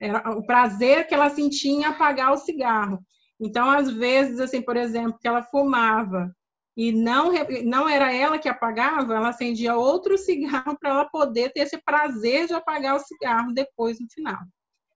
era 0.00 0.28
o 0.36 0.44
prazer 0.44 1.06
que 1.06 1.14
ela 1.14 1.30
sentia 1.30 1.70
em 1.70 1.84
apagar 1.84 2.32
o 2.32 2.38
cigarro. 2.38 2.98
Então, 3.40 3.70
às 3.70 3.88
vezes, 3.88 4.40
assim, 4.40 4.60
por 4.60 4.76
exemplo, 4.76 5.20
que 5.20 5.28
ela 5.28 5.44
fumava 5.44 6.34
e 6.78 6.92
não, 6.92 7.32
não 7.64 7.88
era 7.88 8.14
ela 8.14 8.38
que 8.38 8.48
apagava, 8.48 9.12
ela 9.12 9.30
acendia 9.30 9.74
outro 9.74 10.16
cigarro 10.16 10.78
para 10.78 10.90
ela 10.90 11.04
poder 11.06 11.52
ter 11.52 11.62
esse 11.62 11.76
prazer 11.82 12.46
de 12.46 12.54
apagar 12.54 12.94
o 12.94 13.00
cigarro 13.00 13.52
depois 13.52 13.98
no 13.98 14.06
final. 14.08 14.38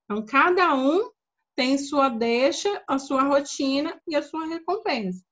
Então, 0.04 0.24
cada 0.24 0.76
um 0.76 1.10
tem 1.56 1.76
sua 1.76 2.08
deixa, 2.08 2.80
a 2.88 3.00
sua 3.00 3.24
rotina 3.24 4.00
e 4.06 4.14
a 4.14 4.22
sua 4.22 4.46
recompensa. 4.46 5.24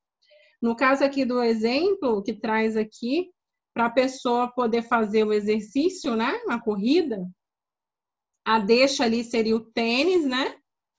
No 0.60 0.74
caso 0.74 1.04
aqui 1.04 1.24
do 1.24 1.40
exemplo 1.40 2.20
que 2.20 2.32
traz 2.32 2.76
aqui, 2.76 3.30
para 3.72 3.86
a 3.86 3.90
pessoa 3.90 4.52
poder 4.52 4.82
fazer 4.82 5.22
o 5.22 5.32
exercício, 5.32 6.16
né, 6.16 6.32
a 6.48 6.58
corrida, 6.58 7.30
a 8.44 8.58
deixa 8.58 9.04
ali 9.04 9.22
seria 9.22 9.54
o 9.54 9.60
tênis, 9.60 10.26
né? 10.26 10.56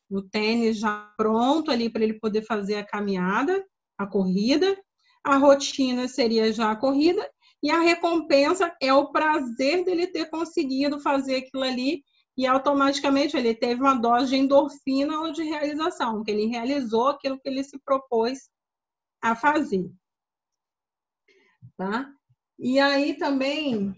O 0.09 0.21
tênis 0.21 0.77
já 0.77 1.13
pronto 1.17 1.69
ali 1.69 1.89
para 1.89 2.03
ele 2.03 2.13
poder 2.13 2.43
fazer 2.43 2.75
a 2.75 2.85
caminhada, 2.85 3.65
a 3.97 4.07
corrida 4.07 4.81
a 5.23 5.37
rotina 5.37 6.07
seria 6.07 6.51
já 6.51 6.71
a 6.71 6.75
corrida 6.75 7.29
e 7.63 7.69
a 7.69 7.79
recompensa 7.79 8.75
é 8.81 8.93
o 8.93 9.11
prazer 9.11 9.85
dele 9.85 10.07
ter 10.07 10.29
conseguido 10.29 10.99
fazer 10.99 11.35
aquilo 11.35 11.63
ali 11.63 12.03
e 12.37 12.47
automaticamente 12.47 13.37
ele 13.37 13.53
teve 13.53 13.81
uma 13.81 13.93
dose 13.93 14.31
de 14.31 14.37
endorfina 14.37 15.19
ou 15.19 15.31
de 15.31 15.43
realização, 15.43 16.23
que 16.23 16.31
ele 16.31 16.47
realizou 16.47 17.09
aquilo 17.09 17.39
que 17.39 17.47
ele 17.47 17.63
se 17.63 17.77
propôs 17.79 18.49
a 19.21 19.35
fazer. 19.35 19.91
Tá? 21.77 22.11
E 22.57 22.79
aí 22.79 23.15
também, 23.17 23.93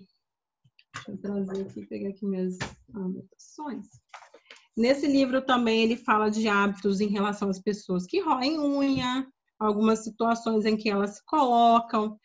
deixa 0.93 1.12
eu 1.12 1.17
trazer 1.21 1.62
aqui, 1.62 1.86
pegar 1.86 2.09
aqui 2.09 2.25
minhas 2.25 2.57
anotações. 2.93 3.88
Nesse 4.75 5.05
livro 5.05 5.45
também 5.45 5.83
ele 5.83 5.95
fala 5.95 6.29
de 6.29 6.47
hábitos 6.47 6.99
em 6.99 7.07
relação 7.07 7.49
às 7.49 7.62
pessoas 7.62 8.05
que 8.07 8.19
roem 8.19 8.59
unha, 8.59 9.31
algumas 9.60 10.04
situações 10.04 10.66
em 10.66 10.76
que 10.76 10.89
elas 10.89 11.18
se 11.18 11.26
colocam, 11.26 12.18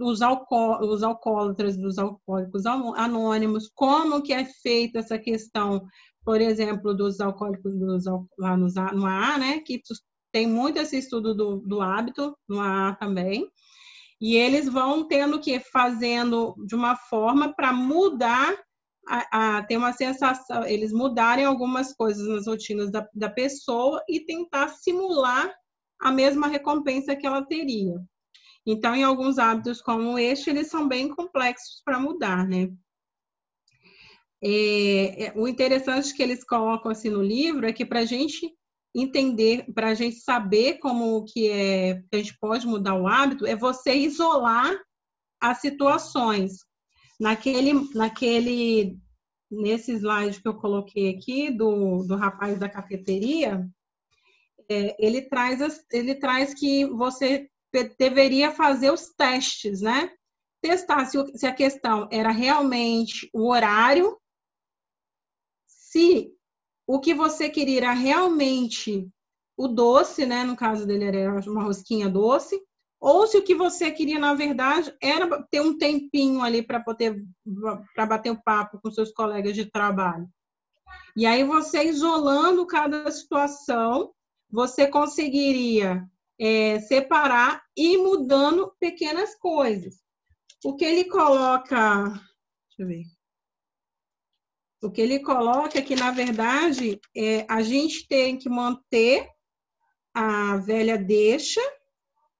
os, 0.00 0.22
alco 0.22 0.78
os 0.84 1.02
alcoólatras 1.02 1.76
dos 1.76 1.98
alcoólicos 1.98 2.64
anônimos, 2.66 3.70
como 3.74 4.22
que 4.22 4.32
é 4.32 4.44
feita 4.44 4.98
essa 4.98 5.18
questão, 5.18 5.86
por 6.24 6.40
exemplo, 6.40 6.94
dos 6.94 7.20
alcoólicos 7.20 7.78
dos, 7.78 8.04
lá 8.38 8.56
no, 8.56 8.66
no 8.94 9.06
AA, 9.06 9.38
né, 9.38 9.60
que 9.60 9.80
tem 10.32 10.46
muito 10.46 10.78
esse 10.78 10.98
estudo 10.98 11.34
do, 11.34 11.56
do 11.58 11.80
hábito, 11.80 12.36
no 12.48 12.60
AA 12.60 12.94
também, 12.96 13.48
e 14.20 14.36
eles 14.36 14.68
vão 14.68 15.06
tendo 15.06 15.40
que 15.40 15.60
fazendo 15.60 16.54
de 16.66 16.74
uma 16.74 16.96
forma 16.96 17.54
para 17.54 17.72
mudar 17.72 18.52
a, 19.08 19.58
a, 19.58 19.62
ter 19.62 19.76
uma 19.76 19.92
sensação, 19.92 20.64
eles 20.64 20.92
mudarem 20.92 21.44
algumas 21.44 21.94
coisas 21.94 22.26
nas 22.28 22.46
rotinas 22.46 22.90
da, 22.90 23.08
da 23.14 23.30
pessoa 23.30 24.02
e 24.08 24.20
tentar 24.20 24.68
simular 24.68 25.50
a 26.00 26.12
mesma 26.12 26.46
recompensa 26.46 27.16
que 27.16 27.26
ela 27.26 27.44
teria. 27.44 27.94
Então, 28.66 28.94
em 28.94 29.02
alguns 29.02 29.38
hábitos 29.38 29.80
como 29.80 30.18
este, 30.18 30.50
eles 30.50 30.68
são 30.68 30.86
bem 30.86 31.08
complexos 31.08 31.80
para 31.84 31.98
mudar, 31.98 32.46
né? 32.46 32.70
É, 34.42 35.24
é, 35.26 35.32
o 35.34 35.48
interessante 35.48 36.14
que 36.14 36.22
eles 36.22 36.44
colocam 36.44 36.90
assim 36.92 37.10
no 37.10 37.22
livro 37.22 37.66
é 37.66 37.72
que 37.72 37.84
para 37.84 38.00
a 38.00 38.04
gente 38.04 38.54
entender, 38.94 39.66
para 39.74 39.88
a 39.88 39.94
gente 39.94 40.16
saber 40.16 40.78
como 40.78 41.24
que 41.24 41.48
é, 41.48 42.02
que 42.02 42.08
a 42.14 42.18
gente 42.18 42.38
pode 42.38 42.66
mudar 42.66 42.94
o 42.94 43.08
hábito, 43.08 43.46
é 43.46 43.56
você 43.56 43.94
isolar 43.94 44.78
as 45.40 45.60
situações. 45.60 46.64
Naquele, 47.18 47.72
naquele, 47.94 48.96
nesse 49.50 49.92
slide 49.92 50.40
que 50.40 50.48
eu 50.48 50.54
coloquei 50.54 51.10
aqui 51.10 51.50
do, 51.50 52.04
do 52.04 52.14
rapaz 52.14 52.58
da 52.58 52.68
cafeteria, 52.68 53.68
ele, 54.68 55.22
traz, 55.22 55.84
ele 55.90 56.14
traz 56.14 56.52
que 56.54 56.84
você 56.86 57.48
deveria 57.98 58.50
fazer 58.50 58.90
os 58.90 59.08
testes, 59.14 59.80
né? 59.80 60.10
Testar 60.60 61.06
se, 61.06 61.18
se 61.36 61.46
a 61.46 61.54
questão 61.54 62.08
era 62.10 62.30
realmente 62.30 63.30
o 63.32 63.48
horário, 63.48 64.18
se 65.66 66.32
o 66.86 67.00
que 67.00 67.14
você 67.14 67.48
queria 67.48 67.78
era 67.78 67.92
realmente 67.92 69.08
o 69.56 69.68
doce, 69.68 70.26
né? 70.26 70.44
No 70.44 70.56
caso 70.56 70.86
dele 70.86 71.04
era 71.04 71.40
uma 71.50 71.62
rosquinha 71.62 72.08
doce, 72.08 72.60
ou 73.00 73.26
se 73.26 73.38
o 73.38 73.44
que 73.44 73.54
você 73.54 73.90
queria, 73.90 74.18
na 74.18 74.34
verdade, 74.34 74.94
era 75.00 75.42
ter 75.44 75.60
um 75.60 75.78
tempinho 75.78 76.42
ali 76.42 76.62
para 76.62 76.80
poder 76.80 77.24
para 77.94 78.06
bater 78.06 78.30
o 78.30 78.42
papo 78.42 78.80
com 78.82 78.90
seus 78.90 79.12
colegas 79.12 79.54
de 79.54 79.66
trabalho. 79.70 80.28
E 81.16 81.26
aí 81.26 81.44
você 81.44 81.84
isolando 81.84 82.66
cada 82.66 83.10
situação 83.10 84.12
você 84.50 84.86
conseguiria 84.86 86.08
é, 86.38 86.80
separar 86.80 87.62
e 87.76 87.94
ir 87.94 87.98
mudando 87.98 88.72
pequenas 88.78 89.34
coisas. 89.34 90.00
O 90.64 90.74
que 90.74 90.84
ele 90.84 91.04
coloca, 91.04 92.04
deixa 92.04 92.80
eu 92.80 92.86
ver. 92.86 93.04
O 94.80 94.90
que 94.90 95.00
ele 95.00 95.18
coloca 95.20 95.78
é 95.78 95.82
que, 95.82 95.96
na 95.96 96.12
verdade, 96.12 97.00
é, 97.16 97.44
a 97.48 97.62
gente 97.62 98.06
tem 98.06 98.38
que 98.38 98.48
manter 98.48 99.28
a 100.14 100.56
velha 100.58 100.96
deixa 100.96 101.60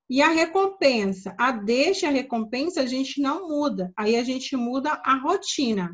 e 0.09 0.23
a 0.23 0.29
recompensa. 0.29 1.35
A 1.39 1.51
deixa 1.51 2.07
e 2.07 2.09
a 2.09 2.13
recompensa 2.13 2.83
a 2.83 2.87
gente 2.87 3.21
não 3.21 3.49
muda. 3.49 3.93
Aí 3.97 4.17
a 4.17 4.23
gente 4.23 4.57
muda 4.57 5.01
a 5.05 5.17
rotina. 5.17 5.91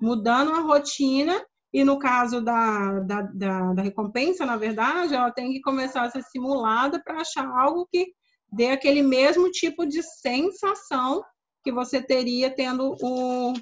Mudando 0.00 0.52
a 0.52 0.60
rotina, 0.60 1.44
e 1.74 1.82
no 1.82 1.98
caso 1.98 2.40
da, 2.40 3.00
da, 3.00 3.22
da, 3.22 3.72
da, 3.72 3.82
recompensa, 3.82 4.46
na 4.46 4.56
verdade, 4.56 5.12
ela 5.12 5.32
tem 5.32 5.52
que 5.52 5.60
começar 5.60 6.04
a 6.04 6.10
ser 6.10 6.22
simulada 6.22 7.02
para 7.02 7.20
achar 7.20 7.44
algo 7.48 7.88
que 7.90 8.12
dê 8.48 8.68
aquele 8.68 9.02
mesmo 9.02 9.50
tipo 9.50 9.84
de 9.84 10.00
sensação 10.00 11.20
que 11.64 11.72
você 11.72 12.00
teria 12.00 12.54
tendo 12.54 12.96
o, 13.02 13.52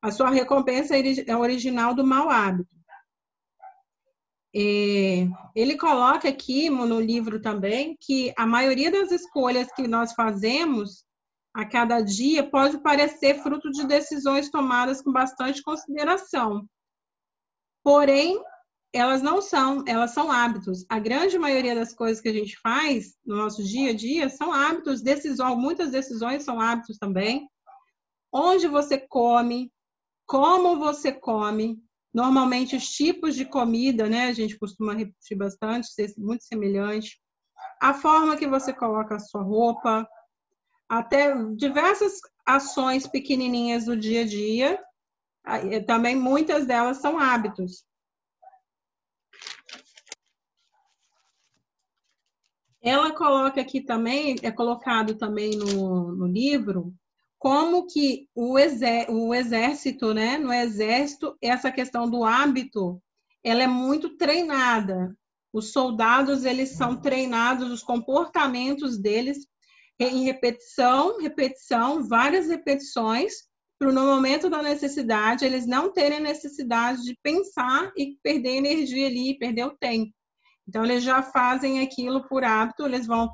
a 0.00 0.10
sua 0.10 0.30
recompensa 0.30 0.94
é 0.96 1.36
original 1.36 1.94
do 1.94 2.02
mau 2.02 2.30
hábito. 2.30 2.74
É, 4.54 5.28
ele 5.54 5.76
coloca 5.76 6.26
aqui 6.26 6.70
no 6.70 6.98
livro 6.98 7.42
também 7.42 7.94
que 8.00 8.32
a 8.38 8.46
maioria 8.46 8.90
das 8.90 9.12
escolhas 9.12 9.70
que 9.74 9.86
nós 9.86 10.14
fazemos 10.14 11.04
a 11.52 11.66
cada 11.66 12.00
dia 12.00 12.48
pode 12.48 12.78
parecer 12.78 13.42
fruto 13.42 13.70
de 13.70 13.86
decisões 13.86 14.50
tomadas 14.50 15.02
com 15.02 15.12
bastante 15.12 15.62
consideração, 15.62 16.66
Porém, 17.86 18.42
elas 18.92 19.22
não 19.22 19.40
são, 19.40 19.84
elas 19.86 20.10
são 20.10 20.32
hábitos. 20.32 20.84
A 20.88 20.98
grande 20.98 21.38
maioria 21.38 21.72
das 21.72 21.94
coisas 21.94 22.20
que 22.20 22.28
a 22.28 22.32
gente 22.32 22.58
faz 22.58 23.14
no 23.24 23.36
nosso 23.36 23.62
dia 23.62 23.90
a 23.90 23.94
dia 23.94 24.28
são 24.28 24.52
hábitos, 24.52 25.00
decisões, 25.00 25.56
muitas 25.56 25.92
decisões 25.92 26.42
são 26.42 26.60
hábitos 26.60 26.98
também. 26.98 27.48
Onde 28.32 28.66
você 28.66 28.98
come, 28.98 29.70
como 30.26 30.80
você 30.80 31.12
come, 31.12 31.80
normalmente 32.12 32.74
os 32.74 32.88
tipos 32.88 33.36
de 33.36 33.44
comida, 33.44 34.08
né? 34.08 34.26
A 34.26 34.32
gente 34.32 34.58
costuma 34.58 34.92
repetir 34.92 35.38
bastante, 35.38 35.86
ser 35.86 36.12
muito 36.18 36.42
semelhante. 36.42 37.20
A 37.80 37.94
forma 37.94 38.36
que 38.36 38.48
você 38.48 38.72
coloca 38.72 39.14
a 39.14 39.20
sua 39.20 39.42
roupa, 39.42 40.04
até 40.88 41.36
diversas 41.54 42.14
ações 42.44 43.06
pequenininhas 43.06 43.84
do 43.84 43.96
dia 43.96 44.22
a 44.22 44.26
dia 44.26 44.85
também 45.86 46.16
muitas 46.16 46.66
delas 46.66 46.98
são 46.98 47.18
hábitos. 47.18 47.84
ela 52.88 53.10
coloca 53.10 53.60
aqui 53.60 53.80
também, 53.80 54.36
é 54.42 54.50
colocado 54.52 55.16
também 55.16 55.56
no, 55.56 56.14
no 56.14 56.26
livro, 56.26 56.94
como 57.36 57.86
que 57.86 58.28
o, 58.32 58.56
exé, 58.56 59.06
o 59.10 59.34
exército, 59.34 60.14
né, 60.14 60.38
no 60.38 60.52
exército, 60.52 61.36
essa 61.42 61.70
questão 61.72 62.08
do 62.08 62.24
hábito, 62.24 63.02
ela 63.42 63.64
é 63.64 63.66
muito 63.66 64.16
treinada. 64.16 65.16
Os 65.52 65.72
soldados, 65.72 66.44
eles 66.44 66.70
são 66.70 67.00
treinados, 67.00 67.72
os 67.72 67.82
comportamentos 67.82 68.96
deles 68.96 69.48
em 69.98 70.24
repetição, 70.24 71.18
repetição, 71.18 72.06
várias 72.06 72.46
repetições, 72.48 73.32
para 73.78 73.92
no 73.92 74.06
momento 74.06 74.48
da 74.48 74.62
necessidade, 74.62 75.44
eles 75.44 75.66
não 75.66 75.92
terem 75.92 76.20
necessidade 76.20 77.02
de 77.02 77.16
pensar 77.22 77.92
e 77.96 78.16
perder 78.22 78.56
energia 78.56 79.06
ali, 79.06 79.38
perder 79.38 79.64
o 79.64 79.76
tempo. 79.76 80.12
Então, 80.68 80.84
eles 80.84 81.02
já 81.02 81.22
fazem 81.22 81.80
aquilo 81.80 82.26
por 82.26 82.42
hábito, 82.42 82.84
eles 82.84 83.06
vão 83.06 83.30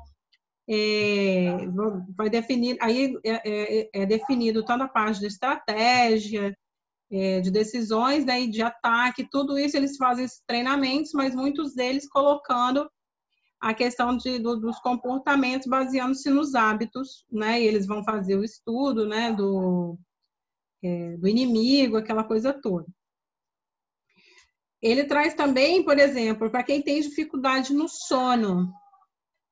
é, 0.69 1.57
vai 2.15 2.29
definir, 2.29 2.77
aí 2.79 3.13
é, 3.25 3.81
é, 3.81 3.89
é, 3.93 4.05
definido 4.05 4.63
toda 4.63 4.85
a 4.85 4.87
parte 4.87 5.19
de 5.19 5.27
estratégia, 5.27 6.55
é, 7.11 7.41
de 7.41 7.51
decisões, 7.51 8.25
daí 8.25 8.49
de 8.49 8.61
ataque, 8.61 9.27
tudo 9.29 9.57
isso 9.57 9.75
eles 9.75 9.97
fazem 9.97 10.25
esses 10.25 10.41
treinamentos, 10.47 11.11
mas 11.13 11.35
muitos 11.35 11.75
deles 11.75 12.07
colocando 12.07 12.89
a 13.59 13.73
questão 13.73 14.17
de, 14.17 14.39
do, 14.39 14.57
dos 14.57 14.79
comportamentos 14.79 15.67
baseando-se 15.67 16.29
nos 16.29 16.53
hábitos, 16.53 17.25
né? 17.31 17.61
E 17.61 17.65
eles 17.65 17.85
vão 17.85 18.03
fazer 18.03 18.35
o 18.35 18.43
estudo, 18.43 19.07
né? 19.07 19.31
Do, 19.31 19.97
é, 20.83 21.17
do 21.17 21.27
inimigo, 21.27 21.97
aquela 21.97 22.23
coisa 22.23 22.53
toda. 22.53 22.85
Ele 24.81 25.05
traz 25.05 25.33
também, 25.33 25.81
por 25.83 25.97
exemplo, 25.97 26.51
para 26.51 26.63
quem 26.63 26.81
tem 26.81 26.99
dificuldade 26.99 27.73
no 27.73 27.87
sono, 27.87 28.73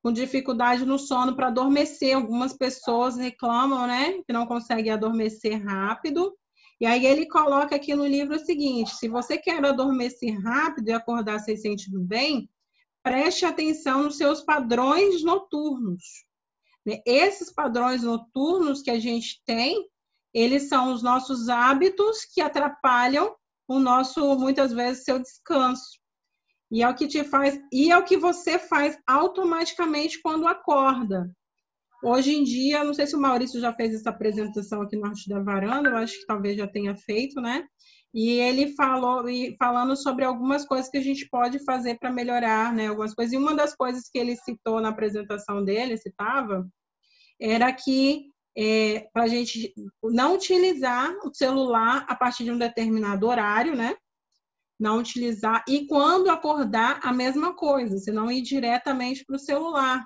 com 0.03 0.11
dificuldade 0.11 0.85
no 0.85 0.99
sono 0.99 1.35
para 1.35 1.47
adormecer, 1.47 2.15
algumas 2.15 2.53
pessoas 2.53 3.15
reclamam, 3.15 3.87
né, 3.87 4.21
que 4.23 4.33
não 4.33 4.45
conseguem 4.45 4.91
adormecer 4.91 5.63
rápido. 5.63 6.35
E 6.81 6.85
aí 6.85 7.05
ele 7.05 7.27
coloca 7.27 7.75
aqui 7.75 7.93
no 7.95 8.05
livro 8.05 8.35
o 8.35 8.45
seguinte: 8.45 8.95
se 8.95 9.07
você 9.07 9.37
quer 9.37 9.63
adormecer 9.63 10.37
rápido 10.41 10.89
e 10.89 10.93
acordar 10.93 11.39
se 11.39 11.55
sentindo 11.55 12.01
bem, 12.01 12.49
preste 13.03 13.45
atenção 13.45 14.03
nos 14.03 14.17
seus 14.17 14.41
padrões 14.41 15.23
noturnos. 15.23 16.25
Né? 16.85 17.01
Esses 17.05 17.53
padrões 17.53 18.03
noturnos 18.03 18.81
que 18.81 18.89
a 18.89 18.99
gente 18.99 19.41
tem, 19.45 19.87
eles 20.33 20.69
são 20.69 20.93
os 20.93 21.03
nossos 21.03 21.49
hábitos 21.49 22.25
que 22.25 22.41
atrapalham 22.41 23.35
o 23.67 23.79
nosso, 23.79 24.35
muitas 24.37 24.71
vezes, 24.71 25.03
seu 25.03 25.19
descanso. 25.19 25.99
E 26.71 26.81
é 26.81 26.89
o 26.89 26.95
que 26.95 27.07
te 27.07 27.23
faz, 27.23 27.59
e 27.71 27.91
é 27.91 27.97
o 27.97 28.03
que 28.03 28.17
você 28.17 28.57
faz 28.57 28.97
automaticamente 29.05 30.21
quando 30.21 30.47
acorda. 30.47 31.29
Hoje 32.03 32.33
em 32.33 32.43
dia, 32.43 32.83
não 32.83 32.93
sei 32.93 33.05
se 33.05 33.15
o 33.15 33.19
Maurício 33.19 33.59
já 33.59 33.71
fez 33.73 33.93
essa 33.93 34.09
apresentação 34.09 34.81
aqui 34.81 34.95
no 34.95 35.05
Arte 35.05 35.29
da 35.29 35.39
Varanda, 35.39 35.89
eu 35.89 35.97
acho 35.97 36.19
que 36.19 36.25
talvez 36.25 36.57
já 36.57 36.67
tenha 36.67 36.95
feito, 36.95 37.39
né? 37.39 37.63
E 38.13 38.31
ele 38.31 38.73
falou 38.73 39.29
e 39.29 39.55
falando 39.57 39.95
sobre 39.95 40.25
algumas 40.25 40.65
coisas 40.65 40.89
que 40.89 40.97
a 40.97 41.03
gente 41.03 41.29
pode 41.29 41.63
fazer 41.63 41.99
para 41.99 42.11
melhorar, 42.11 42.73
né? 42.73 42.87
Algumas 42.87 43.13
coisas. 43.13 43.33
E 43.33 43.37
uma 43.37 43.55
das 43.55 43.75
coisas 43.75 44.09
que 44.09 44.17
ele 44.17 44.35
citou 44.35 44.81
na 44.81 44.89
apresentação 44.89 45.63
dele, 45.63 45.97
citava, 45.97 46.67
era 47.39 47.71
que 47.71 48.30
é, 48.57 49.07
para 49.13 49.23
a 49.23 49.27
gente 49.27 49.73
não 50.03 50.35
utilizar 50.35 51.13
o 51.25 51.33
celular 51.33 52.05
a 52.07 52.15
partir 52.15 52.43
de 52.43 52.51
um 52.51 52.57
determinado 52.57 53.27
horário, 53.27 53.75
né? 53.75 53.95
Não 54.79 54.99
utilizar. 54.99 55.63
E 55.67 55.87
quando 55.87 56.29
acordar, 56.29 56.99
a 57.03 57.13
mesma 57.13 57.55
coisa, 57.55 57.97
se 57.97 58.11
não 58.11 58.31
ir 58.31 58.41
diretamente 58.41 59.23
para 59.25 59.35
o 59.35 59.39
celular. 59.39 60.05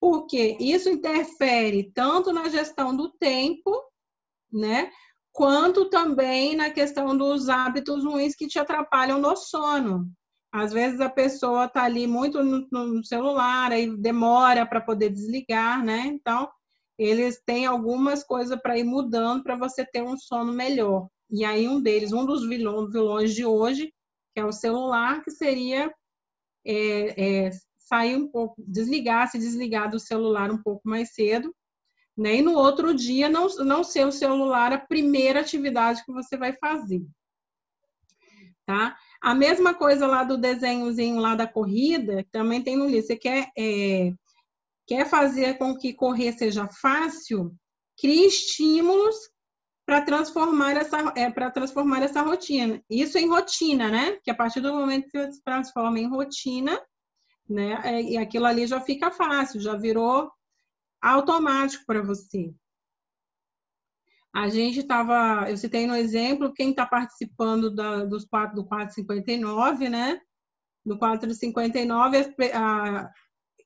Porque 0.00 0.56
isso 0.58 0.88
interfere 0.88 1.90
tanto 1.94 2.32
na 2.32 2.48
gestão 2.48 2.94
do 2.94 3.10
tempo, 3.10 3.70
né? 4.52 4.90
Quanto 5.32 5.88
também 5.88 6.56
na 6.56 6.70
questão 6.70 7.16
dos 7.16 7.48
hábitos 7.48 8.04
ruins 8.04 8.34
que 8.34 8.48
te 8.48 8.58
atrapalham 8.58 9.18
no 9.20 9.36
sono. 9.36 10.10
Às 10.52 10.72
vezes 10.72 11.00
a 11.00 11.08
pessoa 11.08 11.66
está 11.66 11.84
ali 11.84 12.08
muito 12.08 12.42
no, 12.42 12.66
no 12.70 13.04
celular, 13.04 13.70
aí 13.70 13.96
demora 13.96 14.66
para 14.66 14.80
poder 14.80 15.10
desligar, 15.10 15.84
né? 15.84 16.06
Então, 16.06 16.50
eles 17.00 17.40
têm 17.46 17.64
algumas 17.64 18.22
coisas 18.22 18.60
para 18.60 18.78
ir 18.78 18.84
mudando 18.84 19.42
para 19.42 19.56
você 19.56 19.86
ter 19.86 20.02
um 20.02 20.18
sono 20.18 20.52
melhor. 20.52 21.08
E 21.30 21.46
aí 21.46 21.66
um 21.66 21.80
deles, 21.80 22.12
um 22.12 22.26
dos 22.26 22.46
vilões, 22.46 23.34
de 23.34 23.46
hoje, 23.46 23.90
que 24.34 24.40
é 24.40 24.44
o 24.44 24.52
celular, 24.52 25.24
que 25.24 25.30
seria 25.30 25.90
é, 26.62 27.46
é, 27.46 27.50
sair 27.78 28.16
um 28.16 28.28
pouco, 28.28 28.54
desligar, 28.58 29.30
se 29.30 29.38
desligar 29.38 29.90
do 29.90 29.98
celular 29.98 30.50
um 30.50 30.62
pouco 30.62 30.86
mais 30.86 31.14
cedo, 31.14 31.54
né? 32.14 32.36
E 32.36 32.42
no 32.42 32.52
outro 32.52 32.92
dia 32.92 33.30
não, 33.30 33.48
não 33.64 33.82
ser 33.82 34.06
o 34.06 34.12
celular 34.12 34.70
a 34.70 34.78
primeira 34.78 35.40
atividade 35.40 36.04
que 36.04 36.12
você 36.12 36.36
vai 36.36 36.52
fazer. 36.52 37.02
Tá? 38.66 38.94
A 39.22 39.34
mesma 39.34 39.72
coisa 39.72 40.06
lá 40.06 40.22
do 40.22 40.36
desenhozinho 40.36 41.18
lá 41.18 41.34
da 41.34 41.46
corrida, 41.46 42.26
também 42.30 42.62
tem 42.62 42.76
no 42.76 42.86
livro. 42.86 43.06
Você 43.06 43.16
quer 43.16 43.50
é, 43.56 44.12
quer 44.90 45.08
fazer 45.08 45.56
com 45.56 45.78
que 45.78 45.94
correr 45.94 46.32
seja 46.32 46.66
fácil, 46.66 47.54
crie 47.96 48.26
estímulos 48.26 49.14
para 49.86 50.02
transformar 50.02 50.72
essa 50.72 51.12
é, 51.16 51.30
para 51.30 51.48
transformar 51.48 52.02
essa 52.02 52.22
rotina. 52.22 52.82
Isso 52.90 53.16
em 53.16 53.28
rotina, 53.28 53.88
né? 53.88 54.18
Que 54.24 54.32
a 54.32 54.34
partir 54.34 54.60
do 54.60 54.74
momento 54.74 55.08
que 55.08 55.16
você 55.16 55.40
transforma 55.44 56.00
em 56.00 56.08
rotina, 56.08 56.76
né? 57.48 57.80
É, 57.84 58.02
e 58.02 58.18
aquilo 58.18 58.46
ali 58.46 58.66
já 58.66 58.80
fica 58.80 59.12
fácil, 59.12 59.60
já 59.60 59.76
virou 59.76 60.28
automático 61.00 61.84
para 61.86 62.02
você. 62.02 62.52
A 64.34 64.48
gente 64.48 64.80
estava, 64.80 65.48
eu 65.48 65.56
citei 65.56 65.86
no 65.86 65.94
exemplo, 65.94 66.52
quem 66.52 66.70
está 66.70 66.84
participando 66.84 67.72
da, 67.72 68.04
dos 68.04 68.24
quatro, 68.24 68.56
do 68.56 68.66
459, 68.66 69.88
né? 69.88 70.20
No 70.84 70.98
459, 70.98 72.34
a, 72.54 73.08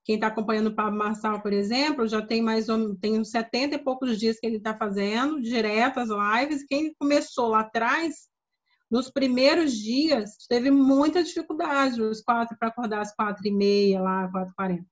quem 0.04 0.16
está 0.16 0.26
acompanhando 0.26 0.66
o 0.66 0.74
Pablo 0.74 0.98
Marçal, 0.98 1.40
por 1.40 1.52
exemplo, 1.52 2.06
já 2.06 2.20
tem 2.20 2.42
mais 2.42 2.68
ou 2.68 2.94
tem 2.96 3.18
uns 3.18 3.30
70 3.30 3.76
e 3.76 3.78
poucos 3.82 4.18
dias 4.18 4.38
que 4.38 4.46
ele 4.46 4.58
está 4.58 4.76
fazendo, 4.76 5.40
direto 5.40 5.98
as 5.98 6.10
lives. 6.10 6.64
Quem 6.66 6.92
começou 6.98 7.48
lá 7.48 7.60
atrás, 7.60 8.28
nos 8.90 9.10
primeiros 9.10 9.72
dias, 9.72 10.36
teve 10.46 10.70
muita 10.70 11.24
dificuldade, 11.24 12.02
os 12.02 12.20
quatro 12.20 12.54
para 12.58 12.68
acordar 12.68 13.00
às 13.00 13.14
quatro 13.14 13.46
e 13.46 13.50
meia, 13.50 14.00
lá, 14.00 14.30
quatro 14.30 14.52
e 14.52 14.54
quarenta. 14.54 14.86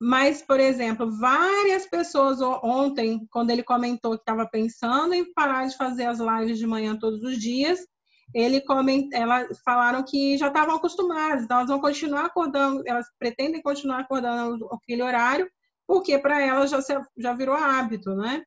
Mas, 0.00 0.42
por 0.42 0.60
exemplo, 0.60 1.10
várias 1.18 1.86
pessoas 1.86 2.40
ontem, 2.40 3.26
quando 3.30 3.50
ele 3.50 3.62
comentou 3.62 4.12
que 4.12 4.22
estava 4.22 4.48
pensando 4.48 5.12
em 5.12 5.30
parar 5.32 5.66
de 5.66 5.76
fazer 5.76 6.06
as 6.06 6.18
lives 6.18 6.58
de 6.58 6.66
manhã 6.66 6.98
todos 6.98 7.22
os 7.22 7.38
dias, 7.38 7.80
ele 8.34 8.60
coment... 8.60 9.08
elas 9.12 9.58
falaram 9.64 10.04
que 10.04 10.36
já 10.36 10.48
estavam 10.48 10.76
acostumadas, 10.76 11.44
então 11.44 11.58
elas 11.58 11.68
vão 11.68 11.80
continuar 11.80 12.26
acordando, 12.26 12.82
elas 12.86 13.06
pretendem 13.18 13.62
continuar 13.62 14.00
acordando 14.00 14.68
aquele 14.72 15.02
horário, 15.02 15.50
porque 15.86 16.18
para 16.18 16.42
elas 16.42 16.70
já, 16.70 16.80
já 17.16 17.32
virou 17.32 17.54
hábito, 17.54 18.14
né? 18.14 18.42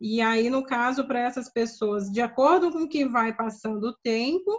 E 0.00 0.20
aí, 0.20 0.50
no 0.50 0.64
caso, 0.64 1.06
para 1.06 1.20
essas 1.20 1.48
pessoas, 1.48 2.10
de 2.10 2.20
acordo 2.20 2.72
com 2.72 2.82
o 2.82 2.88
que 2.88 3.04
vai 3.04 3.32
passando 3.34 3.84
o 3.84 3.96
tempo, 4.02 4.50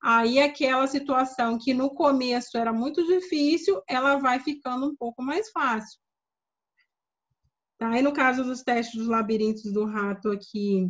aí 0.00 0.38
aquela 0.38 0.86
situação 0.86 1.58
que 1.58 1.74
no 1.74 1.90
começo 1.90 2.56
era 2.56 2.72
muito 2.72 3.04
difícil, 3.04 3.82
ela 3.88 4.16
vai 4.18 4.38
ficando 4.38 4.86
um 4.86 4.94
pouco 4.94 5.20
mais 5.20 5.50
fácil. 5.50 5.98
Aí, 7.80 8.02
no 8.02 8.12
caso 8.12 8.44
dos 8.44 8.62
testes 8.62 8.96
dos 8.96 9.08
labirintos 9.08 9.72
do 9.72 9.84
rato 9.84 10.30
aqui, 10.30 10.88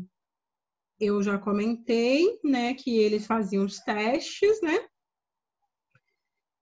eu 0.99 1.23
já 1.23 1.39
comentei, 1.39 2.39
né, 2.45 2.75
que 2.75 2.97
eles 2.97 3.27
faziam 3.27 3.65
os 3.65 3.79
testes, 3.79 4.61
né? 4.63 4.87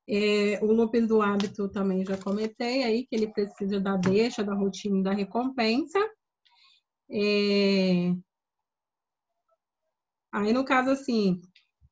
É, 0.08 0.58
o 0.62 0.66
looping 0.66 1.06
do 1.06 1.22
hábito 1.22 1.68
também 1.68 2.04
já 2.04 2.18
comentei 2.18 2.82
aí, 2.82 3.06
que 3.06 3.14
ele 3.14 3.32
precisa 3.32 3.80
da 3.80 3.96
deixa, 3.96 4.42
da 4.42 4.54
rotina 4.54 5.02
da 5.02 5.12
recompensa. 5.12 5.98
É... 7.10 8.12
Aí, 10.32 10.52
no 10.52 10.64
caso, 10.64 10.90
assim, 10.90 11.40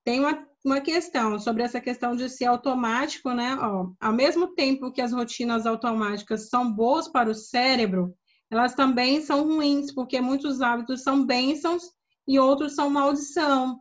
tem 0.03 0.21
uma, 0.21 0.47
uma 0.65 0.81
questão 0.81 1.39
sobre 1.39 1.63
essa 1.63 1.81
questão 1.81 2.17
de 2.17 2.29
ser 2.29 2.47
automático, 2.47 3.33
né? 3.33 3.57
Ó, 3.61 3.93
ao 4.01 4.13
mesmo 4.13 4.55
tempo 4.55 4.93
que 4.93 5.01
as 5.01 5.13
rotinas 5.13 5.67
automáticas 5.67 6.49
são 6.49 6.73
boas 6.73 7.07
para 7.07 7.31
o 7.31 7.35
cérebro, 7.35 8.15
elas 8.51 8.75
também 8.75 9.21
são 9.21 9.47
ruins, 9.47 9.95
porque 9.95 10.21
muitos 10.21 10.61
hábitos 10.61 11.03
são 11.03 11.25
bênçãos 11.25 11.85
e 12.31 12.39
outros 12.39 12.77
são 12.77 12.89
maldição. 12.89 13.81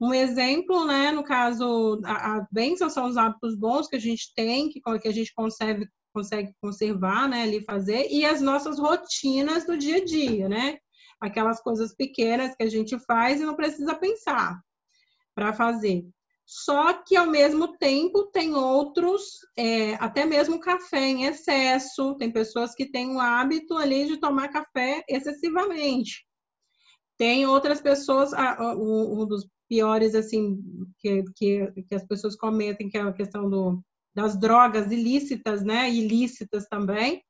Um 0.00 0.14
exemplo, 0.14 0.86
né, 0.86 1.12
no 1.12 1.22
caso, 1.22 2.00
a, 2.02 2.36
a 2.36 2.46
bênção 2.50 2.88
são 2.88 3.04
os 3.06 3.18
hábitos 3.18 3.54
bons 3.54 3.88
que 3.88 3.96
a 3.96 4.00
gente 4.00 4.32
tem, 4.34 4.70
que, 4.70 4.80
que 4.80 5.08
a 5.08 5.12
gente 5.12 5.34
consegue, 5.34 5.86
consegue 6.10 6.54
conservar, 6.62 7.28
né, 7.28 7.42
ali 7.42 7.62
fazer, 7.62 8.08
e 8.10 8.24
as 8.24 8.40
nossas 8.40 8.78
rotinas 8.78 9.66
do 9.66 9.76
dia 9.76 9.96
a 9.96 10.04
dia, 10.04 10.48
né? 10.48 10.78
Aquelas 11.20 11.60
coisas 11.60 11.94
pequenas 11.94 12.56
que 12.56 12.62
a 12.62 12.70
gente 12.70 12.98
faz 13.00 13.38
e 13.38 13.44
não 13.44 13.54
precisa 13.54 13.94
pensar 13.94 14.58
para 15.34 15.52
fazer. 15.52 16.02
só 16.46 16.94
que 16.94 17.16
ao 17.16 17.26
mesmo 17.26 17.76
tempo 17.76 18.26
tem 18.32 18.54
outros, 18.54 19.40
é, 19.56 19.94
até 19.96 20.24
mesmo 20.24 20.58
café 20.58 21.06
em 21.06 21.26
excesso, 21.26 22.16
tem 22.16 22.32
pessoas 22.32 22.74
que 22.74 22.90
têm 22.90 23.14
o 23.14 23.20
hábito 23.20 23.76
ali 23.76 24.06
de 24.06 24.16
tomar 24.16 24.48
café 24.48 25.04
excessivamente. 25.06 26.29
Tem 27.20 27.46
outras 27.46 27.82
pessoas, 27.82 28.30
um 28.78 29.26
dos 29.26 29.46
piores, 29.68 30.14
assim, 30.14 30.58
que, 30.98 31.22
que, 31.36 31.70
que 31.86 31.94
as 31.94 32.02
pessoas 32.06 32.34
comentam, 32.34 32.88
que 32.88 32.96
é 32.96 33.02
a 33.02 33.12
questão 33.12 33.50
do, 33.50 33.84
das 34.14 34.40
drogas 34.40 34.90
ilícitas, 34.90 35.62
né, 35.62 35.90
ilícitas 35.90 36.66
também, 36.66 37.22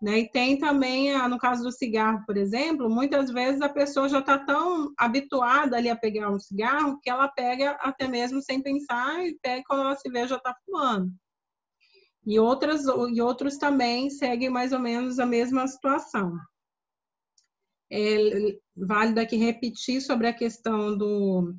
né? 0.00 0.20
E 0.20 0.30
tem 0.30 0.56
também, 0.56 1.18
no 1.28 1.36
caso 1.36 1.64
do 1.64 1.72
cigarro, 1.72 2.22
por 2.24 2.36
exemplo, 2.36 2.88
muitas 2.88 3.28
vezes 3.28 3.60
a 3.60 3.68
pessoa 3.68 4.08
já 4.08 4.20
está 4.20 4.38
tão 4.38 4.92
habituada 4.96 5.76
ali 5.78 5.90
a 5.90 5.96
pegar 5.96 6.30
um 6.30 6.38
cigarro 6.38 7.00
que 7.02 7.10
ela 7.10 7.26
pega 7.26 7.72
até 7.80 8.06
mesmo 8.06 8.40
sem 8.40 8.62
pensar 8.62 9.26
e 9.26 9.36
pega 9.42 9.64
quando 9.66 9.80
ela 9.80 9.96
se 9.96 10.08
vê 10.08 10.28
já 10.28 10.36
está 10.36 10.54
fumando. 10.64 11.12
E, 12.24 12.38
outras, 12.38 12.84
e 12.84 13.20
outros 13.20 13.58
também 13.58 14.10
seguem 14.10 14.48
mais 14.48 14.72
ou 14.72 14.78
menos 14.78 15.18
a 15.18 15.26
mesma 15.26 15.66
situação. 15.66 16.38
É 17.90 18.62
válido 18.76 19.20
aqui 19.20 19.36
repetir 19.36 20.00
sobre 20.00 20.26
a 20.26 20.32
questão 20.32 20.96
do, 20.96 21.54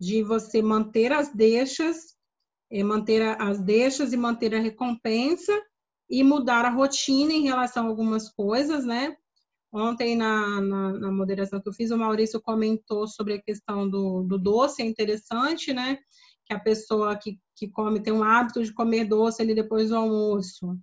de 0.00 0.22
você 0.22 0.62
manter 0.62 1.12
as 1.12 1.34
deixas, 1.34 2.14
é, 2.70 2.82
manter 2.82 3.22
as 3.40 3.60
deixas 3.60 4.12
e 4.12 4.16
manter 4.16 4.54
a 4.54 4.60
recompensa, 4.60 5.52
e 6.08 6.22
mudar 6.22 6.64
a 6.64 6.70
rotina 6.70 7.32
em 7.32 7.42
relação 7.42 7.86
a 7.86 7.88
algumas 7.88 8.30
coisas, 8.30 8.84
né? 8.84 9.16
Ontem, 9.72 10.14
na, 10.14 10.60
na, 10.60 10.92
na, 10.92 11.10
moderação 11.10 11.60
que 11.60 11.68
eu 11.68 11.72
fiz, 11.72 11.90
o 11.90 11.98
Maurício 11.98 12.40
comentou 12.40 13.08
sobre 13.08 13.34
a 13.34 13.42
questão 13.42 13.88
do, 13.88 14.22
do 14.22 14.38
doce, 14.38 14.82
é 14.82 14.86
interessante, 14.86 15.72
né? 15.72 15.98
Que 16.46 16.54
a 16.54 16.60
pessoa 16.60 17.16
que, 17.16 17.40
que 17.56 17.68
come 17.68 18.00
tem 18.00 18.12
um 18.12 18.22
hábito 18.22 18.62
de 18.62 18.72
comer 18.72 19.06
doce 19.06 19.42
ali 19.42 19.54
depois 19.54 19.88
do 19.88 19.96
almoço. 19.96 20.78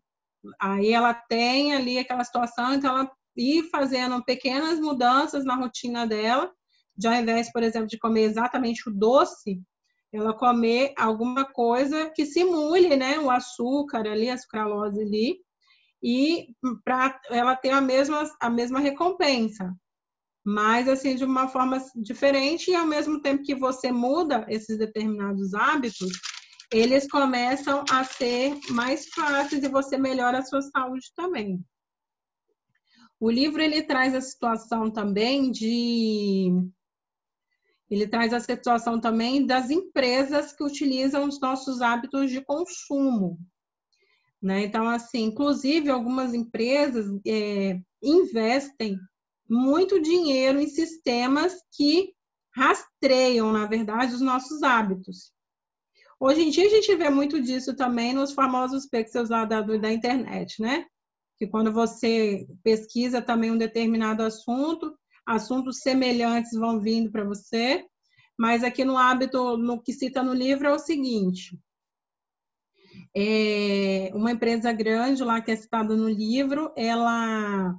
Aí 0.60 0.92
ela 0.92 1.14
tem 1.14 1.74
ali 1.74 2.00
aquela 2.00 2.24
situação, 2.24 2.74
então 2.74 2.98
ela 2.98 3.12
ir 3.36 3.64
fazendo 3.70 4.24
pequenas 4.24 4.80
mudanças 4.80 5.46
na 5.46 5.56
rotina 5.56 6.06
dela, 6.06 6.52
de 6.98 7.08
ao 7.08 7.14
invés, 7.14 7.52
por 7.52 7.64
exemplo, 7.64 7.88
de 7.88 7.98
comer 7.98 8.24
exatamente 8.24 8.90
o 8.90 8.94
doce, 8.94 9.62
ela 10.14 10.34
comer 10.34 10.94
alguma 10.98 11.46
coisa 11.46 12.10
que 12.10 12.26
simule, 12.26 12.96
né, 12.96 13.18
o 13.20 13.32
açúcar 13.32 14.08
ali, 14.08 14.30
a 14.30 14.38
sucralose 14.38 15.02
ali, 15.02 15.38
e 16.04 16.48
para 16.84 17.20
ela 17.30 17.56
ter 17.56 17.70
a 17.70 17.80
mesma, 17.80 18.30
a 18.40 18.50
mesma 18.50 18.80
recompensa. 18.80 19.74
Mas, 20.44 20.90
assim, 20.90 21.16
de 21.16 21.24
uma 21.24 21.48
forma 21.48 21.82
diferente, 21.96 22.72
e 22.72 22.76
ao 22.76 22.86
mesmo 22.86 23.22
tempo 23.22 23.44
que 23.44 23.56
você 23.56 23.92
muda 23.92 24.46
esses 24.50 24.78
determinados 24.78 25.54
hábitos, 25.54 26.10
eles 26.74 27.08
começam 27.08 27.84
a 27.92 28.04
ser 28.04 28.58
mais 28.72 29.08
fáceis 29.10 29.64
e 29.64 29.68
você 29.68 29.98
melhora 29.98 30.40
a 30.40 30.44
sua 30.44 30.62
saúde 30.62 31.06
também. 31.16 31.64
O 33.22 33.30
livro, 33.30 33.62
ele 33.62 33.84
traz 33.84 34.16
a 34.16 34.20
situação 34.20 34.90
também 34.90 35.52
de 35.52 36.50
ele 37.88 38.08
traz 38.08 38.34
a 38.34 38.40
situação 38.40 39.00
também 39.00 39.46
das 39.46 39.70
empresas 39.70 40.54
que 40.54 40.64
utilizam 40.64 41.28
os 41.28 41.40
nossos 41.40 41.82
hábitos 41.82 42.32
de 42.32 42.42
consumo. 42.42 43.38
Né? 44.42 44.64
Então, 44.64 44.90
assim, 44.90 45.26
inclusive 45.26 45.88
algumas 45.88 46.34
empresas 46.34 47.06
é, 47.28 47.80
investem 48.02 48.98
muito 49.48 50.02
dinheiro 50.02 50.60
em 50.60 50.68
sistemas 50.68 51.54
que 51.74 52.16
rastreiam, 52.56 53.52
na 53.52 53.68
verdade, 53.68 54.16
os 54.16 54.22
nossos 54.22 54.64
hábitos. 54.64 55.32
Hoje 56.20 56.42
em 56.42 56.50
dia 56.50 56.66
a 56.66 56.70
gente 56.70 56.96
vê 56.96 57.10
muito 57.12 57.40
disso 57.40 57.76
também 57.76 58.14
nos 58.14 58.32
famosos 58.32 58.88
pixels 58.88 59.30
lá 59.30 59.46
da, 59.46 59.62
da 59.62 59.92
internet, 59.92 60.60
né? 60.60 60.88
Que 61.42 61.48
quando 61.48 61.74
você 61.74 62.46
pesquisa 62.64 63.20
também 63.20 63.50
um 63.50 63.58
determinado 63.58 64.22
assunto, 64.22 64.96
assuntos 65.26 65.80
semelhantes 65.80 66.52
vão 66.52 66.80
vindo 66.80 67.12
para 67.12 67.24
você, 67.24 67.84
mas 68.38 68.64
aqui 68.64 68.86
no 68.86 68.96
hábito, 68.96 69.58
no 69.58 69.82
que 69.82 69.92
cita 69.92 70.22
no 70.22 70.36
livro, 70.36 70.68
é 70.68 70.72
o 70.72 70.78
seguinte: 70.78 71.60
é 73.18 74.12
uma 74.14 74.34
empresa 74.34 74.72
grande 74.72 75.24
lá 75.24 75.42
que 75.42 75.50
é 75.50 75.56
citada 75.56 75.96
no 75.96 76.08
livro, 76.08 76.72
ela 76.78 77.76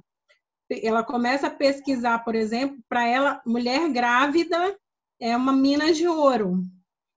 ela 0.69 1.01
começa 1.01 1.47
a 1.47 1.55
pesquisar, 1.55 2.19
por 2.25 2.35
exemplo, 2.35 2.83
para 2.89 3.07
ela, 3.07 3.41
mulher 3.45 3.89
grávida 3.93 4.77
é 5.21 5.37
uma 5.37 5.53
mina 5.53 5.93
de 5.93 6.05
ouro. 6.05 6.63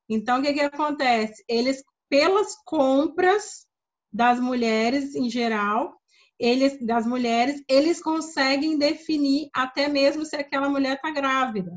Então, 0.09 0.39
o 0.39 0.43
que, 0.45 0.53
que 0.53 0.61
acontece? 0.61 1.43
Eles, 1.49 1.83
pelas 2.09 2.55
compras 2.65 3.67
das 4.13 4.39
mulheres 4.39 5.17
em 5.17 5.29
geral, 5.29 5.97
eles, 6.39 6.79
das 6.85 7.07
mulheres, 7.07 7.63
eles 7.69 8.03
conseguem 8.03 8.79
definir 8.79 9.49
até 9.55 9.89
mesmo 9.89 10.25
se 10.25 10.37
aquela 10.37 10.69
mulher 10.69 10.97
está 10.97 11.11
grávida, 11.11 11.73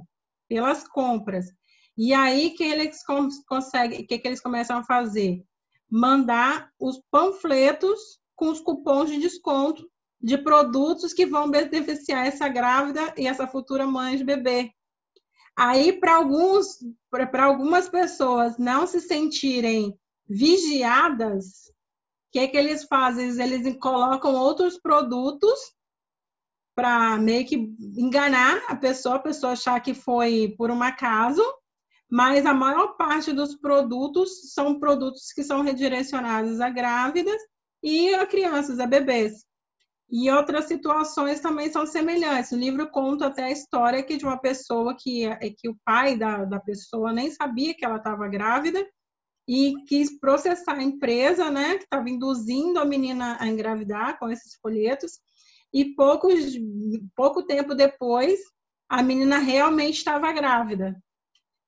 pelas 0.47 0.87
compras. 0.87 1.45
E 1.97 2.13
aí 2.13 2.51
que 2.51 2.63
eles 2.63 3.03
conseguem, 3.47 4.05
que, 4.05 4.17
que 4.17 4.27
eles 4.27 4.41
começam 4.41 4.77
a 4.77 4.83
fazer? 4.83 5.43
Mandar 5.89 6.69
os 6.79 7.01
panfletos 7.11 7.99
com 8.35 8.49
os 8.49 8.59
cupons 8.59 9.09
de 9.09 9.19
desconto 9.19 9.89
de 10.21 10.37
produtos 10.37 11.13
que 11.13 11.25
vão 11.25 11.49
beneficiar 11.49 12.27
essa 12.27 12.47
grávida 12.47 13.13
e 13.17 13.27
essa 13.27 13.47
futura 13.47 13.85
mãe 13.85 14.17
de 14.17 14.23
bebê. 14.23 14.71
Aí, 15.57 15.93
para 15.93 16.15
alguns, 16.15 16.77
para 17.09 17.45
algumas 17.45 17.89
pessoas 17.89 18.57
não 18.57 18.87
se 18.87 19.01
sentirem 19.01 19.97
vigiadas, 20.27 21.71
que, 22.31 22.39
é 22.39 22.47
que 22.47 22.57
eles 22.57 22.83
fazem? 22.85 23.29
Eles 23.41 23.77
colocam 23.79 24.35
outros 24.35 24.77
produtos 24.79 25.59
para 26.75 27.17
meio 27.17 27.45
que 27.45 27.55
enganar 27.97 28.63
a 28.67 28.75
pessoa, 28.75 29.15
a 29.15 29.19
pessoa 29.19 29.53
achar 29.53 29.79
que 29.81 29.93
foi 29.93 30.53
por 30.57 30.71
um 30.71 30.81
acaso, 30.81 31.43
mas 32.09 32.45
a 32.45 32.53
maior 32.53 32.95
parte 32.95 33.33
dos 33.33 33.55
produtos 33.55 34.53
são 34.53 34.79
produtos 34.79 35.33
que 35.33 35.43
são 35.43 35.61
redirecionados 35.61 36.61
a 36.61 36.69
grávidas 36.69 37.41
e 37.83 38.13
a 38.15 38.25
crianças, 38.25 38.79
a 38.79 38.87
bebês. 38.87 39.45
E 40.11 40.31
outras 40.31 40.65
situações 40.65 41.39
também 41.39 41.71
são 41.71 41.85
semelhantes. 41.85 42.51
O 42.51 42.57
livro 42.57 42.89
conta 42.89 43.27
até 43.27 43.43
a 43.43 43.51
história 43.51 44.01
que 44.01 44.17
de 44.17 44.25
uma 44.25 44.39
pessoa 44.39 44.95
que, 44.97 45.29
que 45.57 45.69
o 45.69 45.77
pai 45.85 46.17
da, 46.17 46.45
da 46.45 46.59
pessoa 46.59 47.13
nem 47.13 47.29
sabia 47.29 47.75
que 47.75 47.85
ela 47.85 47.97
estava 47.97 48.27
grávida 48.27 48.83
e 49.51 49.73
quis 49.87 50.19
processar 50.19 50.75
a 50.75 50.83
empresa, 50.83 51.49
né, 51.49 51.79
que 51.79 51.85
estava 51.85 52.07
induzindo 52.07 52.79
a 52.79 52.85
menina 52.85 53.35
a 53.39 53.47
engravidar 53.47 54.19
com 54.19 54.29
esses 54.29 54.53
folhetos. 54.61 55.19
E 55.73 55.95
poucos, 55.95 56.53
pouco 57.15 57.41
tempo 57.41 57.73
depois, 57.73 58.39
a 58.87 59.01
menina 59.01 59.39
realmente 59.39 59.95
estava 59.95 60.31
grávida. 60.31 60.95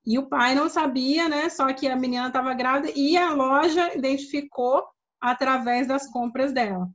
E 0.06 0.20
o 0.20 0.30
pai 0.30 0.54
não 0.54 0.70
sabia, 0.70 1.28
né? 1.28 1.50
Só 1.50 1.74
que 1.74 1.88
a 1.88 1.96
menina 1.96 2.28
estava 2.28 2.54
grávida 2.54 2.94
e 2.96 3.18
a 3.18 3.34
loja 3.34 3.96
identificou 3.96 4.84
através 5.20 5.88
das 5.88 6.08
compras 6.08 6.54
dela. 6.54 6.88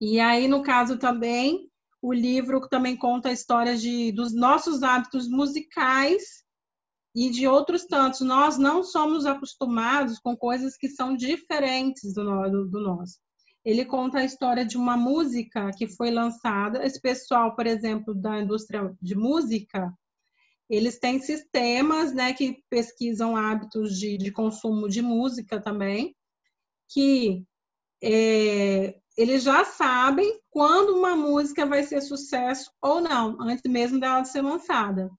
E 0.00 0.20
aí, 0.20 0.46
no 0.46 0.62
caso 0.62 0.98
também, 0.98 1.68
o 2.00 2.12
livro 2.12 2.60
também 2.68 2.96
conta 2.96 3.28
a 3.28 3.32
história 3.32 3.76
de, 3.76 4.12
dos 4.12 4.32
nossos 4.32 4.84
hábitos 4.84 5.28
musicais 5.28 6.42
e 7.14 7.30
de 7.30 7.46
outros 7.46 7.84
tantos. 7.84 8.20
Nós 8.20 8.56
não 8.58 8.82
somos 8.82 9.26
acostumados 9.26 10.18
com 10.18 10.36
coisas 10.36 10.76
que 10.76 10.88
são 10.88 11.16
diferentes 11.16 12.14
do, 12.14 12.24
do, 12.48 12.68
do 12.68 12.80
nosso. 12.80 13.18
Ele 13.64 13.84
conta 13.84 14.18
a 14.18 14.24
história 14.24 14.64
de 14.64 14.76
uma 14.76 14.96
música 14.96 15.70
que 15.76 15.86
foi 15.86 16.10
lançada. 16.10 16.84
Esse 16.84 17.00
pessoal, 17.00 17.54
por 17.54 17.66
exemplo, 17.66 18.14
da 18.14 18.40
indústria 18.40 18.92
de 19.00 19.14
música, 19.14 19.92
eles 20.68 20.98
têm 20.98 21.20
sistemas 21.20 22.12
né, 22.12 22.32
que 22.32 22.62
pesquisam 22.68 23.36
hábitos 23.36 23.98
de, 23.98 24.16
de 24.16 24.32
consumo 24.32 24.88
de 24.88 25.02
música 25.02 25.60
também, 25.60 26.16
que 26.88 27.44
é, 28.02 28.96
eles 29.16 29.42
já 29.42 29.64
sabem 29.64 30.40
quando 30.50 30.96
uma 30.96 31.14
música 31.14 31.66
vai 31.66 31.84
ser 31.84 32.00
sucesso 32.00 32.70
ou 32.80 33.00
não, 33.00 33.40
antes 33.40 33.70
mesmo 33.70 34.00
dela 34.00 34.24
ser 34.24 34.40
lançada. 34.42 35.10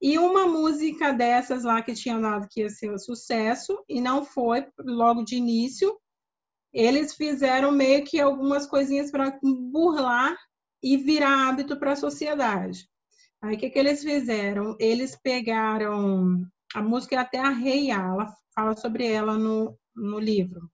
E 0.00 0.18
uma 0.18 0.46
música 0.46 1.12
dessas 1.12 1.64
lá 1.64 1.82
que 1.82 1.94
tinha 1.94 2.18
dado 2.18 2.48
que 2.48 2.60
ia 2.60 2.70
ser 2.70 2.92
um 2.92 2.98
sucesso 2.98 3.82
e 3.88 4.00
não 4.00 4.24
foi 4.24 4.66
logo 4.78 5.24
de 5.24 5.36
início, 5.36 5.98
eles 6.72 7.14
fizeram 7.14 7.72
meio 7.72 8.04
que 8.04 8.20
algumas 8.20 8.66
coisinhas 8.66 9.10
para 9.10 9.38
burlar 9.42 10.36
e 10.82 10.96
virar 10.96 11.48
hábito 11.48 11.76
para 11.76 11.92
a 11.92 11.96
sociedade. 11.96 12.88
Aí 13.42 13.56
o 13.56 13.58
que, 13.58 13.70
que 13.70 13.78
eles 13.78 14.02
fizeram? 14.02 14.76
Eles 14.78 15.16
pegaram 15.16 16.46
a 16.74 16.82
música 16.82 17.16
é 17.16 17.18
até 17.18 17.38
a 17.38 17.48
Rei 17.48 17.90
ela 17.90 18.32
fala 18.54 18.76
sobre 18.76 19.06
ela 19.06 19.38
no, 19.38 19.78
no 19.94 20.18
livro. 20.18 20.70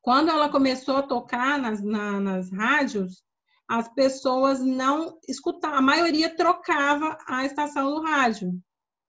Quando 0.00 0.30
ela 0.30 0.48
começou 0.48 0.96
a 0.96 1.02
tocar 1.02 1.58
nas, 1.58 1.82
na, 1.82 2.18
nas 2.18 2.50
rádios, 2.50 3.22
as 3.70 3.88
pessoas 3.94 4.58
não 4.58 5.16
escutavam, 5.28 5.78
a 5.78 5.82
maioria 5.82 6.34
trocava 6.34 7.16
a 7.28 7.44
estação 7.46 7.94
do 7.94 8.02
rádio. 8.02 8.60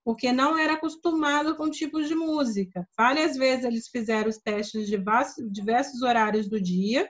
porque 0.03 0.31
não 0.31 0.57
era 0.57 0.73
acostumado 0.73 1.55
com 1.55 1.69
tipos 1.69 2.07
de 2.07 2.15
música. 2.15 2.87
Várias 2.97 3.37
vezes 3.37 3.65
eles 3.65 3.87
fizeram 3.87 4.29
os 4.29 4.37
testes 4.37 4.87
de 4.87 4.97
diversos 5.51 6.01
horários 6.01 6.49
do 6.49 6.59
dia, 6.59 7.07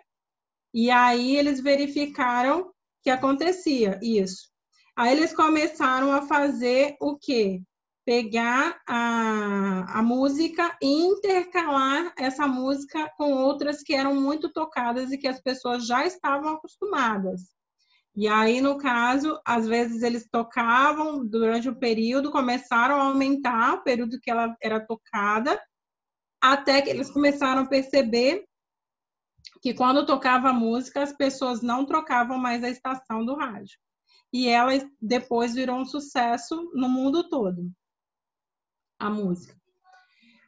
e 0.74 0.92
aí 0.92 1.38
eles 1.38 1.62
verificaram 1.62 2.72
que 3.02 3.10
acontecia 3.10 3.98
isso. 4.04 4.50
Aí 4.96 5.18
eles 5.18 5.34
começaram 5.34 6.12
a 6.12 6.22
fazer 6.22 6.96
o 7.02 7.18
quê? 7.18 7.62
Pegar 8.06 8.82
a, 8.88 10.00
a 10.00 10.02
música 10.02 10.76
e 10.82 10.88
intercalar 10.88 12.14
essa 12.18 12.48
música 12.48 13.12
com 13.18 13.34
outras 13.34 13.84
que 13.84 13.94
eram 13.94 14.16
muito 14.16 14.52
tocadas 14.52 15.12
e 15.12 15.18
que 15.18 15.28
as 15.28 15.40
pessoas 15.40 15.86
já 15.86 16.06
estavam 16.06 16.56
acostumadas. 16.56 17.42
E 18.16 18.28
aí, 18.28 18.60
no 18.60 18.78
caso, 18.78 19.40
às 19.46 19.68
vezes 19.68 20.04
eles 20.04 20.28
tocavam 20.30 21.26
durante 21.26 21.70
o 21.70 21.76
período, 21.76 22.32
começaram 22.32 23.00
a 23.00 23.06
aumentar 23.06 23.76
o 23.76 23.84
período 23.84 24.20
que 24.20 24.30
ela 24.30 24.54
era 24.62 24.86
tocada, 24.86 25.62
até 26.42 26.82
que 26.82 26.90
eles 26.90 27.10
começaram 27.10 27.62
a 27.62 27.68
perceber 27.68 28.46
que 29.62 29.74
quando 29.74 30.06
tocava 30.06 30.50
a 30.50 30.54
música, 30.54 31.04
as 31.04 31.14
pessoas 31.14 31.62
não 31.62 31.86
trocavam 31.86 32.38
mais 32.38 32.64
a 32.64 32.70
estação 32.70 33.24
do 33.24 33.36
rádio. 33.36 33.78
E 34.34 34.48
ela 34.48 34.72
depois 35.00 35.54
virou 35.54 35.78
um 35.78 35.86
sucesso 35.86 36.70
no 36.74 36.90
mundo 36.90 37.30
todo, 37.30 37.72
a 39.02 39.10
música. 39.10 39.60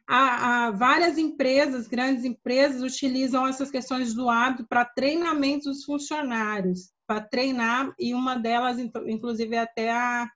Há, 0.06 0.66
há 0.66 0.70
várias 0.70 1.16
empresas, 1.18 1.88
grandes 1.88 2.24
empresas, 2.24 2.82
utilizam 2.82 3.46
essas 3.46 3.70
questões 3.70 4.14
do 4.14 4.28
hábito 4.28 4.66
para 4.68 4.84
treinamento 4.84 5.70
dos 5.70 5.84
funcionários 5.84 6.92
para 7.06 7.20
treinar, 7.20 7.94
e 7.98 8.14
uma 8.14 8.36
delas, 8.36 8.78
inclusive, 8.78 9.56
é 9.56 9.60
até 9.60 9.92
a 9.92 10.30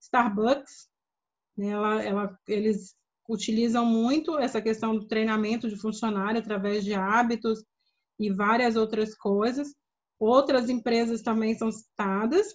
Starbucks. 0.00 0.88
Né? 1.56 1.68
Ela, 1.68 2.02
ela, 2.02 2.38
eles 2.48 2.96
utilizam 3.28 3.84
muito 3.86 4.38
essa 4.38 4.60
questão 4.60 4.96
do 4.96 5.06
treinamento 5.06 5.68
de 5.68 5.76
funcionário 5.76 6.40
através 6.40 6.84
de 6.84 6.94
hábitos 6.94 7.64
e 8.18 8.32
várias 8.32 8.76
outras 8.76 9.14
coisas. 9.16 9.74
Outras 10.18 10.68
empresas 10.68 11.22
também 11.22 11.54
são 11.54 11.70
citadas. 11.70 12.54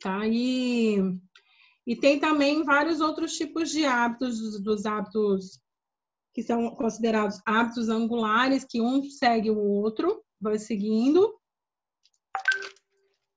Tá? 0.00 0.26
E, 0.26 0.98
e 1.86 1.94
tem 1.94 2.18
também 2.18 2.64
vários 2.64 3.00
outros 3.00 3.34
tipos 3.34 3.70
de 3.70 3.84
hábitos, 3.84 4.60
dos, 4.60 4.86
hábitos 4.86 5.60
que 6.32 6.42
são 6.42 6.70
considerados 6.74 7.40
hábitos 7.46 7.88
angulares, 7.88 8.64
que 8.64 8.80
um 8.80 9.02
segue 9.04 9.50
o 9.50 9.58
outro, 9.58 10.22
vai 10.40 10.58
seguindo. 10.58 11.38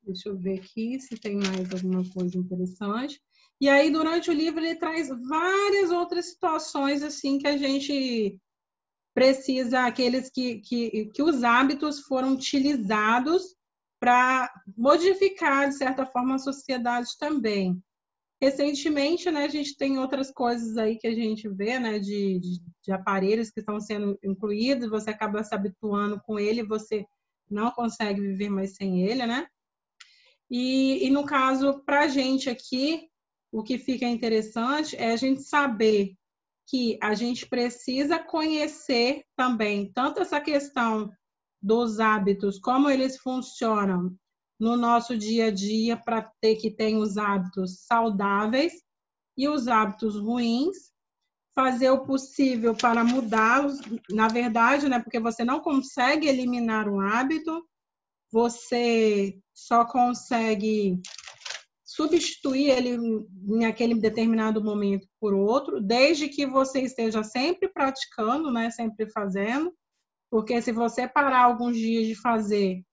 Deixa 0.02 0.30
eu 0.30 0.38
ver 0.38 0.60
aqui 0.60 1.00
se 1.00 1.18
tem 1.18 1.36
mais 1.36 1.72
alguma 1.74 2.04
coisa 2.10 2.38
interessante. 2.38 3.22
E 3.60 3.68
aí, 3.68 3.92
durante 3.92 4.30
o 4.30 4.34
livro, 4.34 4.64
ele 4.64 4.76
traz 4.76 5.10
várias 5.10 5.92
outras 5.92 6.30
situações 6.30 7.04
assim 7.04 7.38
que 7.38 7.48
a 7.48 7.58
gente 7.58 8.40
precisa, 9.14 9.86
aqueles 9.86 10.30
que, 10.30 10.60
que, 10.60 11.08
que 11.08 11.24
os 11.24 11.44
hábitos 11.44 12.02
foram 12.02 12.34
utilizados 12.34 13.56
para 14.00 14.50
modificar, 14.78 15.68
de 15.68 15.76
certa 15.76 16.06
forma, 16.06 16.36
a 16.36 16.40
sociedade 16.40 17.10
também. 17.20 17.82
Recentemente, 18.40 19.32
né, 19.32 19.46
a 19.46 19.50
gente 19.50 19.76
tem 19.76 19.98
outras 19.98 20.32
coisas 20.32 20.78
aí 20.78 20.98
que 20.98 21.08
a 21.08 21.14
gente 21.14 21.50
vê, 21.50 21.80
né, 21.80 21.98
de, 21.98 22.40
de, 22.40 22.62
de 22.84 22.92
aparelhos 22.92 23.50
que 23.50 23.60
estão 23.60 23.80
sendo 23.80 24.18
incluídos, 24.24 24.90
você 24.90 25.10
acaba 25.10 25.44
se 25.44 25.56
habituando 25.56 26.22
com 26.22 26.38
ele, 26.38 26.62
você 26.62 27.06
não 27.50 27.72
consegue 27.72 28.22
viver 28.22 28.50
mais 28.50 28.76
sem 28.76 29.02
ele, 29.02 29.26
né? 29.26 29.48
E, 30.50 31.06
e 31.06 31.10
no 31.10 31.26
caso, 31.26 31.82
para 31.84 32.02
a 32.02 32.08
gente 32.08 32.50
aqui, 32.50 33.10
o 33.52 33.64
que 33.64 33.78
fica 33.78 34.06
interessante 34.06 34.96
é 34.96 35.12
a 35.12 35.16
gente 35.16 35.42
saber 35.42 36.16
que 36.68 37.00
a 37.02 37.14
gente 37.14 37.48
precisa 37.48 38.20
conhecer 38.20 39.24
também 39.36 39.92
tanto 39.94 40.22
essa 40.22 40.40
questão 40.40 41.12
dos 41.62 42.00
hábitos, 42.00 42.60
como 42.60 42.90
eles 42.90 43.18
funcionam 43.18 44.16
no 44.60 44.76
nosso 44.76 45.18
dia 45.18 45.48
a 45.48 45.52
dia 45.52 45.96
para 45.96 46.32
ter 46.42 46.56
que 46.56 46.72
ter 46.72 46.96
os 46.96 47.18
hábitos 47.18 47.86
saudáveis 47.86 48.74
e 49.38 49.48
os 49.48 49.68
hábitos 49.68 50.16
ruins, 50.16 50.92
fazer 51.54 51.90
o 51.92 52.06
possível 52.06 52.76
para 52.76 53.04
mudá-los, 53.04 53.80
na 54.10 54.28
verdade, 54.28 54.88
né, 54.90 55.00
porque 55.00 55.20
você 55.20 55.44
não 55.44 55.60
consegue 55.60 56.28
eliminar 56.28 56.88
um 56.88 57.00
hábito, 57.00 57.64
você 58.32 59.40
só 59.54 59.86
consegue 59.86 61.00
substituir 61.84 62.70
ele 62.70 62.98
em 63.48 63.66
aquele 63.66 63.96
determinado 63.96 64.64
momento 64.64 65.08
por 65.20 65.34
outro, 65.34 65.82
desde 65.82 66.28
que 66.28 66.46
você 66.46 66.82
esteja 66.82 67.24
sempre 67.24 67.70
praticando, 67.70 68.52
né, 68.52 68.70
sempre 68.70 69.10
fazendo, 69.10 69.74
porque 70.30 70.62
se 70.62 70.72
você 70.72 71.08
parar 71.08 71.46
alguns 71.46 71.76
dias 71.76 72.06
de 72.06 72.14
fazer 72.16 72.84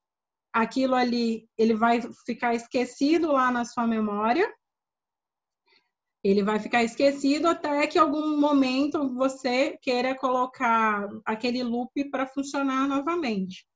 aquilo 0.54 0.94
ali, 0.94 1.48
ele 1.58 1.74
vai 1.74 2.00
ficar 2.24 2.54
esquecido 2.54 3.32
lá 3.32 3.50
na 3.50 3.64
sua 3.64 3.86
memória. 3.86 4.50
Ele 6.22 6.42
vai 6.42 6.58
ficar 6.58 6.82
esquecido 6.82 7.48
até 7.48 7.86
que 7.86 7.98
algum 7.98 8.40
momento 8.40 9.12
você 9.14 9.76
queira 9.82 10.14
colocar 10.14 11.06
aquele 11.26 11.62
loop 11.62 12.08
para 12.08 12.26
funcionar 12.26 12.88
novamente 12.88 13.66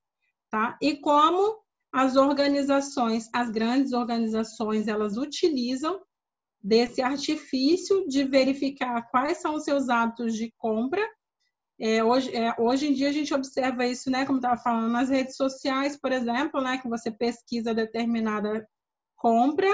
tá? 0.51 0.77
E 0.81 0.97
como 0.97 1.59
as 1.93 2.17
organizações, 2.17 3.29
as 3.35 3.51
grandes 3.51 3.93
organizações, 3.93 4.89
elas 4.89 5.17
utilizam 5.17 6.01
desse 6.61 7.01
artifício 7.01 8.07
de 8.09 8.25
verificar 8.25 9.09
quais 9.11 9.39
são 9.39 9.55
os 9.55 9.65
seus 9.65 9.89
hábitos 9.89 10.35
de 10.35 10.53
compra. 10.59 11.07
É, 11.81 12.03
hoje, 12.03 12.35
é, 12.35 12.55
hoje 12.59 12.89
em 12.89 12.93
dia 12.93 13.09
a 13.09 13.13
gente 13.13 13.33
observa 13.33 13.87
isso, 13.87 14.11
né, 14.11 14.27
como 14.27 14.39
estava 14.39 14.61
falando, 14.61 14.91
nas 14.91 15.09
redes 15.09 15.37
sociais, 15.37 15.97
por 15.97 16.11
exemplo, 16.11 16.61
né, 16.61 16.79
que 16.79 16.89
você 16.89 17.11
pesquisa 17.11 17.73
determinada 17.73 18.69
compra 19.17 19.69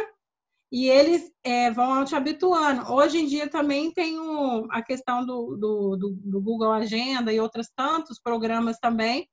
e 0.70 0.88
eles 0.88 1.32
é, 1.42 1.70
vão 1.70 2.04
te 2.04 2.14
habituando. 2.14 2.92
Hoje 2.92 3.18
em 3.18 3.26
dia 3.26 3.48
também 3.48 3.90
tem 3.92 4.18
o, 4.18 4.66
a 4.70 4.82
questão 4.82 5.24
do, 5.24 5.56
do, 5.56 5.96
do, 5.96 6.10
do 6.10 6.42
Google 6.42 6.72
Agenda 6.72 7.32
e 7.32 7.40
outros 7.40 7.70
tantos 7.74 8.20
programas 8.20 8.78
também 8.78 9.28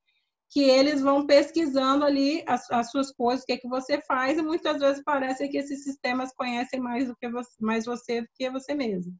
que 0.52 0.62
eles 0.62 1.02
vão 1.02 1.26
pesquisando 1.26 2.06
ali 2.06 2.44
as, 2.46 2.70
as, 2.72 2.92
suas 2.92 3.12
coisas, 3.12 3.44
o 3.44 3.46
que 3.46 3.54
é 3.54 3.58
que 3.58 3.70
você 3.70 4.02
faz, 4.02 4.38
e 4.38 4.42
muitas 4.42 4.80
vezes 4.80 5.02
parece 5.04 5.48
que 5.48 5.58
esses 5.58 5.84
sistemas 5.84 6.34
conhecem 6.36 6.80
mais 6.80 7.08
do 7.08 7.16
que 7.16 7.30
você, 7.30 7.52
mais 7.60 7.86
você 7.86 8.22
do 8.22 8.28
que 8.36 8.50
você 8.50 8.76
mesmo, 8.76 9.16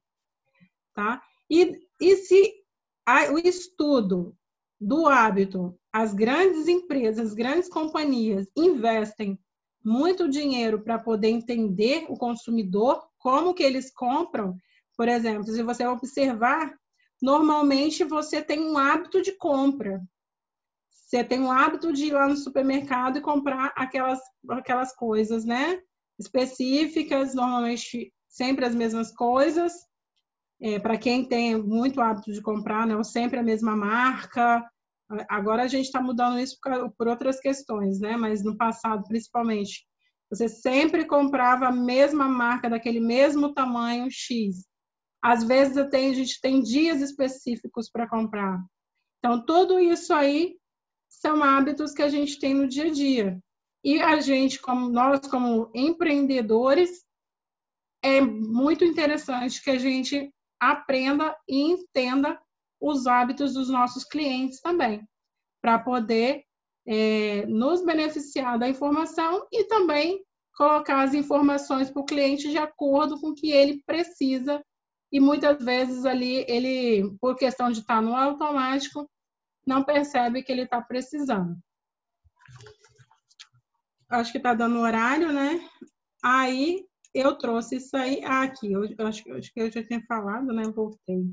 tá? 0.94 1.22
E, 1.50 1.80
e 2.02 2.16
se 2.18 2.61
o 3.32 3.38
estudo 3.40 4.36
do 4.80 5.08
hábito, 5.08 5.78
as 5.92 6.14
grandes 6.14 6.68
empresas, 6.68 7.28
as 7.28 7.34
grandes 7.34 7.70
companhias 7.70 8.48
investem 8.56 9.40
muito 9.84 10.30
dinheiro 10.30 10.82
para 10.82 11.00
poder 11.00 11.30
entender 11.30 12.06
o 12.10 12.18
consumidor, 12.18 13.04
como 13.18 13.54
que 13.54 13.64
eles 13.64 13.92
compram, 13.94 14.56
por 14.96 15.08
exemplo, 15.08 15.46
se 15.46 15.64
você 15.64 15.86
observar, 15.86 16.74
normalmente 17.22 18.04
você 18.04 18.42
tem 18.42 18.60
um 18.60 18.78
hábito 18.78 19.22
de 19.22 19.32
compra, 19.34 20.02
você 20.90 21.24
tem 21.24 21.42
o 21.42 21.52
hábito 21.52 21.92
de 21.92 22.06
ir 22.06 22.14
lá 22.14 22.28
no 22.28 22.38
supermercado 22.38 23.18
e 23.18 23.22
comprar 23.22 23.74
aquelas, 23.76 24.20
aquelas 24.50 24.96
coisas, 24.96 25.44
né? 25.44 25.82
Específicas, 26.18 27.34
normalmente 27.34 28.14
sempre 28.30 28.64
as 28.64 28.74
mesmas 28.74 29.12
coisas. 29.12 29.74
É, 30.62 30.80
Para 30.80 30.98
quem 30.98 31.26
tem 31.26 31.58
muito 31.62 32.00
hábito 32.00 32.32
de 32.32 32.42
comprar, 32.42 32.86
né? 32.86 33.02
Sempre 33.04 33.40
a 33.40 33.44
mesma 33.44 33.76
marca. 33.76 34.64
Agora 35.28 35.64
a 35.64 35.68
gente 35.68 35.86
está 35.86 36.02
mudando 36.02 36.40
isso 36.40 36.58
por, 36.62 36.92
por 36.92 37.08
outras 37.08 37.40
questões, 37.40 38.00
né? 38.00 38.16
Mas 38.16 38.44
no 38.44 38.56
passado, 38.56 39.04
principalmente, 39.08 39.86
você 40.30 40.48
sempre 40.48 41.06
comprava 41.06 41.68
a 41.68 41.72
mesma 41.72 42.30
marca, 42.30 42.70
daquele 42.70 43.00
mesmo 43.00 43.54
tamanho 43.54 44.08
X. 44.10 44.66
Às 45.22 45.44
vezes 45.44 45.78
a 45.78 45.90
gente 45.90 46.40
tem 46.40 46.62
dias 46.62 47.02
específicos 47.02 47.90
para 47.92 48.08
comprar. 48.08 48.58
Então, 49.20 49.46
tudo 49.46 49.80
isso 49.80 50.14
aí 50.14 50.56
são 51.10 51.44
hábitos 51.44 51.92
que 51.92 52.02
a 52.02 52.08
gente 52.08 52.40
tem 52.40 52.54
no 52.54 52.68
dia 52.68 52.86
a 52.86 52.92
dia. 52.92 53.40
E 53.84 54.02
a 54.02 54.20
gente, 54.20 54.60
como 54.60 54.90
nós, 54.90 55.20
como 55.28 55.70
empreendedores, 55.76 57.04
é 58.04 58.22
muito 58.22 58.86
interessante 58.86 59.62
que 59.62 59.70
a 59.70 59.78
gente 59.78 60.32
aprenda 60.62 61.36
e 61.50 61.60
entenda 61.60 62.40
os 62.80 63.08
hábitos 63.08 63.54
dos 63.54 63.70
nossos 63.70 64.04
clientes 64.04 64.62
também, 64.62 65.08
para 65.62 65.80
poder 65.80 66.44
é, 66.88 67.46
nos 67.48 67.84
beneficiar 67.84 68.60
da 68.60 68.70
informação 68.70 69.48
e 69.52 69.64
também 69.66 70.24
colocar 70.56 71.02
as 71.02 71.14
informações 71.14 71.90
para 71.90 72.02
o 72.02 72.06
cliente 72.06 72.50
de 72.50 72.58
acordo 72.58 73.20
com 73.20 73.30
o 73.30 73.36
que 73.36 73.52
ele 73.52 73.82
precisa. 73.86 74.64
E 75.12 75.20
muitas 75.20 75.64
vezes 75.64 76.06
ali 76.06 76.46
ele, 76.48 77.16
por 77.20 77.36
questão 77.36 77.72
de 77.72 77.80
estar 77.80 78.02
no 78.02 78.16
automático, 78.16 79.10
não 79.66 79.84
percebe 79.84 80.44
que 80.44 80.52
ele 80.52 80.64
está 80.64 80.82
precisando. 80.82 81.58
Acho 84.10 84.32
que 84.32 84.38
está 84.38 84.54
dando 84.54 84.80
horário, 84.80 85.32
né? 85.32 85.60
Aí 86.24 86.86
eu 87.14 87.38
trouxe 87.38 87.78
isso 87.78 87.96
aí 87.96 88.24
ah, 88.24 88.44
aqui. 88.44 88.72
Eu, 88.72 88.86
eu 88.86 89.08
acho, 89.08 89.28
eu 89.28 89.38
acho 89.38 89.54
que 89.54 89.60
eu 89.60 89.72
já 89.72 89.84
tinha 89.84 90.02
falado, 90.08 90.48
né? 90.48 90.64
Voltei. 90.64 91.26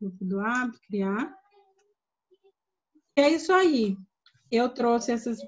Grupo 0.00 0.24
do 0.24 0.38
criar. 0.86 1.34
É 3.16 3.28
isso 3.28 3.52
aí. 3.52 3.96
Eu 4.50 4.68
trouxe 4.68 5.12
essas 5.12 5.38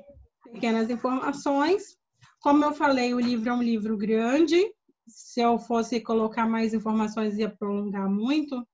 pequenas 0.44 0.88
informações. 0.88 1.96
Como 2.40 2.64
eu 2.64 2.72
falei, 2.72 3.12
o 3.12 3.20
livro 3.20 3.48
é 3.48 3.52
um 3.52 3.62
livro 3.62 3.96
grande. 3.96 4.72
Se 5.08 5.40
eu 5.40 5.58
fosse 5.58 6.00
colocar 6.00 6.48
mais 6.48 6.72
informações, 6.72 7.38
ia 7.38 7.50
prolongar 7.50 8.08
muito. 8.08 8.66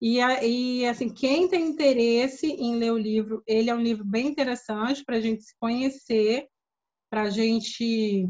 E, 0.00 0.18
e, 0.18 0.86
assim, 0.86 1.12
quem 1.12 1.46
tem 1.48 1.68
interesse 1.68 2.46
em 2.46 2.76
ler 2.76 2.92
o 2.92 2.98
livro, 2.98 3.42
ele 3.46 3.68
é 3.68 3.74
um 3.74 3.82
livro 3.82 4.04
bem 4.04 4.28
interessante 4.28 5.04
para 5.04 5.16
a 5.16 5.20
gente 5.20 5.42
se 5.42 5.54
conhecer, 5.60 6.48
para 7.10 7.22
a 7.22 7.30
gente 7.30 8.26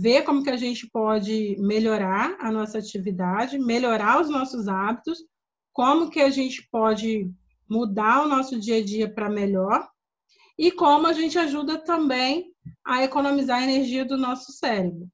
ver 0.00 0.22
como 0.22 0.42
que 0.42 0.50
a 0.50 0.56
gente 0.56 0.86
pode 0.90 1.56
melhorar 1.58 2.36
a 2.38 2.52
nossa 2.52 2.78
atividade, 2.78 3.58
melhorar 3.58 4.20
os 4.20 4.28
nossos 4.28 4.68
hábitos, 4.68 5.18
como 5.72 6.10
que 6.10 6.20
a 6.20 6.28
gente 6.28 6.68
pode 6.70 7.30
mudar 7.68 8.24
o 8.24 8.28
nosso 8.28 8.60
dia 8.60 8.76
a 8.76 8.84
dia 8.84 9.12
para 9.12 9.30
melhor 9.30 9.88
e 10.58 10.70
como 10.70 11.06
a 11.06 11.12
gente 11.12 11.38
ajuda 11.38 11.78
também 11.78 12.52
a 12.84 13.04
economizar 13.04 13.58
a 13.58 13.64
energia 13.64 14.04
do 14.04 14.18
nosso 14.18 14.52
cérebro. 14.52 15.08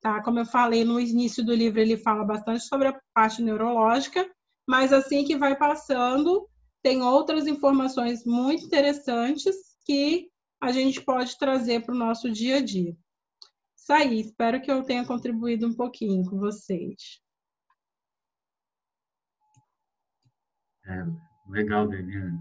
Tá? 0.00 0.22
Como 0.22 0.40
eu 0.40 0.46
falei 0.46 0.84
no 0.84 0.98
início 0.98 1.44
do 1.44 1.54
livro, 1.54 1.80
ele 1.80 1.96
fala 1.96 2.24
bastante 2.24 2.64
sobre 2.64 2.88
a 2.88 3.00
parte 3.14 3.42
neurológica, 3.42 4.28
mas 4.66 4.92
assim 4.92 5.24
que 5.24 5.36
vai 5.36 5.56
passando, 5.56 6.48
tem 6.82 7.00
outras 7.02 7.46
informações 7.46 8.24
muito 8.24 8.64
interessantes 8.64 9.54
que 9.84 10.28
a 10.60 10.72
gente 10.72 11.00
pode 11.00 11.38
trazer 11.38 11.84
para 11.84 11.94
o 11.94 11.98
nosso 11.98 12.30
dia 12.30 12.56
a 12.56 12.60
dia. 12.60 12.96
Isso 13.86 13.92
aí, 13.92 14.18
espero 14.18 14.60
que 14.60 14.68
eu 14.68 14.82
tenha 14.82 15.06
contribuído 15.06 15.64
um 15.64 15.72
pouquinho 15.72 16.28
com 16.28 16.40
vocês. 16.40 17.20
É, 20.84 21.04
legal, 21.48 21.86
Daniela. 21.86 22.32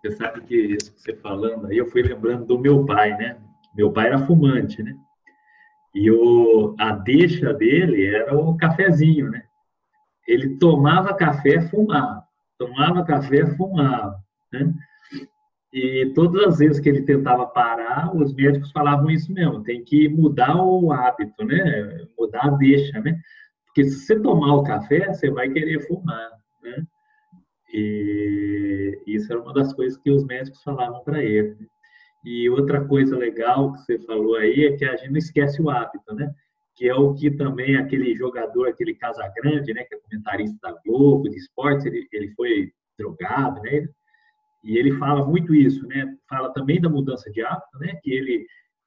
Você 0.00 0.12
sabe 0.12 0.40
que 0.42 0.54
isso 0.54 0.94
que 0.94 1.00
você 1.00 1.16
falando 1.16 1.66
aí, 1.66 1.78
eu 1.78 1.90
fui 1.90 2.00
lembrando 2.00 2.46
do 2.46 2.60
meu 2.60 2.86
pai, 2.86 3.10
né? 3.16 3.42
Meu 3.74 3.92
pai 3.92 4.06
era 4.06 4.24
fumante, 4.24 4.80
né? 4.80 4.96
E 5.92 6.08
o, 6.12 6.76
a 6.78 6.92
deixa 6.92 7.52
dele 7.52 8.06
era 8.06 8.38
o 8.38 8.56
cafezinho, 8.56 9.32
né? 9.32 9.48
ele 10.28 10.58
tomava 10.58 11.12
café, 11.12 11.60
fumava. 11.60 12.22
Tomava 12.56 13.04
café, 13.04 13.46
fumava. 13.56 14.22
Né? 14.52 14.72
E 15.78 16.12
todas 16.12 16.44
as 16.44 16.58
vezes 16.58 16.80
que 16.80 16.88
ele 16.88 17.02
tentava 17.02 17.46
parar, 17.46 18.12
os 18.16 18.34
médicos 18.34 18.72
falavam 18.72 19.08
isso 19.08 19.32
mesmo, 19.32 19.62
tem 19.62 19.84
que 19.84 20.08
mudar 20.08 20.56
o 20.60 20.90
hábito, 20.90 21.44
né? 21.44 22.04
Mudar 22.18 22.46
a 22.46 22.50
deixa, 22.50 23.00
né? 23.00 23.16
Porque 23.66 23.84
se 23.84 24.00
você 24.00 24.18
tomar 24.18 24.56
o 24.56 24.64
café, 24.64 25.06
você 25.12 25.30
vai 25.30 25.48
querer 25.48 25.86
fumar, 25.86 26.30
né? 26.64 26.82
E 27.72 28.98
isso 29.06 29.32
era 29.32 29.40
uma 29.40 29.52
das 29.52 29.72
coisas 29.72 29.96
que 29.98 30.10
os 30.10 30.24
médicos 30.24 30.60
falavam 30.64 31.04
para 31.04 31.22
ele. 31.22 31.56
E 32.24 32.50
outra 32.50 32.84
coisa 32.84 33.16
legal 33.16 33.72
que 33.72 33.78
você 33.78 34.00
falou 34.00 34.34
aí 34.34 34.64
é 34.64 34.76
que 34.76 34.84
a 34.84 34.96
gente 34.96 35.10
não 35.10 35.18
esquece 35.18 35.62
o 35.62 35.70
hábito, 35.70 36.12
né? 36.12 36.28
que 36.74 36.88
é 36.88 36.94
o 36.94 37.14
que 37.14 37.30
também 37.30 37.76
aquele 37.76 38.14
jogador, 38.14 38.68
aquele 38.68 38.94
Casagrande, 38.94 39.74
né, 39.74 39.82
que 39.82 39.96
é 39.96 39.98
comentarista 39.98 40.56
da 40.62 40.80
Globo, 40.86 41.28
de 41.28 41.36
esportes, 41.36 41.84
ele, 41.86 42.06
ele 42.12 42.30
foi 42.36 42.70
drogado, 42.96 43.60
né, 43.62 43.88
e 44.62 44.76
ele 44.76 44.92
fala 44.98 45.24
muito 45.24 45.54
isso, 45.54 45.86
né, 45.86 46.16
fala 46.28 46.52
também 46.52 46.80
da 46.80 46.88
mudança 46.88 47.30
de 47.30 47.42
hábito, 47.42 47.78
né, 47.78 47.98
que 48.02 48.12
ele, 48.12 48.46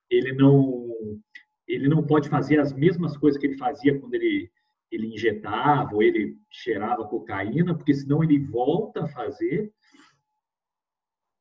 ele 0.10 0.34
não 0.34 0.90
ele 1.68 1.88
não 1.88 2.06
pode 2.06 2.28
fazer 2.28 2.60
as 2.60 2.74
mesmas 2.74 3.16
coisas 3.16 3.40
que 3.40 3.48
ele 3.48 3.58
fazia 3.58 3.98
quando 3.98 4.14
ele, 4.14 4.52
ele 4.92 5.08
injetava 5.08 5.96
ou 5.96 6.04
ele 6.04 6.36
cheirava 6.50 7.08
cocaína, 7.08 7.74
porque 7.74 7.94
senão 7.94 8.22
ele 8.22 8.40
volta 8.40 9.06
a 9.06 9.08
fazer 9.08 9.72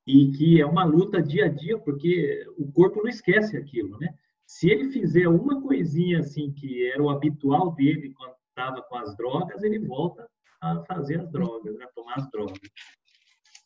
e 0.06 0.30
que 0.32 0.60
é 0.60 0.66
uma 0.66 0.84
luta 0.84 1.20
dia 1.20 1.46
a 1.46 1.48
dia, 1.48 1.78
porque 1.78 2.46
o 2.56 2.70
corpo 2.72 3.02
não 3.02 3.08
esquece 3.08 3.56
aquilo, 3.56 3.98
né? 3.98 4.14
Se 4.46 4.68
ele 4.68 4.90
fizer 4.90 5.28
uma 5.28 5.60
coisinha 5.60 6.20
assim 6.20 6.52
que 6.52 6.86
era 6.90 7.02
o 7.02 7.10
habitual 7.10 7.72
dele 7.74 8.12
quando 8.14 8.34
estava 8.48 8.82
com 8.82 8.96
as 8.96 9.16
drogas, 9.16 9.62
ele 9.62 9.78
volta 9.78 10.28
a 10.60 10.82
fazer 10.84 11.20
as 11.20 11.30
drogas, 11.30 11.76
né? 11.76 11.86
tomar 11.94 12.14
as 12.16 12.30
drogas. 12.30 12.58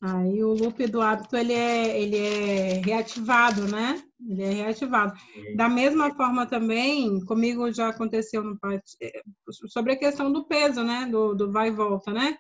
Aí 0.07 0.45
o 0.45 0.53
loop 0.53 0.87
do 0.89 1.01
hábito 1.01 1.35
ele 1.35 1.55
é, 1.55 1.99
ele 1.99 2.19
é 2.19 2.83
reativado, 2.85 3.67
né? 3.67 4.03
Ele 4.29 4.43
é 4.43 4.51
reativado. 4.51 5.15
Da 5.57 5.67
mesma 5.67 6.15
forma 6.15 6.45
também, 6.45 7.25
comigo 7.25 7.73
já 7.73 7.89
aconteceu 7.89 8.45
no 8.45 8.59
é, 9.01 9.23
sobre 9.67 9.93
a 9.93 9.99
questão 9.99 10.31
do 10.31 10.45
peso, 10.45 10.85
né? 10.85 11.07
Do, 11.11 11.35
do 11.35 11.51
vai 11.51 11.69
e 11.69 11.71
volta, 11.71 12.13
né? 12.13 12.37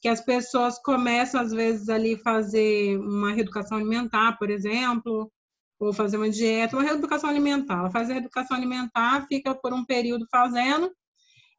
Que 0.00 0.08
as 0.08 0.22
pessoas 0.22 0.78
começam 0.78 1.38
às 1.42 1.52
vezes 1.52 1.90
ali 1.90 2.16
fazer 2.16 2.98
uma 2.98 3.32
reeducação 3.32 3.76
alimentar, 3.76 4.38
por 4.38 4.48
exemplo, 4.48 5.30
ou 5.78 5.92
fazer 5.92 6.16
uma 6.16 6.30
dieta, 6.30 6.76
uma 6.76 6.82
reeducação 6.82 7.28
alimentar. 7.28 7.80
Ela 7.80 7.90
faz 7.90 8.08
a 8.08 8.14
reeducação 8.14 8.56
alimentar, 8.56 9.26
fica 9.28 9.54
por 9.54 9.74
um 9.74 9.84
período 9.84 10.26
fazendo 10.30 10.90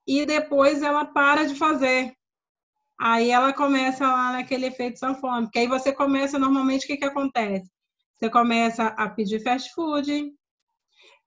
e 0.07 0.25
depois 0.25 0.81
ela 0.81 1.05
para 1.05 1.45
de 1.45 1.53
fazer. 1.53 2.11
Aí 2.99 3.31
ela 3.31 3.53
começa 3.53 4.05
lá 4.05 4.33
naquele 4.33 4.67
efeito 4.67 4.99
sanfona, 4.99 5.43
porque 5.43 5.59
aí 5.59 5.67
você 5.67 5.91
começa, 5.91 6.39
normalmente, 6.39 6.83
o 6.85 6.87
que, 6.87 6.97
que 6.97 7.05
acontece? 7.05 7.69
Você 8.15 8.29
começa 8.29 8.87
a 8.87 9.09
pedir 9.09 9.41
fast 9.41 9.73
food, 9.73 10.31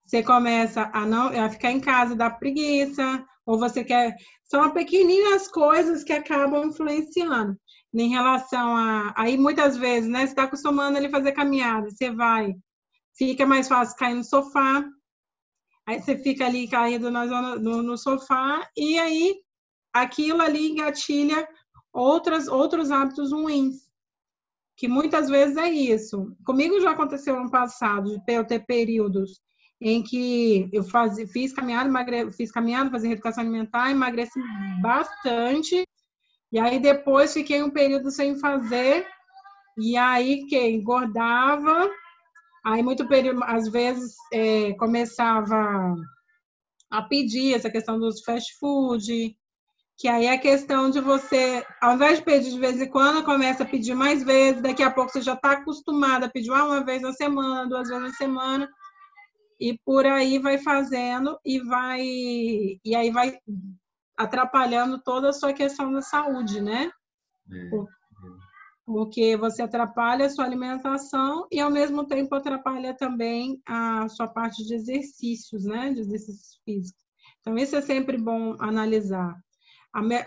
você 0.04 0.22
começa 0.22 0.90
a 0.92 1.04
não 1.04 1.28
a 1.28 1.50
ficar 1.50 1.72
em 1.72 1.80
casa, 1.80 2.14
dá 2.14 2.30
preguiça, 2.30 3.24
ou 3.44 3.58
você 3.58 3.84
quer. 3.84 4.14
São 4.44 4.70
pequeninas 4.70 5.48
coisas 5.48 6.04
que 6.04 6.12
acabam 6.12 6.66
influenciando 6.66 7.56
em 7.92 8.08
relação 8.10 8.76
a. 8.76 9.14
Aí 9.16 9.36
muitas 9.36 9.76
vezes, 9.76 10.08
né? 10.08 10.20
Você 10.20 10.32
está 10.32 10.44
acostumando 10.44 10.96
ele 10.96 11.08
fazer 11.08 11.32
caminhada, 11.32 11.90
você 11.90 12.10
vai, 12.10 12.54
fica 13.16 13.46
mais 13.46 13.68
fácil 13.68 13.96
cair 13.96 14.14
no 14.14 14.24
sofá. 14.24 14.84
Aí 15.86 16.00
você 16.00 16.16
fica 16.18 16.46
ali 16.46 16.68
caído 16.68 17.10
na 17.10 17.26
zona, 17.26 17.56
no, 17.56 17.82
no 17.82 17.96
sofá 17.96 18.68
e 18.76 18.98
aí 18.98 19.36
aquilo 20.02 20.42
ali 20.42 20.70
engatilha 20.70 21.46
outras, 21.92 22.48
outros 22.48 22.90
hábitos 22.90 23.32
ruins. 23.32 23.86
Que 24.76 24.88
muitas 24.88 25.28
vezes 25.28 25.56
é 25.56 25.68
isso. 25.68 26.36
Comigo 26.44 26.80
já 26.80 26.90
aconteceu 26.90 27.42
no 27.42 27.50
passado, 27.50 28.18
de 28.26 28.32
eu 28.34 28.44
ter 28.44 28.60
períodos 28.66 29.40
em 29.80 30.02
que 30.02 30.68
eu 30.72 30.82
faz, 30.84 31.16
fiz 31.30 31.52
caminhada, 31.52 31.88
emagre, 31.88 32.32
fiz 32.32 32.50
caminhada, 32.50 32.90
fazia 32.90 33.08
reeducação 33.08 33.42
alimentar, 33.42 33.90
emagreci 33.90 34.40
bastante. 34.80 35.86
E 36.52 36.58
aí 36.58 36.78
depois 36.78 37.32
fiquei 37.32 37.62
um 37.62 37.70
período 37.70 38.10
sem 38.10 38.38
fazer. 38.38 39.06
E 39.78 39.96
aí 39.96 40.46
que 40.46 40.58
engordava 40.68 41.90
Aí, 42.66 42.82
muito 42.82 43.06
período, 43.06 43.44
às 43.44 43.68
vezes, 43.68 44.16
é, 44.32 44.72
começava 44.72 45.94
a 46.90 47.02
pedir 47.02 47.54
essa 47.54 47.70
questão 47.70 47.96
dos 47.96 48.24
fast 48.24 48.58
food, 48.58 49.36
que 49.98 50.08
aí 50.08 50.26
é 50.26 50.34
a 50.34 50.38
questão 50.38 50.90
de 50.90 51.00
você, 51.00 51.64
ao 51.80 51.94
invés 51.94 52.18
de 52.18 52.24
pedir 52.24 52.50
de 52.50 52.58
vez 52.58 52.80
em 52.80 52.88
quando, 52.88 53.24
começa 53.24 53.62
a 53.62 53.66
pedir 53.66 53.94
mais 53.94 54.22
vezes, 54.22 54.62
daqui 54.62 54.82
a 54.82 54.90
pouco 54.90 55.10
você 55.10 55.22
já 55.22 55.34
está 55.34 55.52
acostumado 55.52 56.24
a 56.24 56.28
pedir 56.28 56.50
uma 56.50 56.84
vez 56.84 57.02
na 57.02 57.12
semana, 57.12 57.68
duas 57.68 57.88
vezes 57.88 58.02
na 58.02 58.12
semana, 58.12 58.68
e 59.58 59.78
por 59.84 60.04
aí 60.04 60.38
vai 60.38 60.58
fazendo 60.58 61.38
e 61.44 61.60
vai 61.60 62.02
e 62.02 62.94
aí 62.94 63.10
vai 63.10 63.38
atrapalhando 64.16 65.00
toda 65.02 65.30
a 65.30 65.32
sua 65.32 65.52
questão 65.52 65.92
da 65.92 66.02
saúde, 66.02 66.60
né? 66.60 66.90
É 67.50 67.96
porque 68.86 69.36
você 69.36 69.62
atrapalha 69.62 70.26
a 70.26 70.30
sua 70.30 70.44
alimentação 70.44 71.48
e 71.50 71.58
ao 71.58 71.70
mesmo 71.70 72.06
tempo 72.06 72.32
atrapalha 72.36 72.94
também 72.94 73.60
a 73.66 74.08
sua 74.08 74.28
parte 74.28 74.64
de 74.64 74.74
exercícios, 74.74 75.64
né, 75.64 75.92
de 75.92 76.00
exercícios 76.00 76.60
físicos. 76.64 77.02
Então 77.40 77.58
isso 77.58 77.74
é 77.74 77.80
sempre 77.82 78.16
bom 78.16 78.56
analisar. 78.60 79.36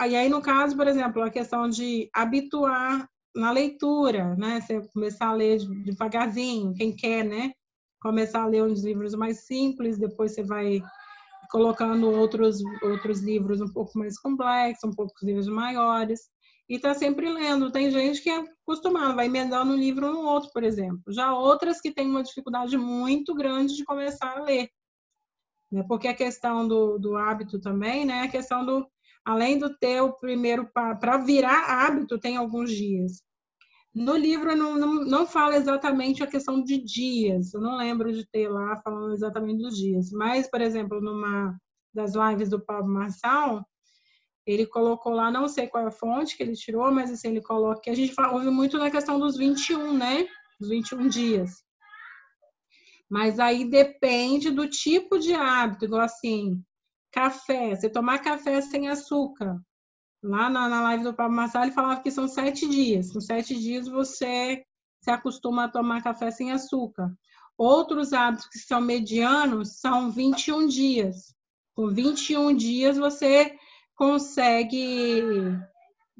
E 0.09 0.15
aí 0.15 0.29
no 0.29 0.41
caso, 0.41 0.75
por 0.75 0.87
exemplo, 0.87 1.21
a 1.21 1.29
questão 1.29 1.69
de 1.69 2.09
habituar 2.13 3.07
na 3.35 3.51
leitura, 3.51 4.35
né, 4.35 4.59
você 4.59 4.81
começar 4.93 5.27
a 5.27 5.33
ler 5.33 5.59
devagarzinho, 5.83 6.73
quem 6.73 6.95
quer, 6.95 7.23
né, 7.23 7.51
começar 8.01 8.41
a 8.41 8.47
ler 8.47 8.63
uns 8.63 8.83
livros 8.83 9.13
mais 9.13 9.45
simples, 9.45 9.99
depois 9.99 10.33
você 10.33 10.43
vai 10.43 10.81
colocando 11.51 12.09
outros 12.09 12.59
outros 12.83 13.21
livros 13.21 13.61
um 13.61 13.71
pouco 13.71 13.97
mais 13.97 14.19
complexos, 14.19 14.89
um 14.89 14.93
pouco 14.93 15.13
livros 15.23 15.47
maiores 15.47 16.21
e 16.69 16.75
está 16.75 16.93
sempre 16.93 17.29
lendo. 17.29 17.71
Tem 17.71 17.89
gente 17.89 18.21
que 18.21 18.29
é 18.29 18.43
acostumada, 18.63 19.15
vai 19.15 19.25
emendando 19.25 19.73
um 19.73 19.77
livro 19.77 20.11
no 20.11 20.21
outro, 20.21 20.51
por 20.53 20.63
exemplo. 20.63 21.01
Já 21.09 21.33
outras 21.33 21.81
que 21.81 21.91
têm 21.91 22.07
uma 22.07 22.23
dificuldade 22.23 22.77
muito 22.77 23.33
grande 23.33 23.75
de 23.75 23.83
começar 23.83 24.37
a 24.37 24.43
ler. 24.43 24.69
Né? 25.71 25.83
Porque 25.87 26.07
a 26.07 26.15
questão 26.15 26.67
do, 26.67 26.99
do 26.99 27.17
hábito 27.17 27.59
também, 27.59 28.05
né? 28.05 28.21
A 28.21 28.27
questão 28.27 28.63
do, 28.63 28.87
além 29.25 29.57
do 29.57 29.75
ter 29.77 30.01
o 30.01 30.13
primeiro, 30.13 30.69
para 30.73 31.17
virar 31.17 31.85
hábito, 31.85 32.19
tem 32.19 32.37
alguns 32.37 32.71
dias. 32.71 33.21
No 33.93 34.15
livro 34.15 34.55
não, 34.55 34.77
não, 34.77 34.93
não 35.05 35.27
fala 35.27 35.55
exatamente 35.55 36.23
a 36.23 36.27
questão 36.27 36.63
de 36.63 36.77
dias, 36.77 37.53
eu 37.53 37.61
não 37.61 37.75
lembro 37.75 38.13
de 38.13 38.25
ter 38.29 38.47
lá 38.47 38.77
falando 38.83 39.13
exatamente 39.13 39.63
dos 39.63 39.75
dias, 39.75 40.11
mas, 40.11 40.49
por 40.49 40.61
exemplo, 40.61 41.01
numa 41.01 41.57
das 41.93 42.13
lives 42.13 42.49
do 42.49 42.63
Pablo 42.63 42.93
Marçal, 42.93 43.65
ele 44.45 44.65
colocou 44.65 45.13
lá, 45.13 45.31
não 45.31 45.47
sei 45.47 45.67
qual 45.67 45.83
é 45.83 45.87
a 45.87 45.91
fonte 45.91 46.35
que 46.35 46.43
ele 46.43 46.53
tirou, 46.53 46.91
mas 46.91 47.11
assim, 47.11 47.29
ele 47.29 47.41
coloca 47.41 47.81
que 47.81 47.89
a 47.89 47.95
gente 47.95 48.13
ouve 48.19 48.49
muito 48.49 48.77
na 48.77 48.89
questão 48.89 49.19
dos 49.19 49.37
21, 49.37 49.93
né? 49.93 50.27
Os 50.59 50.69
21 50.69 51.07
dias. 51.07 51.51
Mas 53.09 53.39
aí 53.39 53.69
depende 53.69 54.51
do 54.51 54.67
tipo 54.67 55.17
de 55.17 55.33
hábito, 55.33 55.85
igual 55.85 56.01
assim, 56.01 56.63
café, 57.11 57.75
você 57.75 57.89
tomar 57.89 58.19
café 58.19 58.61
sem 58.61 58.87
açúcar. 58.87 59.59
Lá 60.21 60.49
na, 60.49 60.67
na 60.67 60.81
live 60.81 61.03
do 61.03 61.13
Pablo 61.13 61.35
Marçal, 61.35 61.63
ele 61.63 61.71
falava 61.71 62.01
que 62.01 62.11
são 62.11 62.27
sete 62.27 62.67
dias. 62.67 63.11
Com 63.11 63.21
sete 63.21 63.55
dias 63.55 63.87
você 63.87 64.63
se 65.01 65.09
acostuma 65.09 65.65
a 65.65 65.69
tomar 65.69 66.03
café 66.03 66.29
sem 66.29 66.51
açúcar. 66.51 67.09
Outros 67.57 68.13
hábitos 68.13 68.47
que 68.47 68.59
são 68.59 68.81
medianos 68.81 69.79
são 69.79 70.11
21 70.11 70.67
dias. 70.67 71.33
Com 71.75 71.87
21 71.87 72.55
dias 72.55 72.97
você 72.97 73.55
consegue 73.95 75.23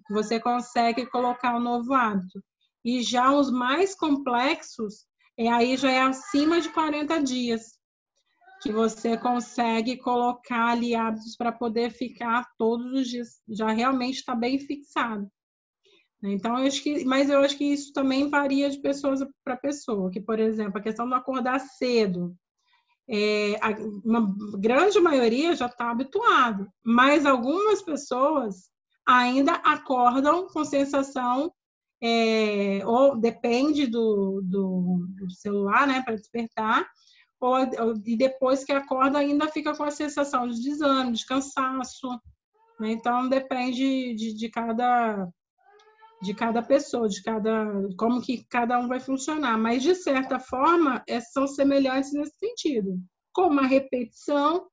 você 0.10 0.40
consegue 0.40 1.06
colocar 1.06 1.56
um 1.56 1.60
novo 1.60 1.94
hábito. 1.94 2.42
E 2.84 3.02
já 3.02 3.32
os 3.32 3.52
mais 3.52 3.94
complexos 3.94 5.06
e 5.38 5.48
aí 5.48 5.78
já 5.78 5.92
é 5.92 6.02
acima 6.02 6.60
de 6.60 6.70
40 6.70 7.22
dias 7.22 7.79
que 8.62 8.72
você 8.72 9.18
consegue 9.18 9.97
colocar 9.97 10.72
ali 10.72 10.95
hábitos 10.95 11.36
para 11.36 11.51
poder 11.51 11.91
ficar 11.91 12.45
todos 12.57 12.91
os 12.91 13.07
dias, 13.07 13.41
já 13.47 13.70
realmente 13.72 14.18
está 14.18 14.36
bem 14.36 14.60
fixado. 14.60 15.30
Então, 16.22 16.57
eu 16.60 16.68
acho 16.68 16.84
que, 16.84 17.05
mas 17.05 17.30
eu 17.30 17.39
acho 17.39 17.57
que 17.57 17.64
isso 17.64 17.93
também 17.93 18.30
varia 18.30 18.70
de 18.70 18.82
pessoa 18.82 19.16
para 19.43 19.55
pessoa, 19.55 20.12
que, 20.12 20.20
por 20.20 20.38
exemplo, 20.38 20.78
a 20.78 20.84
questão 20.84 21.07
do 21.07 21.16
acordar 21.16 21.60
cedo, 21.60 22.36
é, 23.10 23.55
a, 23.62 23.70
uma 24.03 24.36
grande 24.60 24.99
maioria 24.99 25.55
já 25.55 25.68
está 25.68 25.89
habituado, 25.89 26.68
mas 26.84 27.26
algumas 27.26 27.82
pessoas 27.82 28.70
ainda 29.07 29.53
acordam 29.53 30.47
com 30.47 30.64
sensação 30.66 31.51
é, 32.01 32.82
ou 32.86 33.18
depende 33.18 33.88
do, 33.88 34.41
do, 34.43 35.07
do 35.18 35.32
celular, 35.32 35.88
né, 35.88 36.01
para 36.03 36.16
despertar, 36.16 36.88
e 38.06 38.18
depois 38.18 38.64
que 38.64 38.72
acorda 38.72 39.20
ainda 39.20 39.48
fica 39.48 39.76
com 39.76 39.84
a 39.84 39.92
sensação 39.92 40.48
de 40.48 40.62
desânimo, 40.62 41.14
de 41.14 41.26
cansaço. 41.26 42.10
Né? 42.80 42.92
Então 42.92 43.30
depende 43.30 44.14
de, 44.14 44.34
de, 44.34 44.50
cada 44.50 45.28
de 46.22 46.34
cada 46.34 46.62
pessoa, 46.62 47.08
de 47.08 47.24
cada 47.24 47.66
como 47.98 48.22
que 48.22 48.46
cada 48.50 48.78
um 48.80 48.88
vai 48.88 49.00
funcionar. 49.00 49.58
Mas 49.58 49.84
de 49.84 49.96
certa 49.96 50.40
forma 50.40 51.04
é, 51.08 51.20
são 51.22 51.48
semelhantes 51.48 52.14
nesse 52.14 52.38
sentido, 52.38 53.00
como 53.34 53.60
a 53.60 53.66
repetição 53.66 54.68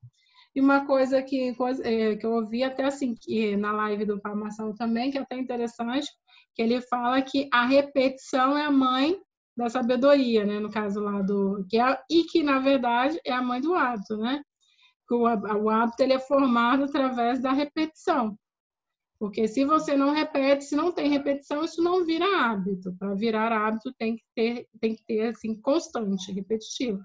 e 0.54 0.60
uma 0.60 0.86
coisa 0.86 1.22
que, 1.22 1.54
é, 1.84 2.16
que 2.16 2.26
eu 2.26 2.32
ouvi 2.32 2.64
até 2.64 2.84
assim 2.84 3.14
que 3.14 3.56
na 3.56 3.72
live 3.72 4.06
do 4.06 4.20
Palmação 4.20 4.74
também, 4.74 5.10
que 5.10 5.18
é 5.18 5.20
até 5.20 5.36
interessante, 5.36 6.08
que 6.54 6.62
ele 6.62 6.80
fala 6.80 7.20
que 7.20 7.48
a 7.52 7.66
repetição 7.66 8.56
é 8.56 8.64
a 8.64 8.70
mãe 8.70 9.20
da 9.56 9.68
sabedoria, 9.68 10.44
né? 10.44 10.60
No 10.60 10.70
caso 10.70 11.00
lá 11.00 11.22
do 11.22 11.64
que 11.68 11.78
é, 11.80 11.98
e 12.10 12.24
que 12.24 12.42
na 12.42 12.58
verdade 12.58 13.18
é 13.24 13.32
a 13.32 13.42
mãe 13.42 13.60
do 13.60 13.74
hábito, 13.74 14.16
né? 14.16 14.42
O, 15.10 15.22
o 15.24 15.70
hábito 15.70 16.02
ele 16.02 16.14
é 16.14 16.18
formado 16.18 16.84
através 16.84 17.40
da 17.40 17.52
repetição. 17.52 18.36
Porque 19.18 19.48
se 19.48 19.64
você 19.64 19.96
não 19.96 20.10
repete, 20.10 20.64
se 20.64 20.76
não 20.76 20.92
tem 20.92 21.08
repetição, 21.08 21.64
isso 21.64 21.82
não 21.82 22.04
vira 22.04 22.26
hábito. 22.44 22.94
Para 22.98 23.14
virar 23.14 23.50
hábito 23.50 23.92
tem 23.94 24.16
que 24.16 24.24
ter, 24.34 24.68
tem 24.78 24.94
que 24.94 25.04
ter 25.06 25.28
assim 25.28 25.58
constante, 25.60 26.32
repetitivo. 26.32 27.00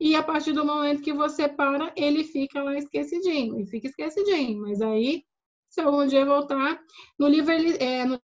E 0.00 0.16
a 0.16 0.22
partir 0.22 0.52
do 0.52 0.64
momento 0.64 1.02
que 1.02 1.12
você 1.12 1.48
para, 1.48 1.92
ele 1.96 2.24
fica 2.24 2.62
lá 2.62 2.76
esquecidinho, 2.76 3.60
e 3.60 3.66
fica 3.66 3.86
esquecidinho. 3.86 4.62
Mas 4.62 4.80
aí, 4.80 5.22
se 5.68 5.80
algum 5.80 6.06
dia 6.06 6.24
voltar, 6.24 6.80
no 7.18 7.28
livro 7.28 7.52
ele, 7.52 7.76
é, 7.78 8.04
no 8.04 8.20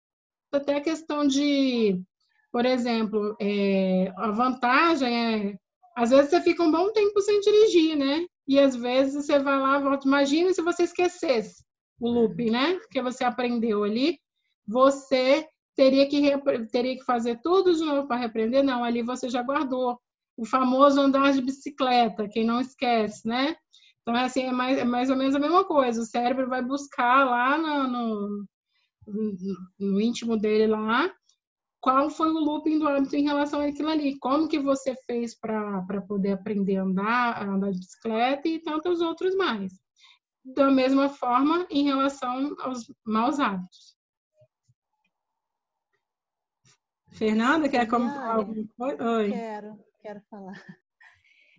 até 0.52 0.76
a 0.76 0.80
questão 0.80 1.26
de, 1.26 2.00
por 2.56 2.64
exemplo, 2.64 3.36
é, 3.38 4.10
a 4.16 4.30
vantagem 4.30 5.14
é, 5.14 5.58
às 5.94 6.08
vezes 6.08 6.30
você 6.30 6.40
fica 6.40 6.62
um 6.62 6.72
bom 6.72 6.90
tempo 6.90 7.20
sem 7.20 7.38
dirigir, 7.40 7.94
né? 7.94 8.24
E 8.48 8.58
às 8.58 8.74
vezes 8.74 9.26
você 9.26 9.38
vai 9.38 9.60
lá, 9.60 9.78
volta. 9.78 10.08
Imagina 10.08 10.54
se 10.54 10.62
você 10.62 10.84
esquecesse 10.84 11.62
o 12.00 12.08
loop, 12.08 12.50
né? 12.50 12.80
Que 12.90 13.02
você 13.02 13.24
aprendeu 13.24 13.84
ali, 13.84 14.18
você 14.66 15.46
teria 15.76 16.08
que 16.08 16.18
teria 16.72 16.96
que 16.96 17.04
fazer 17.04 17.38
tudo 17.42 17.74
de 17.74 17.84
novo 17.84 18.08
para 18.08 18.20
reaprender? 18.20 18.64
Não, 18.64 18.82
ali 18.82 19.02
você 19.02 19.28
já 19.28 19.42
guardou. 19.42 20.00
O 20.34 20.46
famoso 20.46 20.98
andar 20.98 21.34
de 21.34 21.42
bicicleta, 21.42 22.26
quem 22.26 22.46
não 22.46 22.58
esquece, 22.58 23.28
né? 23.28 23.54
Então, 24.00 24.16
é 24.16 24.24
assim, 24.24 24.44
é 24.44 24.52
mais, 24.52 24.78
é 24.78 24.84
mais 24.84 25.10
ou 25.10 25.16
menos 25.16 25.34
a 25.34 25.38
mesma 25.38 25.62
coisa. 25.62 26.00
O 26.00 26.06
cérebro 26.06 26.48
vai 26.48 26.62
buscar 26.62 27.22
lá 27.26 27.58
no, 27.58 27.86
no 27.86 28.46
no 29.78 30.00
íntimo 30.00 30.38
dele 30.38 30.66
lá, 30.66 31.12
qual 31.80 32.10
foi 32.10 32.28
o 32.28 32.38
looping 32.38 32.78
do 32.78 32.88
hábito 32.88 33.16
em 33.16 33.24
relação 33.24 33.60
àquilo 33.60 33.88
ali? 33.88 34.18
Como 34.18 34.48
que 34.48 34.58
você 34.58 34.94
fez 35.06 35.38
para 35.38 36.02
poder 36.06 36.32
aprender 36.32 36.76
a 36.76 36.82
andar, 36.82 37.42
a 37.42 37.44
andar 37.44 37.70
de 37.70 37.78
bicicleta 37.78 38.48
e 38.48 38.60
tantos 38.60 39.00
outros 39.00 39.34
mais? 39.36 39.72
Da 40.44 40.70
mesma 40.70 41.08
forma, 41.08 41.66
em 41.70 41.84
relação 41.84 42.54
aos 42.60 42.92
maus 43.04 43.38
hábitos. 43.40 43.96
Fernanda, 47.12 47.68
quer 47.68 47.88
comentar 47.88 48.36
alguma 48.36 48.68
coisa? 48.76 49.10
Oi. 49.16 49.30
Quero, 49.30 49.78
quero 50.00 50.20
falar. 50.30 50.54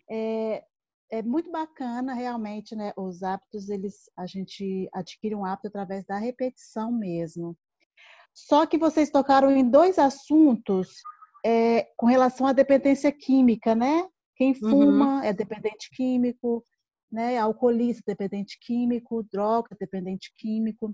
É, 0.09 0.63
é 1.11 1.21
muito 1.21 1.51
bacana 1.51 2.13
realmente, 2.13 2.73
né? 2.77 2.93
Os 2.95 3.23
hábitos, 3.23 3.67
eles 3.67 4.09
a 4.15 4.25
gente 4.25 4.89
adquire 4.93 5.35
um 5.35 5.43
hábito 5.43 5.67
através 5.67 6.05
da 6.05 6.17
repetição 6.17 6.93
mesmo. 6.93 7.57
Só 8.37 8.67
que 8.67 8.77
vocês 8.77 9.09
tocaram 9.09 9.49
em 9.49 9.67
dois 9.67 9.97
assuntos 9.97 11.01
é, 11.43 11.87
com 11.97 12.05
relação 12.05 12.45
à 12.45 12.53
dependência 12.53 13.11
química, 13.11 13.73
né? 13.73 14.07
Quem 14.35 14.51
uhum. 14.51 14.69
fuma 14.69 15.05
uhum. 15.15 15.23
é 15.23 15.33
dependente 15.33 15.89
químico, 15.89 16.63
né? 17.11 17.39
Alcoolista 17.39 18.03
dependente 18.05 18.59
químico, 18.61 19.25
droga 19.33 19.75
dependente 19.79 20.31
químico. 20.37 20.93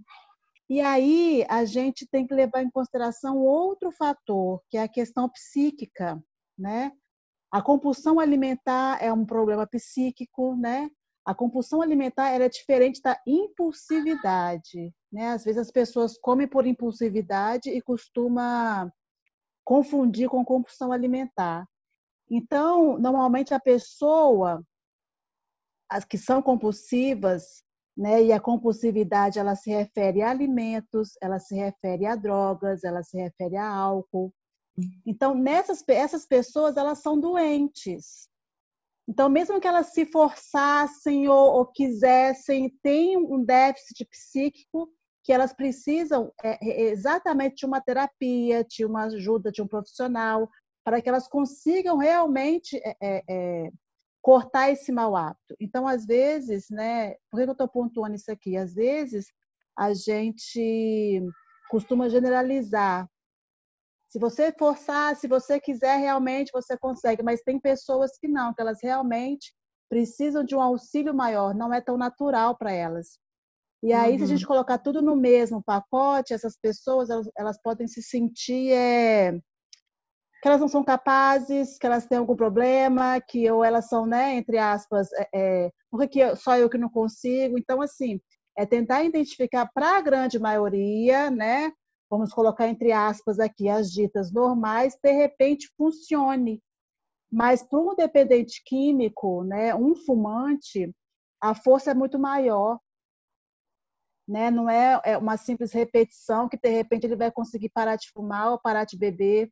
E 0.70 0.80
aí 0.80 1.46
a 1.50 1.66
gente 1.66 2.08
tem 2.08 2.26
que 2.26 2.34
levar 2.34 2.64
em 2.64 2.72
consideração 2.72 3.40
outro 3.40 3.92
fator, 3.92 4.62
que 4.70 4.78
é 4.78 4.84
a 4.84 4.88
questão 4.88 5.28
psíquica, 5.28 6.24
né? 6.58 6.94
A 7.52 7.62
compulsão 7.62 8.22
alimentar 8.22 9.04
é 9.04 9.12
um 9.12 9.26
problema 9.26 9.68
psíquico, 9.68 10.56
né? 10.56 10.90
A 11.26 11.36
compulsão 11.36 11.82
alimentar 11.82 12.30
é 12.30 12.48
diferente 12.48 13.02
da 13.02 13.20
impulsividade, 13.28 14.94
né? 15.14 15.30
Às 15.30 15.44
vezes 15.44 15.62
as 15.62 15.72
pessoas 15.72 16.18
comem 16.18 16.48
por 16.48 16.66
impulsividade 16.66 17.70
e 17.70 17.80
costuma 17.80 18.92
confundir 19.64 20.28
com 20.28 20.44
compulsão 20.44 20.92
alimentar. 20.92 21.66
Então, 22.30 22.98
normalmente 22.98 23.54
a 23.54 23.60
pessoa 23.60 24.66
as 25.88 26.04
que 26.04 26.18
são 26.18 26.42
compulsivas, 26.42 27.64
né? 27.96 28.24
E 28.24 28.34
a 28.34 28.40
compulsividade 28.40 29.38
ela 29.38 29.56
se 29.56 29.70
refere 29.70 30.24
a 30.24 30.32
alimentos, 30.32 31.12
ela 31.22 31.38
se 31.38 31.54
refere 31.54 32.08
a 32.08 32.16
drogas, 32.16 32.84
ela 32.84 33.04
se 33.04 33.16
refere 33.16 33.56
a 33.56 33.70
álcool. 33.70 34.34
Então, 35.06 35.36
nessas 35.36 35.84
essas 35.88 36.26
pessoas, 36.26 36.78
elas 36.78 36.98
são 37.00 37.20
doentes. 37.20 38.28
Então, 39.08 39.30
mesmo 39.30 39.62
que 39.62 39.68
elas 39.68 39.94
se 39.94 40.08
forçassem 40.08 41.28
ou, 41.28 41.54
ou 41.58 41.66
quisessem, 41.68 42.76
tem 42.82 43.16
um 43.16 43.44
déficit 43.46 44.06
psíquico 44.06 44.90
que 45.24 45.32
elas 45.32 45.54
precisam 45.54 46.32
é, 46.44 46.58
é, 46.62 46.82
exatamente 46.92 47.56
de 47.58 47.66
uma 47.66 47.82
terapia, 47.82 48.64
de 48.64 48.86
uma 48.86 49.04
ajuda 49.06 49.52
de 49.52 49.62
um 49.62 49.68
profissional, 49.68 50.50
para 50.84 51.02
que 51.02 51.08
elas 51.08 51.28
consigam 51.28 51.98
realmente 51.98 52.78
é, 52.84 52.96
é, 53.02 53.24
é 53.30 53.72
cortar 54.22 54.70
esse 54.70 54.92
mau 54.92 55.16
hábito. 55.16 55.56
Então, 55.60 55.88
às 55.88 56.06
vezes, 56.06 56.70
né, 56.70 57.16
por 57.30 57.38
que 57.38 57.50
eu 57.50 57.52
estou 57.52 57.68
pontuando 57.68 58.16
isso 58.16 58.32
aqui? 58.32 58.58
Às 58.58 58.74
vezes, 58.74 59.28
a 59.78 59.94
gente 59.94 61.22
costuma 61.70 62.10
generalizar 62.10 63.10
se 64.14 64.20
você 64.20 64.52
forçar, 64.52 65.16
se 65.16 65.28
você 65.28 65.60
quiser 65.60 65.98
realmente, 65.98 66.52
você 66.54 66.78
consegue, 66.78 67.24
mas 67.24 67.42
tem 67.42 67.60
pessoas 67.60 68.16
que 68.20 68.28
não, 68.28 68.54
que 68.54 68.62
elas 68.62 68.78
realmente 68.80 69.52
precisam 69.90 70.44
de 70.44 70.56
um 70.56 70.62
auxílio 70.62 71.16
maior, 71.16 71.56
não 71.56 71.74
é 71.74 71.82
tão 71.82 71.98
natural 71.98 72.56
para 72.56 72.72
elas. 72.72 73.18
E 73.84 73.92
aí, 73.92 74.14
uhum. 74.14 74.18
se 74.20 74.24
a 74.24 74.28
gente 74.28 74.44
uhum. 74.44 74.48
colocar 74.48 74.78
tudo 74.78 75.02
no 75.02 75.14
mesmo 75.14 75.62
pacote, 75.62 76.34
essas 76.34 76.58
pessoas 76.58 77.10
elas, 77.10 77.30
elas 77.38 77.62
podem 77.62 77.86
se 77.86 78.02
sentir 78.02 78.72
é, 78.72 79.34
que 80.44 80.48
elas 80.48 80.62
não 80.62 80.70
são 80.70 80.84
capazes, 80.84 81.78
que 81.78 81.86
elas 81.86 82.06
têm 82.06 82.18
algum 82.18 82.36
problema, 82.36 83.20
que 83.22 83.50
ou 83.52 83.64
elas 83.64 83.90
são, 83.90 84.06
né, 84.06 84.36
entre 84.36 84.58
aspas, 84.58 85.10
é, 85.14 85.30
é, 85.36 85.72
porque 85.92 86.36
só 86.38 86.58
eu 86.58 86.70
que 86.70 86.78
não 86.78 86.90
consigo. 86.90 87.58
Então, 87.58 87.82
assim, 87.82 88.22
é 88.58 88.66
tentar 88.66 89.04
identificar 89.04 89.70
para 89.74 89.98
a 89.98 90.02
grande 90.02 90.40
maioria, 90.40 91.30
né, 91.30 91.72
vamos 92.10 92.34
colocar 92.34 92.68
entre 92.68 92.92
aspas 92.92 93.40
aqui, 93.40 93.68
as 93.68 93.90
ditas 93.92 94.32
normais, 94.32 94.98
de 95.02 95.12
repente 95.12 95.70
funcione. 95.78 96.62
Mas 97.32 97.64
para 97.64 97.80
um 97.80 97.96
dependente 97.96 98.62
químico, 98.66 99.44
né, 99.44 99.74
um 99.76 99.96
fumante, 99.96 100.90
a 101.42 101.56
força 101.56 101.92
é 101.92 101.94
muito 101.94 102.20
maior. 102.20 102.80
Né? 104.28 104.50
Não 104.50 104.70
é, 104.70 105.02
é 105.04 105.18
uma 105.18 105.38
simples 105.38 105.74
repetição 105.74 106.48
que 106.48 106.58
de 106.58 106.70
repente 106.70 107.06
ele 107.06 107.16
vai 107.16 107.32
conseguir 107.32 107.70
parar 107.70 107.96
de 107.96 108.10
fumar 108.12 108.52
ou 108.52 108.60
parar 108.60 108.86
de 108.86 108.98
beber. 108.98 109.52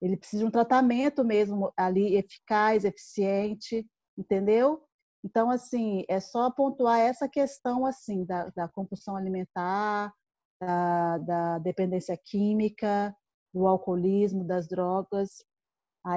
Ele 0.00 0.16
precisa 0.16 0.42
de 0.42 0.46
um 0.46 0.50
tratamento 0.50 1.24
mesmo 1.24 1.72
ali 1.76 2.16
eficaz, 2.16 2.84
eficiente, 2.84 3.86
entendeu? 4.16 4.82
Então, 5.24 5.50
assim, 5.50 6.04
é 6.08 6.20
só 6.20 6.50
pontuar 6.50 7.00
essa 7.00 7.28
questão 7.28 7.84
assim 7.84 8.24
da, 8.24 8.48
da 8.50 8.68
compulsão 8.68 9.16
alimentar, 9.16 10.14
da, 10.60 11.18
da 11.18 11.58
dependência 11.58 12.16
química, 12.16 13.14
do 13.52 13.66
alcoolismo, 13.66 14.44
das 14.44 14.68
drogas. 14.68 15.44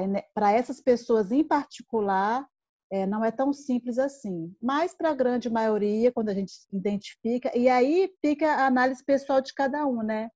Né, 0.08 0.22
Para 0.34 0.52
essas 0.52 0.80
pessoas 0.80 1.32
em 1.32 1.44
particular, 1.44 2.48
é, 2.92 3.06
não 3.06 3.24
é 3.24 3.32
tão 3.32 3.54
simples 3.54 3.98
assim. 4.00 4.54
Mas 4.62 4.94
para 4.94 5.12
a 5.12 5.16
grande 5.16 5.50
maioria, 5.50 6.12
quando 6.12 6.30
a 6.30 6.34
gente 6.34 6.54
identifica, 6.72 7.56
e 7.58 7.70
aí 7.70 8.12
fica 8.22 8.48
a 8.48 8.66
análise 8.66 9.04
pessoal 9.04 9.42
de 9.42 9.54
cada 9.54 9.86
um, 9.86 10.02
né? 10.02 10.30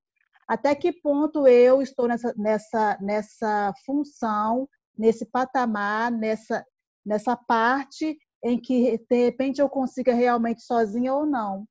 Até 0.48 0.76
que 0.76 0.92
ponto 0.92 1.48
eu 1.48 1.82
estou 1.82 2.08
nessa, 2.08 2.34
nessa, 2.38 2.98
nessa 3.02 3.74
função, 3.86 4.68
nesse 4.98 5.26
patamar, 5.26 6.12
nessa, 6.12 6.66
nessa 7.06 7.36
parte 7.36 8.18
em 8.44 8.60
que 8.60 8.98
de 9.10 9.24
repente 9.24 9.62
eu 9.62 9.70
consiga 9.70 10.14
realmente 10.14 10.62
sozinha 10.62 11.14
ou 11.14 11.26
não, 11.26 11.66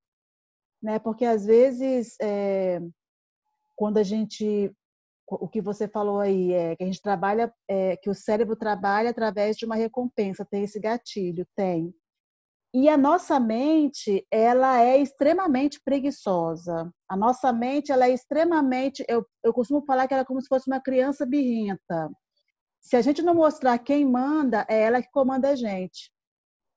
né? 0.83 0.99
Porque 0.99 1.25
às 1.25 1.45
vezes 1.45 2.17
é, 2.21 2.81
quando 3.77 3.99
a 3.99 4.03
gente 4.03 4.73
o 5.29 5.49
que 5.49 5.61
você 5.61 5.89
falou 5.89 6.21
aí 6.21 6.53
é 6.53 6.77
que 6.77 6.83
a 6.83 6.87
gente 6.87 7.01
trabalha, 7.01 7.53
é, 7.69 7.97
que 7.97 8.11
o 8.11 8.15
cérebro 8.15 8.57
trabalha 8.57 9.11
através 9.11 9.57
de 9.57 9.65
uma 9.65 9.75
recompensa, 9.75 10.45
tem 10.45 10.65
esse 10.65 10.79
gatilho, 10.79 11.47
tem. 11.57 11.95
E 12.75 12.89
a 12.89 12.97
nossa 12.97 13.39
mente, 13.39 14.27
ela 14.31 14.83
é 14.83 14.99
extremamente 14.99 15.81
preguiçosa. 15.85 16.91
A 17.07 17.17
nossa 17.17 17.53
mente, 17.53 17.93
ela 17.93 18.07
é 18.07 18.15
extremamente, 18.15 19.05
eu, 19.09 19.27
eu 19.45 19.53
costumo 19.53 19.85
falar 19.85 20.07
que 20.09 20.15
ela 20.15 20.23
é 20.23 20.27
como 20.27 20.41
se 20.41 20.49
fosse 20.49 20.71
uma 20.71 20.81
criança 20.81 21.27
birrenta. 21.27 22.11
Se 22.81 22.97
a 22.97 23.01
gente 23.01 23.23
não 23.23 23.35
mostrar 23.35 23.79
quem 23.79 24.05
manda, 24.05 24.67
é 24.69 24.83
ela 24.83 25.03
que 25.03 25.11
comanda 25.11 25.51
a 25.51 25.55
gente. 25.55 26.12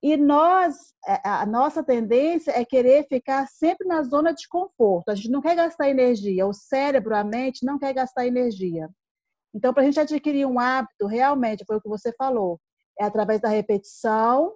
E 0.03 0.17
nós, 0.17 0.93
é, 1.07 1.19
a 1.23 1.45
nossa 1.45 1.83
tendência 1.83 2.51
é 2.51 2.63
querer 2.63 3.07
ficar 3.07 3.47
sempre 3.47 3.87
na 3.87 4.03
zona 4.03 4.33
de 4.33 4.47
conforto. 4.47 5.09
A 5.09 5.15
gente 5.15 5.29
não 5.29 5.41
quer 5.41 5.55
gastar 5.55 5.89
energia. 5.89 6.45
O 6.45 6.53
cérebro, 6.53 7.15
a 7.15 7.23
mente, 7.23 7.65
não 7.65 7.79
quer 7.79 7.93
gastar 7.93 8.27
energia. 8.27 8.89
Então, 9.53 9.73
para 9.73 9.83
a 9.83 9.85
gente 9.85 9.99
adquirir 9.99 10.45
um 10.45 10.59
hábito, 10.59 11.07
realmente, 11.07 11.63
foi 11.65 11.77
o 11.77 11.81
que 11.81 11.87
você 11.87 12.11
falou, 12.17 12.59
é 12.99 13.05
através 13.05 13.39
da 13.39 13.47
repetição, 13.47 14.53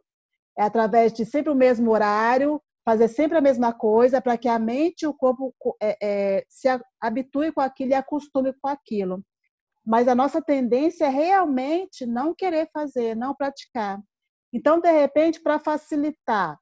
é 0.58 0.64
através 0.64 1.14
de 1.14 1.26
sempre 1.26 1.50
o 1.50 1.56
mesmo 1.56 1.90
horário, 1.92 2.62
fazer 2.84 3.08
sempre 3.08 3.38
a 3.38 3.42
mesma 3.42 3.72
coisa, 3.72 4.22
para 4.22 4.38
que 4.38 4.50
a 4.50 4.60
mente 4.60 5.04
e 5.04 5.08
o 5.08 5.14
corpo 5.14 5.54
é, 5.82 5.98
é, 6.02 6.46
se 6.50 6.68
habitue 7.00 7.52
com 7.54 7.62
aquilo 7.62 7.92
e 7.92 7.94
acostume 7.94 8.54
com 8.62 8.68
aquilo. 8.68 9.24
Mas 9.86 10.08
a 10.08 10.16
nossa 10.16 10.42
tendência 10.42 11.06
é 11.06 11.10
realmente 11.10 12.06
não 12.06 12.36
querer 12.36 12.70
fazer, 12.74 13.16
não 13.16 13.34
praticar. 13.34 14.02
Então, 14.52 14.80
de 14.80 14.91
repente, 14.91 15.39
para 15.39 15.60
facilitar, 15.60 16.60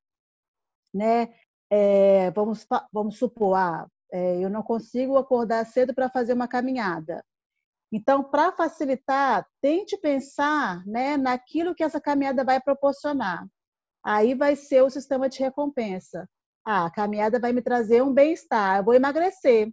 né? 0.93 1.33
É, 1.69 2.31
vamos, 2.31 2.65
vamos 2.91 3.17
supor, 3.17 3.55
ah, 3.55 3.88
é, 4.11 4.39
eu 4.39 4.49
não 4.49 4.63
consigo 4.63 5.17
acordar 5.17 5.65
cedo 5.65 5.93
para 5.93 6.09
fazer 6.09 6.33
uma 6.33 6.47
caminhada. 6.47 7.23
Então, 7.91 8.23
para 8.23 8.51
facilitar, 8.51 9.45
tente 9.61 9.97
pensar 9.97 10.85
né, 10.85 11.17
naquilo 11.17 11.75
que 11.75 11.83
essa 11.83 12.01
caminhada 12.01 12.43
vai 12.43 12.59
proporcionar. 12.61 13.45
Aí 14.03 14.33
vai 14.33 14.55
ser 14.55 14.83
o 14.83 14.89
sistema 14.89 15.29
de 15.29 15.39
recompensa. 15.39 16.27
Ah, 16.65 16.85
a 16.85 16.91
caminhada 16.91 17.39
vai 17.39 17.53
me 17.53 17.61
trazer 17.61 18.01
um 18.03 18.13
bem-estar, 18.13 18.77
eu 18.77 18.83
vou 18.83 18.93
emagrecer. 18.93 19.71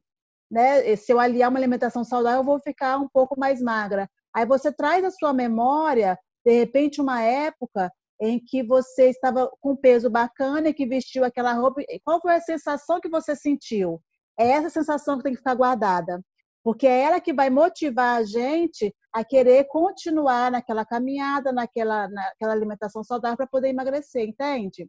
Né? 0.51 0.95
Se 0.97 1.12
eu 1.12 1.19
aliar 1.19 1.51
uma 1.51 1.59
alimentação 1.59 2.05
saudável, 2.05 2.41
eu 2.41 2.45
vou 2.45 2.61
ficar 2.61 2.99
um 2.99 3.09
pouco 3.09 3.39
mais 3.39 3.61
magra. 3.61 4.09
Aí 4.33 4.47
você 4.47 4.73
traz 4.73 5.05
à 5.05 5.11
sua 5.11 5.33
memória, 5.33 6.19
de 6.45 6.53
repente, 6.53 7.01
uma 7.01 7.23
época 7.23 7.91
em 8.25 8.41
que 8.41 8.62
você 8.62 9.11
estava 9.11 9.51
com 9.61 9.77
peso 9.77 10.09
bacana 10.09 10.70
e 10.70 10.75
que 10.75 10.87
vestiu 10.87 11.25
aquela 11.25 11.53
roupa. 11.53 11.83
Qual 12.03 12.20
foi 12.20 12.35
a 12.35 12.41
sensação 12.41 13.01
que 13.01 13.09
você 13.09 13.37
sentiu? 13.37 14.01
É 14.39 14.49
essa 14.51 14.70
sensação 14.70 15.16
que 15.16 15.25
tem 15.25 15.33
que 15.33 15.39
ficar 15.39 15.55
guardada, 15.55 16.20
porque 16.62 16.87
é 16.87 17.03
ela 17.03 17.20
que 17.20 17.35
vai 17.35 17.51
motivar 17.51 18.16
a 18.18 18.25
gente 18.25 18.95
a 19.12 19.22
querer 19.22 19.64
continuar 19.64 20.51
naquela 20.51 20.85
caminhada, 20.85 21.53
naquela, 21.53 22.09
naquela 22.09 22.53
alimentação 22.53 23.05
saudável 23.05 23.37
para 23.37 23.47
poder 23.47 23.68
emagrecer, 23.68 24.27
entende? 24.27 24.89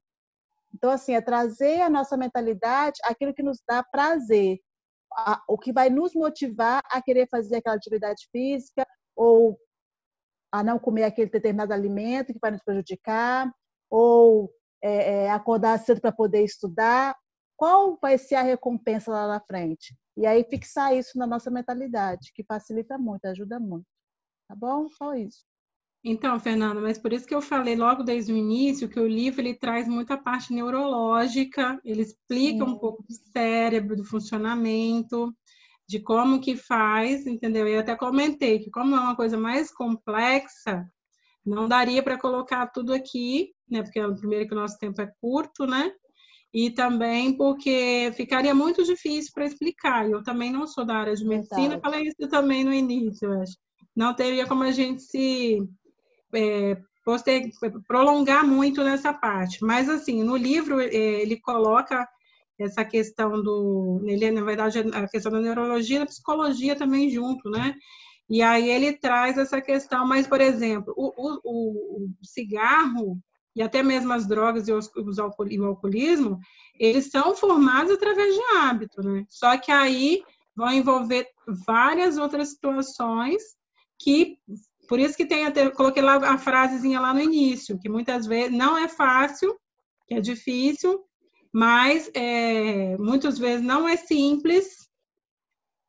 Então, 0.73 0.89
assim, 0.89 1.13
é 1.13 1.21
trazer 1.21 1.81
a 1.81 1.89
nossa 1.89 2.17
mentalidade 2.17 2.99
aquilo 3.03 3.33
que 3.33 3.43
nos 3.43 3.61
dá 3.67 3.83
prazer, 3.83 4.59
o 5.47 5.57
que 5.57 5.71
vai 5.71 5.89
nos 5.89 6.13
motivar 6.13 6.81
a 6.89 7.01
querer 7.01 7.27
fazer 7.29 7.57
aquela 7.57 7.75
atividade 7.75 8.27
física 8.31 8.85
ou 9.15 9.57
a 10.59 10.63
não 10.63 10.79
comer 10.79 11.03
aquele 11.03 11.29
determinado 11.29 11.73
alimento 11.73 12.33
que 12.33 12.39
vai 12.41 12.51
nos 12.51 12.63
prejudicar, 12.63 13.51
ou 13.89 14.49
é, 14.81 15.25
é, 15.25 15.31
acordar 15.31 15.77
cedo 15.79 15.99
para 15.99 16.11
poder 16.11 16.43
estudar, 16.43 17.15
qual 17.57 17.97
vai 18.01 18.17
ser 18.17 18.35
a 18.35 18.41
recompensa 18.41 19.11
lá 19.11 19.27
na 19.27 19.39
frente? 19.39 19.95
E 20.17 20.25
aí 20.25 20.43
fixar 20.43 20.95
isso 20.95 21.17
na 21.17 21.27
nossa 21.27 21.51
mentalidade, 21.51 22.31
que 22.33 22.43
facilita 22.43 22.97
muito, 22.97 23.25
ajuda 23.25 23.59
muito. 23.59 23.85
Tá 24.47 24.55
bom? 24.55 24.87
Só 24.89 25.13
isso. 25.13 25.43
Então, 26.03 26.39
Fernanda, 26.39 26.79
mas 26.79 26.99
por 26.99 27.11
isso 27.11 27.25
que 27.25 27.33
eu 27.33 27.41
falei 27.41 27.75
logo 27.75 28.03
desde 28.03 28.31
o 28.31 28.37
início 28.37 28.87
que 28.87 28.99
o 28.99 29.07
livro 29.07 29.41
ele 29.41 29.55
traz 29.55 29.87
muita 29.87 30.15
parte 30.15 30.53
neurológica, 30.53 31.81
ele 31.83 32.03
explica 32.03 32.63
Sim. 32.63 32.71
um 32.71 32.77
pouco 32.77 33.01
do 33.01 33.13
cérebro, 33.31 33.95
do 33.95 34.03
funcionamento, 34.03 35.35
de 35.87 35.99
como 35.99 36.41
que 36.41 36.55
faz, 36.55 37.27
entendeu? 37.27 37.67
Eu 37.67 37.79
até 37.79 37.95
comentei 37.95 38.59
que 38.59 38.71
como 38.71 38.95
é 38.95 38.99
uma 38.99 39.15
coisa 39.15 39.37
mais 39.37 39.71
complexa, 39.71 40.85
não 41.45 41.67
daria 41.67 42.01
para 42.01 42.17
colocar 42.17 42.67
tudo 42.67 42.93
aqui, 42.93 43.51
né? 43.69 43.83
Porque 43.83 43.99
é 43.99 44.07
primeiro 44.13 44.47
que 44.47 44.53
o 44.53 44.57
nosso 44.57 44.77
tempo 44.79 44.99
é 45.01 45.11
curto, 45.21 45.67
né? 45.67 45.91
E 46.51 46.71
também 46.71 47.35
porque 47.37 48.11
ficaria 48.15 48.55
muito 48.55 48.83
difícil 48.83 49.31
para 49.33 49.45
explicar. 49.45 50.09
Eu 50.09 50.23
também 50.23 50.51
não 50.51 50.65
sou 50.65 50.85
da 50.85 50.95
área 50.95 51.15
de 51.15 51.25
medicina, 51.25 51.75
Verdade. 51.75 51.81
falei 51.81 52.07
isso 52.07 52.29
também 52.29 52.63
no 52.63 52.73
início, 52.73 53.31
eu 53.31 53.41
acho. 53.41 53.53
Não 53.95 54.13
teria 54.13 54.47
como 54.47 54.63
a 54.63 54.71
gente 54.71 55.01
se 55.03 55.59
é, 56.33 56.77
poster, 57.03 57.49
prolongar 57.87 58.45
muito 58.45 58.83
nessa 58.83 59.13
parte. 59.13 59.63
Mas, 59.63 59.87
assim, 59.87 60.23
no 60.23 60.35
livro, 60.35 60.79
é, 60.79 60.87
ele 60.87 61.39
coloca 61.39 62.07
essa 62.59 62.83
questão 62.85 63.41
do. 63.41 64.01
Ele, 64.05 64.31
na 64.31 64.43
verdade, 64.43 64.79
a 64.79 65.07
questão 65.07 65.31
da 65.31 65.41
neurologia 65.41 65.97
e 65.97 65.99
da 65.99 66.05
psicologia 66.05 66.75
também 66.75 67.09
junto, 67.09 67.49
né? 67.49 67.75
E 68.29 68.41
aí 68.41 68.69
ele 68.69 68.93
traz 68.93 69.37
essa 69.37 69.61
questão, 69.61 70.07
mas, 70.07 70.25
por 70.25 70.41
exemplo, 70.41 70.93
o, 70.97 71.11
o, 71.15 72.05
o 72.05 72.09
cigarro 72.23 73.19
e 73.55 73.61
até 73.61 73.81
mesmo 73.81 74.11
as 74.11 74.27
drogas 74.27 74.67
e 74.67 74.73
os, 74.73 74.91
os 74.95 75.17
e 75.49 75.59
o 75.59 75.65
alcoolismo, 75.65 76.39
eles 76.77 77.09
são 77.09 77.35
formados 77.35 77.93
através 77.93 78.33
de 78.33 78.41
hábito, 78.57 79.01
né? 79.01 79.25
Só 79.29 79.57
que 79.57 79.71
aí 79.71 80.21
vão 80.55 80.71
envolver 80.71 81.27
várias 81.65 82.17
outras 82.17 82.49
situações 82.49 83.41
que, 83.97 84.37
por 84.89 84.99
isso 84.99 85.15
que 85.15 85.25
tem 85.25 85.45
até, 85.45 85.69
coloquei 85.69 86.01
lá 86.01 86.15
a 86.15 86.37
frasezinha 86.37 86.99
lá 86.99 87.13
no 87.13 87.21
início, 87.21 87.79
que 87.79 87.87
muitas 87.87 88.25
vezes 88.25 88.51
não 88.51 88.77
é 88.77 88.89
fácil, 88.89 89.55
que 90.07 90.15
é 90.15 90.19
difícil, 90.19 91.01
mas 91.55 92.11
é, 92.13 92.97
muitas 92.97 93.39
vezes 93.39 93.65
não 93.65 93.87
é 93.87 93.95
simples, 93.95 94.89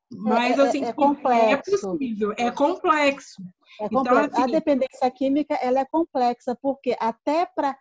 mas 0.08 0.56
é, 0.56 0.62
é 0.62 0.68
assim, 0.68 0.84
é, 0.84 0.88
é 0.90 0.92
complexo. 0.92 1.74
é 1.74 1.90
possível, 1.90 2.32
é 2.38 2.50
complexo. 2.52 3.42
É 3.80 3.88
complexo. 3.88 4.00
Então, 4.00 4.16
assim, 4.16 4.42
a 4.42 4.46
dependência 4.46 5.10
química 5.10 5.54
ela 5.54 5.80
é 5.80 5.84
complexa, 5.84 6.56
porque 6.62 6.96
até 7.00 7.46
para 7.46 7.76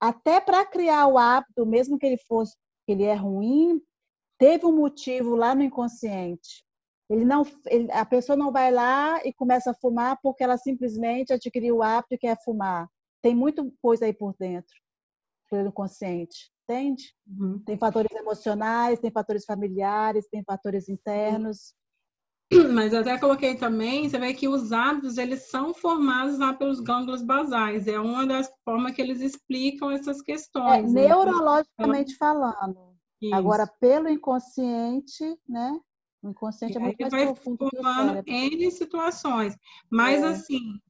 até 0.00 0.40
para 0.40 0.66
criar 0.66 1.06
o 1.06 1.16
hábito, 1.16 1.64
mesmo 1.64 1.96
que 1.96 2.06
ele 2.06 2.18
fosse 2.26 2.56
que 2.84 2.90
ele 2.90 3.04
é 3.04 3.14
ruim, 3.14 3.80
teve 4.36 4.66
um 4.66 4.74
motivo 4.74 5.36
lá 5.36 5.54
no 5.54 5.62
inconsciente. 5.62 6.64
Ele 7.08 7.24
não, 7.24 7.44
ele, 7.66 7.88
a 7.92 8.04
pessoa 8.04 8.36
não 8.36 8.50
vai 8.50 8.72
lá 8.72 9.24
e 9.24 9.32
começa 9.32 9.70
a 9.70 9.74
fumar 9.74 10.18
porque 10.20 10.42
ela 10.42 10.58
simplesmente 10.58 11.32
adquiriu 11.32 11.76
o 11.76 11.82
hábito 11.84 12.14
e 12.14 12.18
quer 12.18 12.36
fumar. 12.44 12.88
Tem 13.22 13.32
muita 13.32 13.64
coisa 13.80 14.06
aí 14.06 14.12
por 14.12 14.34
dentro, 14.36 14.74
pelo 15.48 15.68
inconsciente 15.68 16.50
entende? 16.68 17.14
Uhum. 17.26 17.58
Tem 17.64 17.78
fatores 17.78 18.12
emocionais, 18.12 19.00
tem 19.00 19.10
fatores 19.10 19.44
familiares, 19.44 20.28
tem 20.28 20.42
fatores 20.44 20.88
internos. 20.88 21.74
Mas 22.74 22.94
até 22.94 23.18
coloquei 23.18 23.56
também, 23.56 24.08
você 24.08 24.18
vê 24.18 24.32
que 24.34 24.48
os 24.48 24.72
hábitos, 24.72 25.18
eles 25.18 25.50
são 25.50 25.74
formados 25.74 26.38
lá 26.38 26.52
pelos 26.52 26.80
gânglios 26.80 27.22
basais. 27.22 27.86
É 27.86 27.98
uma 27.98 28.26
das 28.26 28.50
formas 28.64 28.94
que 28.94 29.02
eles 29.02 29.20
explicam 29.20 29.90
essas 29.90 30.22
questões. 30.22 30.84
É, 30.84 30.94
né? 30.94 31.08
Neurologicamente 31.08 32.16
falando. 32.16 32.96
Isso. 33.20 33.34
Agora, 33.34 33.66
pelo 33.80 34.08
inconsciente, 34.08 35.24
né? 35.48 35.78
O 36.22 36.30
inconsciente 36.30 36.76
é 36.76 36.80
muito 36.80 37.00
mais 37.00 37.12
vai 37.12 37.24
profundo 37.26 37.68
formando 37.70 38.22
N 38.26 38.70
situações. 38.70 39.56
Mas, 39.90 40.22
é. 40.22 40.26
assim, 40.26 40.80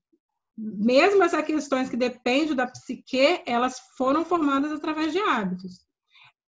mesmo 0.59 1.23
essas 1.23 1.45
questões 1.45 1.89
que 1.89 1.97
dependem 1.97 2.57
da 2.57 2.67
psique, 2.67 3.43
elas 3.47 3.79
foram 3.97 4.25
formadas 4.25 4.73
através 4.73 5.13
de 5.13 5.21
hábitos. 5.21 5.87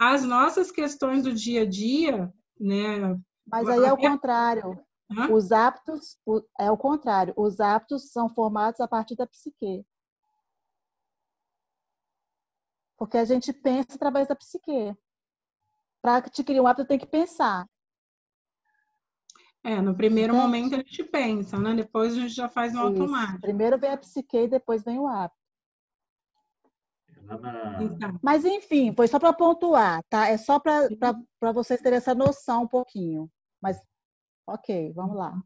As 0.00 0.24
nossas 0.24 0.72
questões 0.72 1.22
do 1.22 1.32
dia 1.32 1.62
a 1.62 1.66
dia, 1.66 2.32
né? 2.58 3.16
Mas 3.46 3.68
aí 3.68 3.84
é 3.84 3.92
o 3.92 3.96
contrário. 3.96 4.84
Hã? 5.16 5.30
Os 5.32 5.52
hábitos 5.52 6.18
é 6.58 6.70
o 6.70 6.76
contrário. 6.76 7.34
Os 7.36 7.60
hábitos 7.60 8.10
são 8.10 8.28
formados 8.28 8.80
a 8.80 8.88
partir 8.88 9.14
da 9.14 9.26
psique. 9.26 9.86
Porque 12.96 13.16
a 13.16 13.24
gente 13.24 13.52
pensa 13.52 13.94
através 13.94 14.26
da 14.26 14.34
psique. 14.34 14.96
Para 16.02 16.28
te 16.28 16.42
criar 16.42 16.62
um 16.62 16.66
hábito, 16.66 16.88
tem 16.88 16.98
que 16.98 17.06
pensar. 17.06 17.64
É, 19.62 19.80
no 19.80 19.94
primeiro 19.94 20.32
então, 20.32 20.42
momento 20.42 20.74
a 20.74 20.78
gente 20.78 21.04
pensa, 21.04 21.58
né? 21.58 21.74
Depois 21.74 22.14
a 22.14 22.20
gente 22.20 22.34
já 22.34 22.48
faz 22.48 22.72
no 22.72 22.80
automático. 22.80 23.42
Primeiro 23.42 23.78
vem 23.78 23.90
a 23.90 23.96
psique 23.96 24.36
e 24.36 24.48
depois 24.48 24.82
vem 24.82 24.98
o 24.98 25.06
hábito. 25.06 25.38
Então. 27.80 28.18
Mas 28.22 28.44
enfim, 28.44 28.92
foi 28.94 29.06
só 29.06 29.18
para 29.18 29.32
pontuar, 29.32 30.02
tá? 30.08 30.28
É 30.28 30.36
só 30.36 30.58
para 30.58 31.52
vocês 31.52 31.80
terem 31.80 31.98
essa 31.98 32.14
noção 32.14 32.64
um 32.64 32.68
pouquinho. 32.68 33.30
Mas, 33.62 33.78
ok, 34.46 34.92
vamos 34.94 35.16
lá. 35.16 35.40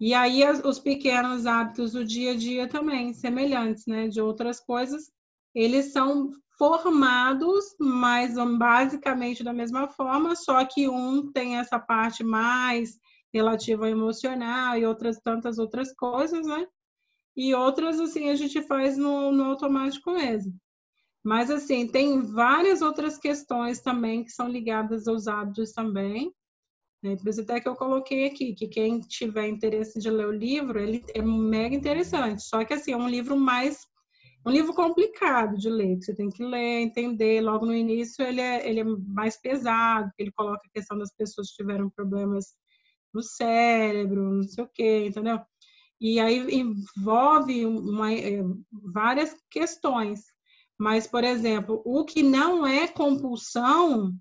E 0.00 0.14
aí 0.14 0.42
os 0.64 0.80
pequenos 0.80 1.46
hábitos 1.46 1.92
do 1.92 2.04
dia 2.04 2.32
a 2.32 2.36
dia 2.36 2.68
também, 2.68 3.12
semelhantes, 3.12 3.86
né? 3.86 4.08
De 4.08 4.20
outras 4.20 4.58
coisas, 4.58 5.12
eles 5.54 5.92
são 5.92 6.32
formados, 6.58 7.76
mas 7.78 8.34
basicamente 8.58 9.44
da 9.44 9.52
mesma 9.52 9.88
forma, 9.88 10.34
só 10.34 10.64
que 10.64 10.88
um 10.88 11.30
tem 11.30 11.58
essa 11.58 11.78
parte 11.78 12.24
mais 12.24 12.98
relativa 13.32 13.84
ao 13.84 13.90
emocional 13.90 14.76
e 14.76 14.84
outras 14.84 15.18
tantas 15.20 15.58
outras 15.58 15.94
coisas, 15.94 16.46
né? 16.46 16.66
E 17.36 17.54
outras, 17.54 17.98
assim, 17.98 18.28
a 18.28 18.34
gente 18.34 18.60
faz 18.62 18.96
no, 18.96 19.32
no 19.32 19.44
automático 19.44 20.10
mesmo. 20.12 20.54
Mas, 21.24 21.50
assim, 21.50 21.86
tem 21.86 22.20
várias 22.20 22.82
outras 22.82 23.16
questões 23.16 23.80
também 23.80 24.24
que 24.24 24.30
são 24.30 24.48
ligadas 24.48 25.06
aos 25.08 25.26
hábitos 25.26 25.72
também. 25.72 26.32
Né? 27.02 27.16
Por 27.16 27.28
isso 27.28 27.40
até 27.40 27.60
que 27.60 27.68
eu 27.68 27.74
coloquei 27.74 28.26
aqui, 28.26 28.54
que 28.54 28.68
quem 28.68 29.00
tiver 29.00 29.48
interesse 29.48 29.98
de 29.98 30.10
ler 30.10 30.26
o 30.26 30.32
livro, 30.32 30.78
ele 30.78 31.02
é 31.14 31.22
mega 31.22 31.74
interessante. 31.74 32.42
Só 32.42 32.64
que, 32.64 32.74
assim, 32.74 32.92
é 32.92 32.96
um 32.96 33.08
livro 33.08 33.36
mais... 33.36 33.80
Um 34.44 34.50
livro 34.50 34.74
complicado 34.74 35.56
de 35.56 35.70
ler, 35.70 35.96
que 35.98 36.04
você 36.04 36.14
tem 36.16 36.28
que 36.28 36.44
ler, 36.44 36.80
entender. 36.80 37.40
Logo 37.40 37.64
no 37.64 37.74
início, 37.74 38.24
ele 38.24 38.40
é, 38.40 38.68
ele 38.68 38.80
é 38.80 38.84
mais 38.84 39.40
pesado, 39.40 40.10
ele 40.18 40.32
coloca 40.32 40.60
a 40.66 40.72
questão 40.72 40.98
das 40.98 41.14
pessoas 41.14 41.48
que 41.50 41.62
tiveram 41.62 41.88
problemas 41.88 42.46
no 43.12 43.22
cérebro, 43.22 44.32
não 44.32 44.42
sei 44.42 44.64
o 44.64 44.68
quê, 44.68 45.06
entendeu? 45.06 45.40
E 46.00 46.18
aí 46.18 46.38
envolve 46.52 47.64
uma, 47.64 48.12
eh, 48.12 48.42
várias 48.70 49.36
questões. 49.50 50.24
Mas, 50.78 51.06
por 51.06 51.22
exemplo, 51.22 51.80
o 51.84 52.04
que 52.04 52.22
não 52.22 52.66
é 52.66 52.88
compulsão, 52.88 54.12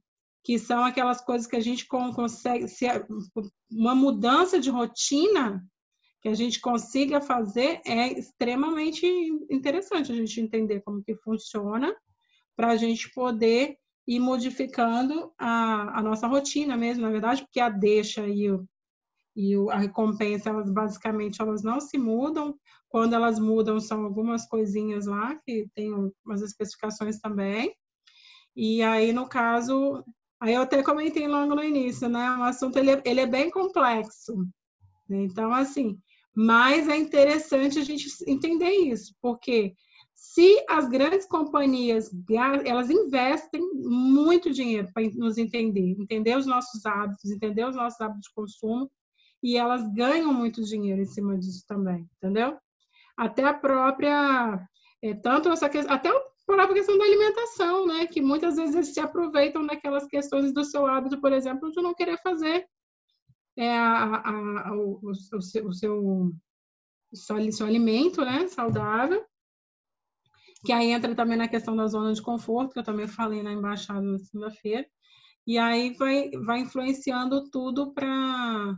que 0.44 0.60
são 0.60 0.84
aquelas 0.84 1.22
coisas 1.22 1.48
que 1.48 1.56
a 1.56 1.62
gente 1.62 1.88
consegue, 1.88 2.68
se 2.68 2.86
uma 3.72 3.96
mudança 3.96 4.60
de 4.60 4.70
rotina 4.70 5.64
que 6.22 6.30
a 6.30 6.36
gente 6.36 6.60
consiga 6.60 7.20
fazer, 7.20 7.82
é 7.84 8.14
extremamente 8.14 9.06
interessante 9.50 10.12
a 10.12 10.16
gente 10.16 10.40
entender 10.40 10.82
como 10.82 11.04
que 11.04 11.16
funciona 11.16 11.96
para 12.56 12.70
a 12.70 12.76
gente 12.76 13.12
poder 13.12 13.76
ir 14.08 14.20
modificando 14.20 15.34
a, 15.38 16.00
a 16.00 16.02
nossa 16.04 16.28
rotina 16.28 16.78
mesmo, 16.78 17.02
na 17.02 17.10
verdade, 17.10 17.42
porque 17.42 17.60
a 17.60 17.70
deixa 17.70 18.28
e 18.28 18.52
o, 18.52 18.68
e 19.36 19.56
a 19.70 19.78
recompensa, 19.78 20.50
elas 20.50 20.70
basicamente 20.70 21.42
elas 21.42 21.64
não 21.64 21.80
se 21.80 21.98
mudam. 21.98 22.56
Quando 22.90 23.14
elas 23.14 23.40
mudam, 23.40 23.80
são 23.80 24.04
algumas 24.04 24.46
coisinhas 24.48 25.06
lá, 25.06 25.36
que 25.46 25.68
tem 25.74 25.94
umas 26.26 26.42
especificações 26.42 27.20
também. 27.20 27.74
E 28.56 28.82
aí, 28.82 29.14
no 29.14 29.28
caso, 29.28 30.04
aí 30.40 30.54
eu 30.54 30.62
até 30.62 30.84
comentei 30.84 31.28
logo 31.28 31.56
no 31.56 31.64
início, 31.64 32.10
né? 32.10 32.38
O 32.38 32.44
assunto, 32.44 32.78
ele, 32.78 32.92
é, 32.92 33.02
ele 33.06 33.22
é 33.22 33.28
bem 33.28 33.50
complexo. 33.50 34.46
Então, 35.10 35.54
assim, 35.54 35.98
mas 36.36 36.88
é 36.88 36.98
interessante 36.98 37.80
a 37.80 37.84
gente 37.84 38.08
entender 38.28 38.72
isso, 38.72 39.16
porque 39.22 39.74
se 40.14 40.64
as 40.70 40.88
grandes 40.88 41.26
companhias, 41.26 42.12
elas 42.66 42.90
investem 42.90 43.62
muito 43.74 44.52
dinheiro 44.52 44.88
para 44.94 45.04
nos 45.16 45.38
entender, 45.38 45.96
entender 46.00 46.38
os 46.38 46.46
nossos 46.46 46.86
hábitos, 46.86 47.32
entender 47.32 47.66
os 47.66 47.76
nossos 47.76 48.00
hábitos 48.00 48.28
de 48.28 48.34
consumo, 48.34 48.90
e 49.42 49.58
elas 49.58 49.88
ganham 49.94 50.34
muito 50.34 50.64
dinheiro 50.64 51.02
em 51.02 51.06
cima 51.06 51.38
disso 51.38 51.66
também, 51.68 52.08
entendeu? 52.18 52.58
Até 53.18 53.44
a 53.44 53.54
própria, 53.54 54.68
é, 55.02 55.14
tanto 55.16 55.50
essa 55.50 55.70
questão, 55.70 55.94
até 55.94 56.10
a 56.10 56.22
própria 56.46 56.76
questão 56.76 56.98
da 56.98 57.04
alimentação, 57.04 57.88
né? 57.88 58.08
Que 58.08 58.22
muitas 58.22 58.56
vezes 58.56 58.76
eles 58.76 58.94
se 58.94 59.00
aproveitam 59.00 59.66
daquelas 59.66 60.06
questões 60.08 60.54
do 60.54 60.64
seu 60.64 60.86
hábito, 60.86 61.20
por 61.20 61.34
exemplo, 61.34 61.72
de 61.72 61.82
não 61.82 61.94
querer 61.94 62.18
fazer 62.22 62.68
é, 63.58 63.70
a, 63.70 64.30
a, 64.30 64.76
o, 64.76 65.00
o, 65.04 65.16
seu, 65.16 65.68
o 65.68 65.74
seu, 65.74 66.32
seu, 67.14 67.52
seu 67.52 67.66
alimento, 67.66 68.24
né? 68.24 68.48
Saudável. 68.48 69.26
Que 70.64 70.72
aí 70.72 70.92
entra 70.92 71.16
também 71.16 71.38
na 71.38 71.48
questão 71.48 71.76
da 71.76 71.88
zona 71.88 72.14
de 72.14 72.22
conforto, 72.22 72.74
que 72.74 72.80
eu 72.80 72.84
também 72.84 73.08
falei 73.08 73.42
na 73.42 73.52
embaixada 73.52 74.02
na 74.02 74.20
segunda-feira. 74.20 74.88
E 75.48 75.58
aí 75.58 75.94
vai, 75.96 76.30
vai 76.46 76.60
influenciando 76.60 77.50
tudo 77.50 77.92
para 77.94 78.76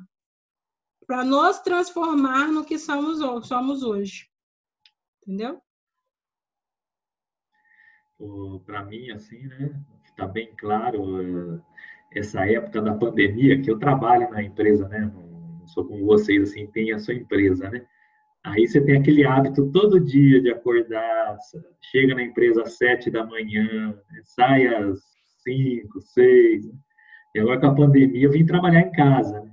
para 1.06 1.24
nos 1.24 1.60
transformar 1.60 2.52
no 2.52 2.66
que 2.66 2.78
somos, 2.78 3.20
somos 3.48 3.84
hoje. 3.84 4.28
Entendeu? 5.22 5.62
Para 8.66 8.84
mim, 8.86 9.12
assim, 9.12 9.46
né? 9.48 9.74
Está 10.06 10.28
bem 10.28 10.54
claro 10.56 11.22
eh, 11.22 11.60
essa 12.16 12.46
época 12.50 12.82
da 12.82 12.94
pandemia, 12.94 13.62
que 13.62 13.70
eu 13.70 13.80
trabalho 13.80 14.30
na 14.30 14.44
empresa, 14.44 14.88
né? 14.88 15.12
Não 15.14 15.68
sou 15.68 15.86
como 15.86 16.06
vocês, 16.06 16.50
assim, 16.50 16.68
tem 16.68 16.94
a 16.94 17.00
sua 17.00 17.16
empresa, 17.16 17.70
né? 17.70 17.86
Aí 18.44 18.68
você 18.68 18.82
tem 18.82 18.98
aquele 18.98 19.26
hábito 19.26 19.72
todo 19.72 20.00
dia 20.00 20.42
de 20.42 20.52
acordar, 20.52 21.38
chega 21.82 22.14
na 22.14 22.24
empresa 22.24 22.64
às 22.64 22.78
sete 22.78 23.10
da 23.10 23.26
manhã, 23.26 23.98
sai 24.24 24.68
às 24.68 25.00
cinco, 25.42 26.02
seis. 26.02 26.66
Né? 26.68 26.74
E 27.36 27.40
agora 27.40 27.62
com 27.62 27.68
a 27.68 27.76
pandemia 27.76 28.26
eu 28.26 28.32
vim 28.32 28.46
trabalhar 28.46 28.82
em 28.82 28.92
casa. 28.92 29.40
Né? 29.40 29.53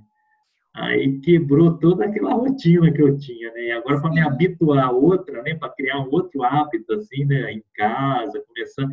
Aí 0.73 1.19
quebrou 1.19 1.77
toda 1.77 2.05
aquela 2.05 2.33
rotina 2.33 2.91
que 2.91 3.01
eu 3.01 3.17
tinha, 3.17 3.51
né? 3.51 3.61
E 3.65 3.71
agora 3.71 4.01
para 4.01 4.09
me 4.09 4.21
habituar 4.21 4.85
a 4.85 4.91
outra, 4.91 5.41
né? 5.43 5.53
Para 5.55 5.73
criar 5.73 5.99
um 5.99 6.09
outro 6.09 6.43
hábito 6.43 6.93
assim, 6.93 7.25
né? 7.25 7.51
Em 7.51 7.63
casa, 7.75 8.41
começando, 8.47 8.89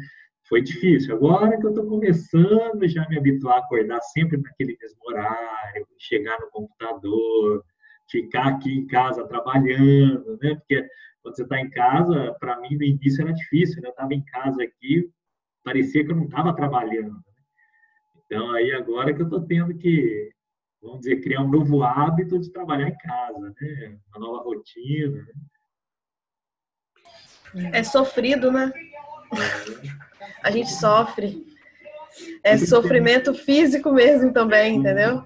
foi 0.49 0.61
difícil. 0.61 1.15
Agora 1.15 1.57
que 1.57 1.65
eu 1.65 1.71
estou 1.71 1.87
começando 1.87 2.89
já 2.89 3.09
me 3.09 3.17
habituar 3.17 3.57
a 3.57 3.59
acordar 3.61 4.01
sempre 4.03 4.39
naquele 4.39 4.77
mesmo 4.81 4.99
horário, 5.07 5.87
chegar 5.99 6.41
no 6.41 6.51
computador, 6.51 7.65
ficar 8.11 8.49
aqui 8.49 8.73
em 8.73 8.87
casa 8.87 9.27
trabalhando, 9.29 10.37
né? 10.43 10.57
Porque 10.57 10.85
quando 11.23 11.37
você 11.37 11.43
está 11.43 11.61
em 11.61 11.71
casa, 11.71 12.35
para 12.41 12.61
mim 12.61 12.77
no 12.77 12.83
início 12.83 13.23
era 13.23 13.33
difícil, 13.33 13.81
né? 13.83 13.89
Eu 13.89 13.93
estava 13.93 14.15
em 14.15 14.25
casa 14.25 14.63
aqui, 14.65 15.09
parecia 15.63 16.05
que 16.05 16.11
eu 16.11 16.17
não 16.17 16.25
estava 16.25 16.53
trabalhando. 16.55 17.15
Né? 17.15 17.23
Então 18.27 18.51
aí 18.53 18.73
agora 18.73 19.15
que 19.15 19.21
eu 19.23 19.27
estou 19.27 19.43
tendo 19.43 19.75
que 19.77 20.33
vamos 20.83 21.01
dizer, 21.01 21.21
criar 21.21 21.43
um 21.43 21.49
novo 21.49 21.83
hábito 21.83 22.39
de 22.39 22.51
trabalhar 22.51 22.89
em 22.89 22.97
casa, 22.99 23.39
né? 23.39 23.99
Uma 24.15 24.27
nova 24.27 24.45
rotina. 24.45 25.27
Né? 27.55 27.71
É 27.73 27.83
sofrido, 27.83 28.51
né? 28.53 28.73
A 30.43 30.51
gente 30.51 30.71
sofre. 30.71 31.47
É 32.43 32.57
sofrimento 32.57 33.35
físico 33.35 33.93
mesmo 33.93 34.33
também, 34.33 34.77
entendeu? 34.77 35.23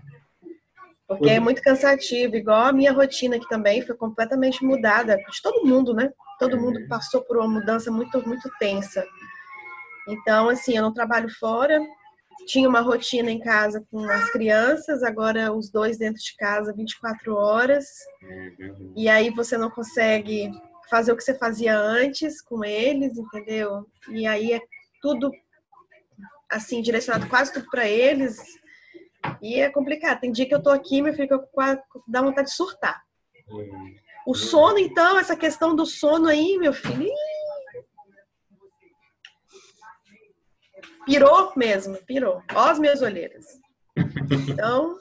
Porque 1.06 1.28
é 1.28 1.40
muito 1.40 1.60
cansativo, 1.62 2.36
igual 2.36 2.66
a 2.66 2.72
minha 2.72 2.92
rotina 2.92 3.36
aqui 3.36 3.46
também 3.48 3.82
foi 3.82 3.94
completamente 3.94 4.64
mudada, 4.64 5.16
de 5.16 5.42
todo 5.42 5.66
mundo, 5.66 5.94
né? 5.94 6.10
Todo 6.38 6.58
mundo 6.58 6.78
é. 6.78 6.86
passou 6.86 7.22
por 7.22 7.36
uma 7.36 7.48
mudança 7.48 7.90
muito, 7.90 8.26
muito 8.26 8.50
tensa. 8.58 9.04
Então, 10.08 10.48
assim, 10.48 10.76
eu 10.76 10.82
não 10.82 10.92
trabalho 10.92 11.28
fora, 11.38 11.80
tinha 12.46 12.68
uma 12.68 12.80
rotina 12.80 13.30
em 13.30 13.38
casa 13.38 13.84
com 13.90 14.00
as 14.08 14.30
crianças, 14.30 15.02
agora 15.02 15.52
os 15.52 15.70
dois 15.70 15.98
dentro 15.98 16.22
de 16.22 16.36
casa 16.36 16.72
24 16.72 17.34
horas. 17.34 17.86
Uhum. 18.22 18.92
E 18.96 19.08
aí 19.08 19.30
você 19.30 19.56
não 19.56 19.70
consegue 19.70 20.50
fazer 20.90 21.12
o 21.12 21.16
que 21.16 21.22
você 21.22 21.34
fazia 21.34 21.76
antes 21.78 22.42
com 22.42 22.64
eles, 22.64 23.16
entendeu? 23.16 23.86
E 24.10 24.26
aí 24.26 24.52
é 24.52 24.60
tudo 25.00 25.30
assim 26.50 26.82
direcionado 26.82 27.28
quase 27.28 27.52
tudo 27.52 27.66
para 27.70 27.88
eles. 27.88 28.36
E 29.40 29.60
é 29.60 29.70
complicado. 29.70 30.20
Tem 30.20 30.32
dia 30.32 30.46
que 30.46 30.54
eu 30.54 30.62
tô 30.62 30.70
aqui, 30.70 31.00
meu 31.00 31.14
filho, 31.14 31.28
dá 32.06 32.20
vontade 32.20 32.48
de 32.48 32.54
surtar. 32.54 33.02
Uhum. 33.48 33.94
O 34.26 34.34
sono, 34.34 34.78
então, 34.78 35.18
essa 35.18 35.36
questão 35.36 35.74
do 35.74 35.84
sono 35.84 36.28
aí, 36.28 36.56
meu 36.58 36.72
filho, 36.72 37.10
Pirou 41.04 41.52
mesmo, 41.56 41.96
pirou. 42.06 42.42
Ó 42.54 42.68
as 42.68 42.78
minhas 42.78 43.02
olheiras. 43.02 43.44
Então, 44.48 44.98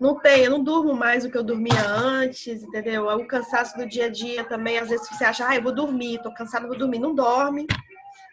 não 0.00 0.18
tem, 0.18 0.44
eu 0.44 0.50
não 0.50 0.62
durmo 0.62 0.94
mais 0.94 1.24
do 1.24 1.30
que 1.30 1.36
eu 1.36 1.42
dormia 1.42 1.80
antes, 1.86 2.62
entendeu? 2.62 3.06
O 3.08 3.26
cansaço 3.26 3.76
do 3.76 3.86
dia 3.86 4.06
a 4.06 4.08
dia 4.08 4.44
também, 4.44 4.78
às 4.78 4.88
vezes 4.88 5.08
você 5.08 5.24
acha, 5.24 5.46
ah, 5.46 5.56
eu 5.56 5.62
vou 5.62 5.74
dormir, 5.74 6.22
tô 6.22 6.32
cansado, 6.32 6.68
vou 6.68 6.78
dormir. 6.78 6.98
Não 6.98 7.14
dorme. 7.14 7.66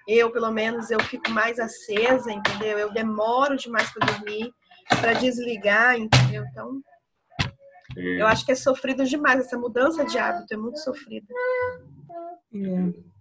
Eu, 0.08 0.32
pelo 0.32 0.52
menos, 0.52 0.92
eu 0.92 1.00
fico 1.02 1.32
mais 1.32 1.60
acesa, 1.60 2.32
entendeu? 2.32 2.78
Eu 2.78 2.94
demoro 2.94 3.58
demais 3.58 3.92
para 3.92 4.06
dormir, 4.06 4.54
para 5.02 5.14
desligar, 5.14 5.98
entendeu? 5.98 6.46
Então, 6.52 6.80
é. 7.98 8.22
eu 8.22 8.28
acho 8.28 8.46
que 8.46 8.52
é 8.52 8.56
sofrido 8.56 9.04
demais. 9.04 9.40
Essa 9.40 9.58
mudança 9.58 10.06
de 10.06 10.20
hábito 10.20 10.54
é 10.54 10.58
muito 10.58 10.78
sofrida. 10.78 11.26
É 12.54 13.15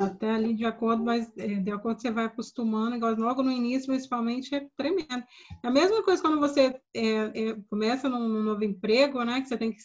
até 0.00 0.30
ali 0.30 0.54
de 0.54 0.64
acordo, 0.64 1.04
mas 1.04 1.30
é, 1.36 1.46
de 1.56 1.70
acordo 1.70 2.00
você 2.00 2.10
vai 2.10 2.24
acostumando, 2.24 2.98
logo 3.20 3.42
no 3.42 3.50
início, 3.50 3.88
principalmente, 3.88 4.54
é 4.54 4.66
tremendo. 4.76 5.24
É 5.62 5.68
a 5.68 5.70
mesma 5.70 6.02
coisa 6.02 6.22
quando 6.22 6.40
você 6.40 6.80
é, 6.94 7.04
é, 7.04 7.54
começa 7.68 8.08
num, 8.08 8.26
num, 8.26 8.42
novo 8.42 8.64
emprego, 8.64 9.22
né? 9.24 9.42
Que 9.42 9.48
você 9.48 9.58
tem 9.58 9.72
que 9.72 9.80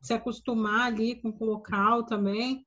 se 0.00 0.12
acostumar 0.12 0.86
ali 0.86 1.20
com 1.20 1.36
o 1.38 1.44
local 1.44 2.04
também. 2.04 2.64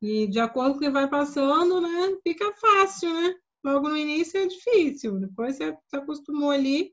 E 0.00 0.28
de 0.28 0.38
acordo 0.38 0.72
com 0.72 0.78
o 0.78 0.80
que 0.80 0.90
vai 0.90 1.08
passando, 1.08 1.80
né? 1.80 2.16
Fica 2.22 2.52
fácil, 2.54 3.12
né? 3.12 3.34
Logo 3.64 3.88
no 3.88 3.96
início 3.96 4.38
é 4.38 4.46
difícil. 4.46 5.18
Depois 5.18 5.56
você 5.56 5.76
se 5.88 5.96
acostumou 5.96 6.50
ali, 6.50 6.92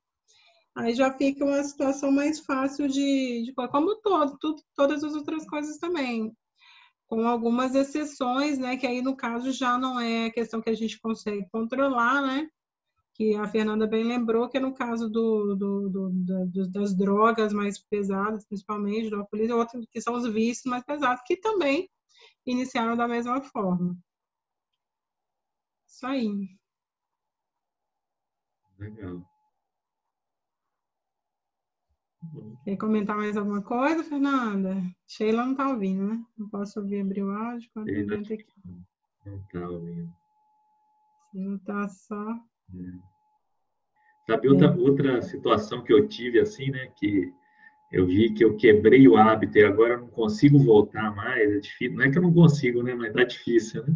aí 0.75 0.95
já 0.95 1.15
fica 1.15 1.45
uma 1.45 1.63
situação 1.63 2.11
mais 2.11 2.39
fácil 2.39 2.87
de, 2.87 3.43
de 3.43 3.53
como 3.53 3.95
todo, 3.97 4.35
tudo, 4.39 4.61
todas 4.75 5.03
as 5.03 5.13
outras 5.13 5.45
coisas 5.45 5.77
também 5.77 6.35
com 7.13 7.27
algumas 7.27 7.75
exceções, 7.75 8.57
né? 8.57 8.75
Que 8.75 8.87
aí 8.87 8.99
no 8.99 9.15
caso 9.15 9.51
já 9.51 9.77
não 9.77 9.99
é 9.99 10.31
questão 10.31 10.59
que 10.59 10.69
a 10.71 10.73
gente 10.73 10.99
consegue 10.99 11.47
controlar, 11.51 12.23
né? 12.23 12.49
Que 13.13 13.35
a 13.35 13.47
Fernanda 13.47 13.85
bem 13.85 14.03
lembrou 14.03 14.49
que 14.49 14.57
é 14.57 14.59
no 14.59 14.73
caso 14.73 15.07
do, 15.07 15.53
do, 15.55 15.89
do, 15.89 16.67
das 16.71 16.97
drogas 16.97 17.53
mais 17.53 17.77
pesadas, 17.77 18.47
principalmente 18.47 19.11
do 19.11 19.17
alcoolismo, 19.17 19.57
outros 19.57 19.85
que 19.91 20.01
são 20.01 20.15
os 20.15 20.27
vícios 20.27 20.65
mais 20.65 20.83
pesados, 20.83 21.21
que 21.27 21.37
também 21.37 21.87
iniciaram 22.47 22.97
da 22.97 23.07
mesma 23.07 23.39
forma. 23.43 23.95
Isso 25.87 26.07
aí. 26.07 26.57
Legal. 28.79 29.32
Quer 32.63 32.77
comentar 32.77 33.15
mais 33.15 33.37
alguma 33.37 33.61
coisa, 33.61 34.03
Fernanda? 34.03 34.81
Sheila 35.07 35.43
não 35.45 35.51
está 35.51 35.69
ouvindo, 35.69 36.07
né? 36.07 36.23
Não 36.37 36.49
posso 36.49 36.79
ouvir 36.79 37.01
abrir 37.01 37.23
o 37.23 37.31
áudio 37.31 37.69
quando 37.73 37.87
gente 37.89 38.33
aqui. 38.33 38.45
Não 39.25 39.37
está 39.37 39.69
ouvindo. 39.69 40.09
Se 41.31 41.39
não 41.39 41.55
está 41.55 41.87
só. 41.87 42.31
É. 42.31 43.13
Sabe 44.25 44.47
outra, 44.47 44.75
outra 44.77 45.21
situação 45.21 45.83
que 45.83 45.93
eu 45.93 46.07
tive 46.07 46.39
assim, 46.39 46.71
né? 46.71 46.87
Que 46.97 47.31
eu 47.91 48.07
vi 48.07 48.33
que 48.33 48.43
eu 48.43 48.55
quebrei 48.55 49.07
o 49.07 49.17
hábito 49.17 49.57
e 49.57 49.63
agora 49.63 49.97
não 49.97 50.07
consigo 50.07 50.57
voltar 50.57 51.13
mais. 51.15 51.51
É 51.51 51.59
difícil. 51.59 51.97
Não 51.97 52.05
é 52.05 52.11
que 52.11 52.17
eu 52.17 52.21
não 52.21 52.33
consigo, 52.33 52.81
né? 52.81 52.95
Mas 52.95 53.13
tá 53.13 53.23
difícil, 53.23 53.85
né? 53.85 53.95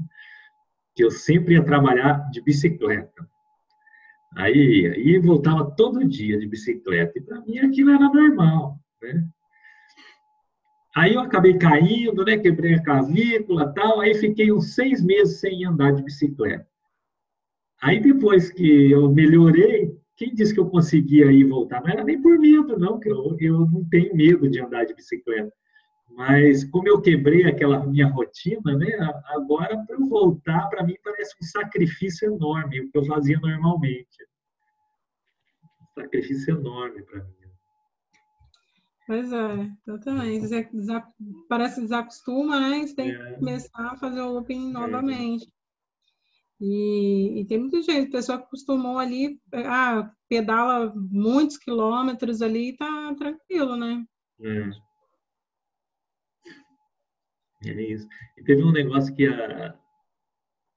Que 0.96 1.04
eu 1.04 1.10
sempre 1.10 1.56
ia 1.56 1.64
trabalhar 1.64 2.30
de 2.30 2.42
bicicleta. 2.42 3.28
Aí, 4.38 4.86
aí 4.86 5.18
voltava 5.18 5.72
todo 5.76 6.08
dia 6.08 6.38
de 6.38 6.48
bicicleta. 6.48 7.18
E 7.18 7.22
para 7.22 7.42
mim 7.42 7.58
aquilo 7.58 7.90
era 7.90 8.08
normal, 8.08 8.80
né? 9.02 9.28
Aí 10.96 11.16
eu 11.16 11.22
acabei 11.22 11.58
caindo, 11.58 12.24
né? 12.24 12.38
Quebrei 12.38 12.76
a 12.76 12.84
clavícula 12.84 13.74
tal. 13.74 14.00
Aí 14.00 14.14
fiquei 14.14 14.52
uns 14.52 14.76
seis 14.76 15.04
meses 15.04 15.40
sem 15.40 15.66
andar 15.66 15.92
de 15.92 16.04
bicicleta. 16.04 16.68
Aí 17.82 18.00
depois 18.00 18.52
que 18.52 18.92
eu 18.92 19.12
melhorei, 19.12 19.98
quem 20.16 20.36
disse 20.36 20.54
que 20.54 20.60
eu 20.60 20.70
conseguia 20.70 21.32
ir 21.32 21.46
voltar? 21.46 21.82
Não 21.82 21.90
era 21.90 22.04
nem 22.04 22.22
por 22.22 22.38
medo, 22.38 22.78
não, 22.78 23.00
que 23.00 23.10
eu, 23.10 23.36
eu 23.40 23.60
não 23.62 23.90
tenho 23.90 24.16
medo 24.16 24.48
de 24.48 24.60
andar 24.60 24.86
de 24.86 24.94
bicicleta. 24.94 25.52
Mas 26.18 26.64
como 26.64 26.88
eu 26.88 27.00
quebrei 27.00 27.46
aquela 27.46 27.86
minha 27.86 28.08
rotina, 28.08 28.76
né? 28.76 28.88
Agora 29.28 29.78
para 29.86 29.96
eu 29.96 30.10
voltar, 30.10 30.68
para 30.68 30.84
mim 30.84 30.96
parece 31.04 31.36
um 31.40 31.46
sacrifício 31.46 32.34
enorme, 32.34 32.82
o 32.82 32.92
que 32.92 32.98
eu 32.98 33.06
fazia 33.06 33.40
normalmente. 33.40 34.24
Um 35.80 36.02
sacrifício 36.02 36.58
enorme 36.58 37.04
para 37.04 37.24
mim. 37.24 37.34
Pois 39.06 39.32
é. 39.32 39.70
Você 39.86 40.68
parece 41.48 41.82
desacostuma, 41.82 42.60
né? 42.62 42.88
Você 42.88 42.96
tem 42.96 43.12
é. 43.12 43.18
que 43.18 43.40
começar 43.40 43.92
a 43.92 43.98
fazer 43.98 44.22
o 44.22 44.34
looping 44.34 44.70
é. 44.70 44.74
novamente. 44.74 45.48
E, 46.60 47.42
e, 47.42 47.46
tem 47.46 47.60
muita 47.60 47.80
gente, 47.84 48.10
pessoa 48.10 48.40
que 48.40 48.46
acostumou 48.46 48.98
ali, 48.98 49.40
ah, 49.54 50.12
pedala 50.28 50.92
muitos 50.96 51.58
quilômetros 51.58 52.42
ali 52.42 52.70
e 52.70 52.76
tá 52.76 53.14
tranquilo, 53.14 53.76
né? 53.76 54.04
É. 54.42 54.87
É 57.66 57.82
isso. 57.82 58.08
E 58.38 58.44
teve 58.44 58.64
um 58.64 58.72
negócio 58.72 59.16
que 59.16 59.28
a, 59.28 59.76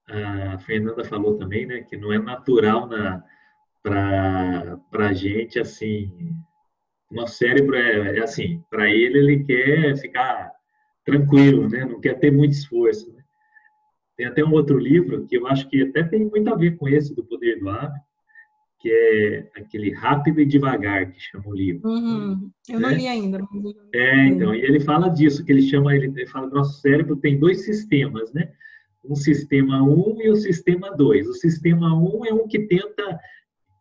a 0.09 0.59
Fernanda 0.61 1.05
falou 1.05 1.37
também, 1.37 1.66
né? 1.66 1.83
Que 1.83 1.97
não 1.97 2.12
é 2.12 2.18
natural 2.18 2.89
para 3.83 4.83
a 4.93 5.12
gente, 5.12 5.59
assim... 5.59 6.35
Nosso 7.11 7.39
cérebro 7.39 7.74
é, 7.74 8.18
é 8.18 8.22
assim, 8.22 8.62
para 8.70 8.89
ele, 8.89 9.18
ele 9.18 9.45
quer 9.45 9.97
ficar 9.97 10.53
tranquilo, 11.05 11.68
né? 11.68 11.85
Não 11.85 12.01
quer 12.01 12.14
ter 12.14 12.31
muito 12.31 12.53
esforço. 12.53 13.12
Né? 13.12 13.20
Tem 14.16 14.26
até 14.26 14.45
um 14.45 14.53
outro 14.53 14.78
livro 14.78 15.26
que 15.26 15.37
eu 15.37 15.47
acho 15.49 15.68
que 15.68 15.83
até 15.83 16.05
tem 16.05 16.24
muito 16.26 16.49
a 16.53 16.57
ver 16.57 16.76
com 16.76 16.89
esse 16.89 17.12
do 17.12 17.24
Poder 17.24 17.59
do 17.59 17.68
Hábito, 17.68 18.05
que 18.81 18.91
é 18.91 19.51
aquele 19.57 19.93
Rápido 19.93 20.41
e 20.41 20.47
Devagar, 20.47 21.12
que 21.12 21.20
chama 21.20 21.45
o 21.47 21.55
livro. 21.55 21.87
Uhum. 21.87 22.51
Eu 22.68 22.81
não 22.81 22.89
né? 22.89 22.97
li 22.97 23.07
ainda. 23.07 23.39
É, 23.95 24.26
então, 24.26 24.55
e 24.55 24.62
ele 24.62 24.81
fala 24.81 25.09
disso, 25.09 25.45
que 25.45 25.53
ele 25.53 25.62
chama, 25.62 25.95
ele, 25.95 26.07
ele 26.07 26.26
fala 26.26 26.49
que 26.49 26.55
nosso 26.55 26.81
cérebro 26.81 27.16
tem 27.16 27.39
dois 27.39 27.62
sistemas, 27.64 28.33
né? 28.33 28.51
Um 29.05 29.14
sistema 29.14 29.83
1 29.83 29.93
um 29.93 30.22
e 30.22 30.31
o 30.31 30.37
sistema 30.37 30.97
2. 30.97 31.28
O 31.28 31.35
sistema 31.35 31.95
1 31.95 32.20
um 32.20 32.24
é 32.24 32.33
um 32.33 32.49
que 32.49 32.61
tenta 32.61 33.20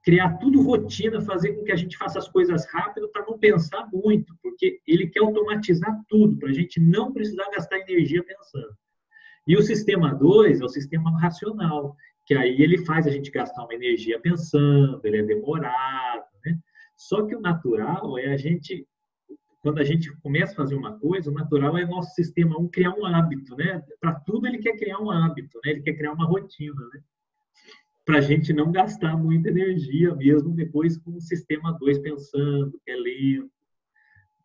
criar 0.04 0.38
tudo 0.38 0.62
rotina, 0.62 1.22
fazer 1.22 1.54
com 1.54 1.64
que 1.64 1.72
a 1.72 1.78
gente 1.78 1.97
faça 1.97 2.20
as 2.20 2.28
coisas 2.28 2.66
rápido 2.72 3.10
para 3.10 3.26
não 3.26 3.38
pensar 3.38 3.88
muito, 3.93 4.36
porque 4.41 4.80
ele 4.86 5.08
quer 5.08 5.22
automatizar 5.22 5.97
tudo, 6.10 6.38
para 6.38 6.50
a 6.50 6.54
gente 6.54 6.80
não 6.80 7.14
precisar 7.14 7.50
gastar 7.52 7.80
energia 7.80 8.24
pensando. 8.24 8.74
E 9.47 9.56
o 9.56 9.62
sistema 9.62 10.14
2 10.14 10.62
é 10.62 10.66
o 10.66 10.70
sistema 10.70 11.18
racional, 11.20 11.95
que 12.30 12.36
aí 12.36 12.62
ele 12.62 12.86
faz 12.86 13.08
a 13.08 13.10
gente 13.10 13.32
gastar 13.32 13.64
uma 13.64 13.74
energia 13.74 14.20
pensando, 14.20 15.02
ele 15.04 15.18
é 15.18 15.24
demorado, 15.24 16.28
né? 16.46 16.60
Só 16.96 17.26
que 17.26 17.36
o 17.36 17.42
natural 17.42 18.20
é 18.20 18.28
a 18.28 18.38
gente, 18.38 18.88
quando 19.64 19.80
a 19.80 19.84
gente 19.84 20.16
começa 20.18 20.54
a 20.54 20.56
fazer 20.56 20.76
uma 20.76 21.00
coisa, 21.00 21.32
o 21.32 21.34
natural 21.34 21.76
é 21.76 21.88
nosso 21.88 22.14
sistema 22.14 22.56
um 22.60 22.68
criar 22.68 22.94
um 22.94 23.04
hábito, 23.04 23.56
né? 23.56 23.84
Para 24.00 24.14
tudo 24.20 24.46
ele 24.46 24.60
quer 24.60 24.78
criar 24.78 25.00
um 25.00 25.10
hábito, 25.10 25.60
né? 25.66 25.72
Ele 25.72 25.82
quer 25.82 25.94
criar 25.96 26.12
uma 26.12 26.28
rotina, 26.28 26.80
né? 26.94 27.02
Para 28.06 28.20
a 28.20 28.22
gente 28.22 28.54
não 28.54 28.72
gastar 28.72 29.18
muita 29.18 29.50
energia 29.50 30.14
mesmo 30.14 30.54
depois 30.54 31.00
com 31.00 31.16
o 31.16 31.22
sistema 31.22 31.76
2 31.80 31.98
pensando, 31.98 32.80
que 32.86 32.92
é 32.92 32.96
lento. 32.96 33.50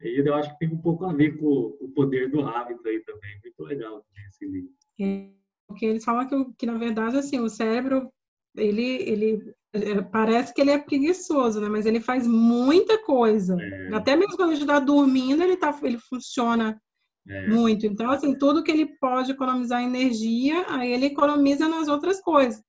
E 0.01 0.27
eu 0.27 0.35
acho 0.35 0.51
que 0.53 0.59
tem 0.59 0.69
um 0.71 0.81
pouco 0.81 1.05
a 1.05 1.13
ver 1.13 1.37
com 1.37 1.77
o 1.79 1.93
poder 1.95 2.31
do 2.31 2.41
hábito 2.41 2.89
aí 2.89 3.01
também. 3.01 3.39
Muito 3.43 3.63
legal 3.63 4.03
esse 4.31 4.47
livro. 4.47 4.73
É. 4.99 5.44
Porque 5.67 5.87
eles 5.87 6.05
falam 6.05 6.27
que, 6.27 6.53
que, 6.59 6.67
na 6.67 6.79
verdade, 6.79 7.17
assim, 7.17 7.41
o 7.41 7.49
cérebro, 7.49 8.11
ele, 8.57 9.03
ele 9.03 9.55
é, 9.73 10.01
parece 10.03 10.55
que 10.55 10.61
ele 10.61 10.71
é 10.71 10.79
preguiçoso, 10.79 11.61
né? 11.61 11.69
Mas 11.69 11.87
ele 11.87 12.01
faz 12.01 12.27
muita 12.27 13.03
coisa. 13.05 13.57
É. 13.61 13.95
Até 13.95 14.15
mesmo 14.15 14.37
quando 14.37 14.51
a 14.51 14.55
gente 14.55 14.63
está 14.63 14.79
dormindo, 14.79 15.43
ele, 15.43 15.57
tá, 15.57 15.77
ele 15.83 15.99
funciona 15.99 16.81
é. 17.29 17.49
muito. 17.49 17.87
Então, 17.87 18.11
assim, 18.11 18.37
tudo 18.39 18.63
que 18.63 18.71
ele 18.71 18.87
pode 19.01 19.33
economizar 19.33 19.83
energia, 19.83 20.65
aí 20.69 20.93
ele 20.93 21.07
economiza 21.07 21.69
nas 21.69 21.89
outras 21.89 22.21
coisas. 22.21 22.63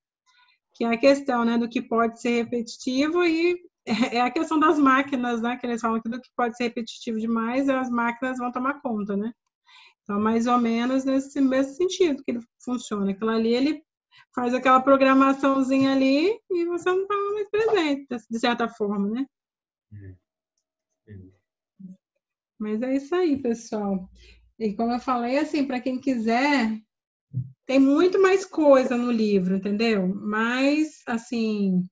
Que 0.73 0.84
é 0.84 0.88
a 0.88 0.97
questão, 0.97 1.45
né, 1.45 1.57
do 1.57 1.69
que 1.69 1.81
pode 1.81 2.19
ser 2.19 2.43
repetitivo 2.43 3.23
e 3.23 3.55
é 4.11 4.22
a 4.22 4.31
questão 4.31 4.59
das 4.59 4.80
máquinas, 4.80 5.41
né? 5.41 5.57
Que 5.57 5.67
eles 5.67 5.81
falam 5.81 6.01
que 6.01 6.09
do 6.09 6.19
que 6.19 6.30
pode 6.35 6.57
ser 6.57 6.65
repetitivo 6.65 7.19
demais, 7.19 7.69
as 7.69 7.89
máquinas 7.89 8.38
vão 8.38 8.51
tomar 8.51 8.81
conta, 8.81 9.15
né? 9.15 9.31
Então, 10.06 10.19
mais 10.19 10.45
ou 10.45 10.60
menos 10.60 11.03
nesse 11.03 11.41
mesmo 11.41 11.73
sentido 11.73 12.23
que 12.23 12.32
ele 12.32 12.40
funciona. 12.64 13.11
Aquilo 13.11 13.32
ali, 13.32 13.53
ele 13.56 13.84
faz 14.36 14.53
aquela 14.53 14.80
programaçãozinha 14.80 15.94
ali 15.94 16.40
e 16.52 16.65
você 16.65 16.90
não 16.91 17.02
está 17.02 17.15
mais 17.34 17.49
presente, 17.49 18.07
de 18.30 18.40
certa 18.40 18.69
forma, 18.69 19.10
né? 19.10 19.26
Mas 22.60 22.82
é 22.84 22.95
isso 22.95 23.15
aí, 23.15 23.41
pessoal. 23.41 24.07
E 24.60 24.73
como 24.76 24.94
eu 24.94 24.99
falei, 24.99 25.40
assim, 25.40 25.65
para 25.65 25.82
quem 25.82 25.99
quiser, 25.99 26.80
tem 27.65 27.80
muito 27.80 28.22
mais 28.22 28.45
coisa 28.45 28.95
no 28.95 29.11
livro, 29.11 29.56
entendeu? 29.56 30.07
Mas, 30.07 31.02
assim, 31.07 31.84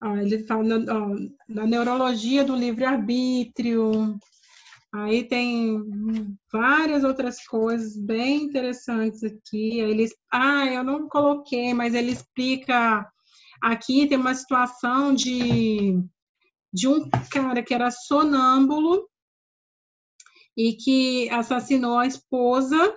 ó, 0.00 0.16
ele 0.16 0.44
fala 0.44 0.62
ó, 0.88 1.52
da 1.52 1.66
neurologia 1.66 2.44
do 2.44 2.54
livre-arbítrio, 2.54 4.16
Aí 4.92 5.22
tem 5.28 5.84
várias 6.52 7.04
outras 7.04 7.46
coisas 7.46 7.96
bem 7.96 8.42
interessantes 8.44 9.22
aqui. 9.22 9.78
Eles, 9.78 10.12
ah, 10.32 10.66
eu 10.66 10.82
não 10.82 11.08
coloquei, 11.08 11.72
mas 11.72 11.94
ele 11.94 12.10
explica 12.10 13.08
aqui 13.62 14.08
tem 14.08 14.18
uma 14.18 14.34
situação 14.34 15.14
de 15.14 16.02
de 16.72 16.86
um 16.88 17.08
cara 17.30 17.62
que 17.62 17.74
era 17.74 17.90
sonâmbulo 17.90 19.08
e 20.56 20.74
que 20.74 21.28
assassinou 21.30 21.98
a 21.98 22.06
esposa. 22.06 22.96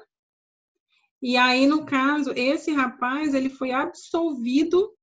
E 1.22 1.38
aí, 1.38 1.66
no 1.66 1.86
caso, 1.86 2.32
esse 2.36 2.72
rapaz 2.72 3.34
ele 3.34 3.50
foi 3.50 3.72
absolvido 3.72 4.94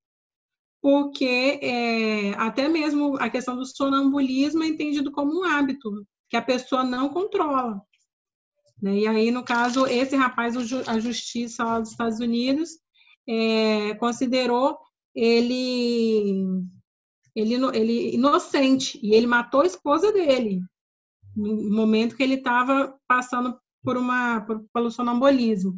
porque 0.83 1.59
é, 1.63 2.31
até 2.35 2.69
mesmo 2.69 3.17
a 3.19 3.29
questão 3.29 3.57
do 3.57 3.67
sonambulismo 3.67 4.63
é 4.63 4.69
entendido 4.69 5.11
como 5.11 5.41
um 5.41 5.45
hábito 5.45 6.07
que 6.31 6.37
a 6.37 6.43
pessoa 6.43 6.85
não 6.85 7.09
controla. 7.09 7.83
Né? 8.81 9.01
E 9.01 9.07
aí, 9.07 9.31
no 9.31 9.45
caso, 9.45 9.87
esse 9.87 10.17
rapaz, 10.17 10.57
a 10.87 10.99
justiça 11.01 11.65
lá 11.65 11.81
dos 11.81 11.91
Estados 11.91 12.21
Unidos 12.21 12.71
é, 13.29 13.95
considerou 13.97 14.79
ele, 15.15 16.47
ele, 17.35 17.55
ele 17.75 18.15
inocente 18.15 18.99
e 19.03 19.13
ele 19.13 19.27
matou 19.27 19.63
a 19.63 19.67
esposa 19.67 20.13
dele 20.13 20.63
no 21.37 21.71
momento 21.71 22.17
que 22.17 22.23
ele 22.23 22.35
estava 22.35 22.97
passando 23.07 23.59
por 23.83 23.97
uma 23.97 24.41
por, 24.43 24.65
pelo 24.73 24.91
sonambulismo. 24.91 25.77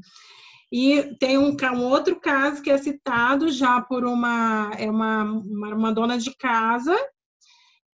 E 0.71 1.15
tem 1.19 1.37
um, 1.37 1.55
um, 1.55 1.85
outro 1.85 2.19
caso 2.19 2.63
que 2.63 2.71
é 2.71 2.79
citado 2.79 3.51
já 3.51 3.81
por 3.81 4.05
uma, 4.05 4.71
é 4.79 4.91
uma, 4.91 5.23
uma, 5.25 5.75
uma 5.75 5.93
dona 5.93 6.17
de 6.17 6.35
casa 6.37 6.97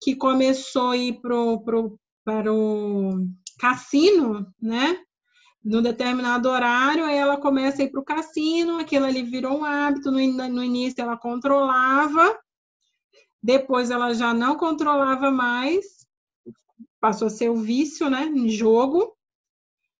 que 0.01 0.15
começou 0.15 0.91
a 0.91 0.97
ir 0.97 1.19
pro, 1.19 1.61
pro, 1.61 1.99
para 2.29 2.53
o 2.53 3.25
cassino, 3.57 4.45
né? 4.61 5.03
No 5.63 5.81
determinado 5.81 6.47
horário, 6.47 7.03
aí 7.03 7.15
ela 7.15 7.37
começa 7.37 7.81
a 7.81 7.85
ir 7.85 7.89
para 7.89 7.99
o 7.99 8.05
cassino, 8.05 8.77
aquilo 8.77 9.05
ali 9.05 9.23
virou 9.23 9.57
um 9.57 9.65
hábito. 9.65 10.11
No, 10.11 10.19
no 10.19 10.63
início 10.63 11.01
ela 11.01 11.17
controlava, 11.17 12.39
depois 13.41 13.89
ela 13.89 14.13
já 14.13 14.31
não 14.31 14.55
controlava 14.55 15.31
mais, 15.31 16.05
passou 16.99 17.27
a 17.27 17.31
ser 17.31 17.49
o 17.49 17.55
vício, 17.55 18.11
né? 18.11 18.25
Em 18.25 18.47
jogo, 18.47 19.17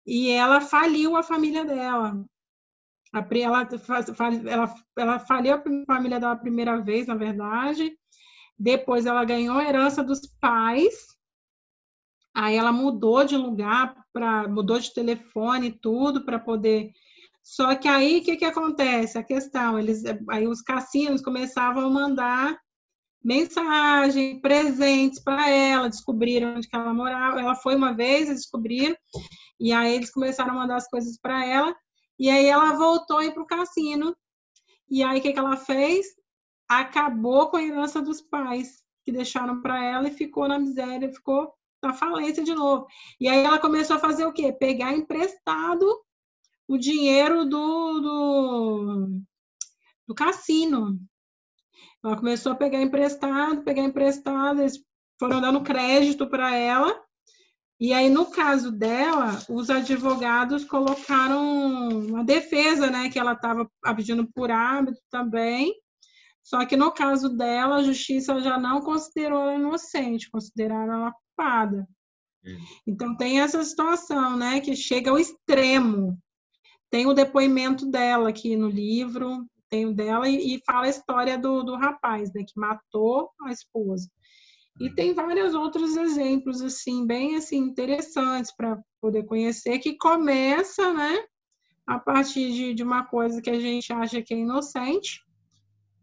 e 0.06 0.30
ela 0.30 0.62
faliu 0.62 1.16
a 1.16 1.24
família 1.24 1.66
dela. 1.66 2.24
Ela, 3.12 3.68
ela, 4.48 4.76
ela 4.96 5.20
faliu 5.20 5.56
a 5.56 5.64
família 5.88 6.20
dela 6.20 6.34
a 6.34 6.38
primeira 6.40 6.80
vez, 6.80 7.08
na 7.08 7.16
verdade. 7.16 7.92
Depois 8.58 9.08
ela 9.08 9.26
ganhou 9.26 9.58
a 9.58 9.64
herança 9.64 10.04
dos 10.04 10.28
pais. 10.40 11.19
Aí 12.34 12.56
ela 12.56 12.72
mudou 12.72 13.24
de 13.24 13.36
lugar, 13.36 13.96
pra, 14.14 14.48
mudou 14.48 14.80
de 14.80 14.94
telefone 14.94 15.72
tudo 15.72 16.24
para 16.24 16.40
poder. 16.40 16.92
Só 17.44 17.76
que 17.76 17.88
aí 17.88 18.20
o 18.20 18.24
que, 18.24 18.38
que 18.38 18.46
acontece? 18.46 19.18
A 19.18 19.24
questão, 19.24 19.80
eles, 19.80 20.04
aí 20.30 20.48
os 20.48 20.62
cassinos 20.62 21.22
começavam 21.22 21.88
a 21.88 21.90
mandar 21.90 22.60
mensagem, 23.24 24.40
presentes 24.40 25.20
para 25.20 25.50
ela, 25.50 25.90
descobriram 25.90 26.56
onde 26.56 26.68
que 26.68 26.76
ela 26.76 26.94
morava. 26.94 27.40
Ela 27.40 27.56
foi 27.56 27.76
uma 27.76 27.94
vez, 27.94 28.28
eles 28.28 28.42
descobriram, 28.42 28.96
e 29.60 29.74
aí 29.74 29.96
eles 29.96 30.12
começaram 30.12 30.52
a 30.52 30.56
mandar 30.56 30.78
as 30.78 30.88
coisas 30.88 31.18
para 31.20 31.46
ela. 31.46 31.76
E 32.18 32.30
aí 32.30 32.46
ela 32.46 32.74
voltou 32.74 33.20
para 33.32 33.44
o 33.44 33.48
cassino. 33.48 34.16
E 34.90 35.04
aí 35.04 35.20
o 35.20 35.22
que, 35.22 35.34
que 35.34 35.40
ela 35.40 35.58
fez? 35.58 36.08
Acabou 36.68 37.50
com 37.50 37.58
a 37.58 37.64
herança 37.64 38.02
dos 38.02 38.22
pais 38.22 38.84
que 39.04 39.12
deixaram 39.12 39.62
para 39.62 39.84
ela 39.84 40.08
e 40.08 40.14
ficou 40.14 40.48
na 40.48 40.60
miséria, 40.60 41.12
ficou 41.12 41.54
na 41.82 41.94
falência 41.94 42.44
de 42.44 42.54
novo. 42.54 42.88
E 43.20 43.28
aí 43.28 43.44
ela 43.44 43.60
começou 43.60 43.96
a 43.96 44.00
fazer 44.00 44.26
o 44.26 44.34
quê? 44.34 44.52
Pegar 44.52 44.94
emprestado 44.94 45.86
o 46.68 46.78
dinheiro 46.78 47.46
do, 47.46 48.00
do, 48.00 49.22
do 50.08 50.16
cassino. 50.16 51.00
Ela 52.04 52.16
começou 52.16 52.52
a 52.52 52.56
pegar 52.56 52.82
emprestado, 52.82 53.64
pegar 53.64 53.84
emprestado, 53.84 54.62
eles 54.62 54.80
foram 55.20 55.42
dando 55.42 55.64
crédito 55.64 56.30
para 56.30 56.56
ela 56.56 57.04
e 57.80 57.94
aí, 57.94 58.10
no 58.10 58.30
caso 58.30 58.74
dela, 58.74 59.40
os 59.48 59.70
advogados 59.70 60.66
colocaram 60.66 61.88
uma 61.88 62.26
defesa, 62.26 62.92
né, 62.92 63.10
que 63.10 63.18
ela 63.18 63.32
estava 63.32 63.70
pedindo 63.96 64.30
por 64.34 64.52
hábito 64.52 65.00
também. 65.10 65.74
Só 66.44 66.66
que 66.66 66.76
no 66.76 66.92
caso 66.92 67.30
dela, 67.30 67.78
a 67.78 67.84
justiça 67.84 68.42
já 68.42 68.60
não 68.60 68.82
considerou 68.82 69.44
ela 69.44 69.56
inocente, 69.56 70.30
consideraram 70.30 70.94
ela 70.94 71.16
culpada. 71.40 71.88
Hum. 72.46 72.58
Então 72.86 73.16
tem 73.16 73.40
essa 73.40 73.64
situação, 73.64 74.38
né, 74.38 74.60
que 74.60 74.76
chega 74.76 75.10
ao 75.10 75.18
extremo. 75.18 76.18
Tem 76.92 77.08
o 77.08 77.14
depoimento 77.14 77.86
dela 77.86 78.30
aqui 78.30 78.56
no 78.56 78.68
livro, 78.68 79.46
tem 79.70 79.86
o 79.86 79.94
dela 79.94 80.28
e, 80.28 80.56
e 80.56 80.62
fala 80.66 80.86
a 80.86 80.90
história 80.90 81.38
do, 81.38 81.64
do 81.64 81.76
rapaz, 81.76 82.32
né, 82.34 82.44
que 82.44 82.60
matou 82.60 83.30
a 83.46 83.52
esposa. 83.52 84.10
E 84.82 84.90
tem 84.90 85.14
vários 85.14 85.54
outros 85.54 85.98
exemplos 85.98 86.62
assim 86.62 87.06
bem 87.06 87.36
assim 87.36 87.58
interessantes 87.58 88.56
para 88.56 88.80
poder 89.02 89.24
conhecer 89.24 89.80
que 89.80 89.98
começa, 89.98 90.94
né, 90.94 91.26
a 91.86 92.00
partir 92.00 92.52
de, 92.54 92.74
de 92.74 92.84
uma 92.84 93.06
coisa 93.06 93.42
que 93.42 93.50
a 93.50 93.60
gente 93.60 93.92
acha 93.92 94.22
que 94.22 94.34
é 94.34 94.38
inocente, 94.38 95.22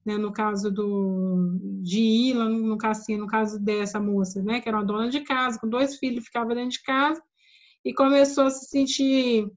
né, 0.07 0.17
no 0.17 0.33
caso 0.33 0.71
do 0.71 1.59
de 1.83 2.01
ir 2.01 2.35
lá 2.35 2.49
no 2.49 2.79
cassino, 2.79 3.25
no 3.25 3.27
caso 3.27 3.59
dessa 3.59 3.99
moça, 3.99 4.43
né, 4.43 4.61
que 4.61 4.69
era 4.69 4.79
uma 4.79 4.85
dona 4.85 5.11
de 5.11 5.21
casa, 5.21 5.59
com 5.59 5.69
dois 5.69 5.97
filhos, 5.97 6.25
ficava 6.25 6.55
dentro 6.55 6.71
de 6.71 6.83
casa 6.83 7.21
e 7.85 7.93
começou 7.93 8.45
a 8.45 8.51
se 8.51 8.67
sentir 8.67 9.51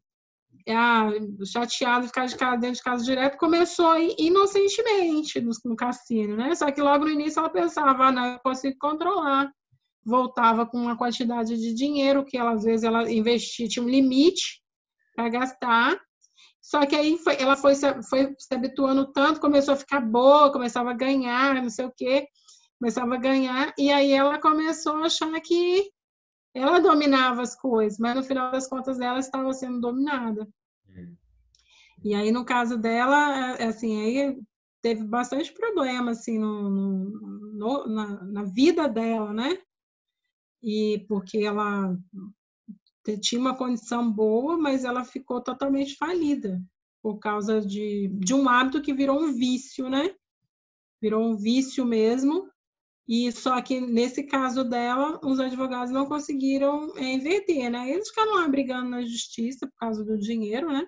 ah, 0.67 1.09
chateado, 1.45 2.07
ficar 2.07 2.25
de 2.25 2.35
casa, 2.35 2.57
dentro 2.57 2.77
de 2.77 2.83
casa 2.83 3.03
direto, 3.03 3.37
começou 3.37 3.95
inocentemente 4.17 5.39
no, 5.41 5.51
no, 5.65 5.75
cassino, 5.75 6.35
né? 6.35 6.53
Só 6.55 6.71
que 6.71 6.81
logo 6.81 7.05
no 7.05 7.11
início 7.11 7.39
ela 7.39 7.49
pensava, 7.49 8.05
ah, 8.05 8.11
não, 8.11 8.33
eu 8.33 8.39
consigo 8.39 8.77
controlar. 8.79 9.51
Voltava 10.05 10.65
com 10.65 10.77
uma 10.77 10.97
quantidade 10.97 11.57
de 11.57 11.73
dinheiro 11.73 12.25
que 12.25 12.37
ela, 12.37 12.53
às 12.53 12.63
vezes 12.63 12.83
ela 12.83 13.11
investia, 13.11 13.67
tinha 13.67 13.83
um 13.83 13.89
limite 13.89 14.61
para 15.15 15.29
gastar. 15.29 15.99
Só 16.69 16.85
que 16.85 16.95
aí 16.95 17.17
foi, 17.17 17.35
ela 17.41 17.57
foi, 17.57 17.73
foi 17.75 18.35
se 18.37 18.53
habituando 18.53 19.11
tanto, 19.11 19.41
começou 19.41 19.73
a 19.73 19.77
ficar 19.77 20.01
boa, 20.01 20.51
começava 20.51 20.91
a 20.91 20.93
ganhar, 20.93 21.55
não 21.63 21.69
sei 21.71 21.85
o 21.85 21.91
quê, 21.91 22.27
começava 22.77 23.15
a 23.15 23.17
ganhar, 23.17 23.73
e 23.75 23.91
aí 23.91 24.11
ela 24.11 24.39
começou 24.39 24.97
a 24.97 25.07
achar 25.07 25.31
que 25.41 25.91
ela 26.53 26.79
dominava 26.79 27.41
as 27.41 27.55
coisas, 27.55 27.97
mas 27.97 28.15
no 28.15 28.21
final 28.21 28.51
das 28.51 28.67
contas 28.67 28.99
ela 28.99 29.17
estava 29.17 29.51
sendo 29.51 29.81
dominada. 29.81 30.47
É. 30.95 31.07
E 32.03 32.13
aí, 32.13 32.31
no 32.31 32.45
caso 32.45 32.77
dela, 32.77 33.57
é, 33.57 33.65
assim, 33.65 34.03
aí 34.03 34.39
teve 34.79 35.03
bastante 35.05 35.51
problema, 35.51 36.11
assim, 36.11 36.37
no, 36.37 36.69
no, 36.69 37.47
no 37.51 37.87
na, 37.87 38.23
na, 38.25 38.43
vida 38.43 38.87
dela, 38.87 39.33
né? 39.33 39.57
E 40.61 41.03
porque 41.07 41.39
ela 41.39 41.97
tinha 43.17 43.39
uma 43.39 43.55
condição 43.55 44.11
boa, 44.11 44.57
mas 44.57 44.83
ela 44.83 45.03
ficou 45.03 45.41
totalmente 45.41 45.95
falida 45.95 46.61
por 47.01 47.17
causa 47.19 47.61
de, 47.61 48.09
de 48.13 48.33
um 48.33 48.47
hábito 48.49 48.81
que 48.81 48.93
virou 48.93 49.21
um 49.21 49.33
vício, 49.33 49.89
né? 49.89 50.13
Virou 51.01 51.23
um 51.23 51.37
vício 51.37 51.85
mesmo, 51.85 52.49
e 53.09 53.31
só 53.31 53.59
que 53.59 53.81
nesse 53.81 54.21
caso 54.23 54.63
dela, 54.63 55.19
os 55.23 55.39
advogados 55.39 55.91
não 55.91 56.05
conseguiram 56.05 56.95
é, 56.95 57.13
inverter, 57.13 57.67
né? 57.71 57.89
Eles 57.89 58.09
ficaram 58.09 58.35
lá 58.35 58.47
brigando 58.47 58.89
na 58.89 59.01
justiça 59.01 59.65
por 59.65 59.75
causa 59.77 60.05
do 60.05 60.15
dinheiro, 60.15 60.67
né? 60.67 60.85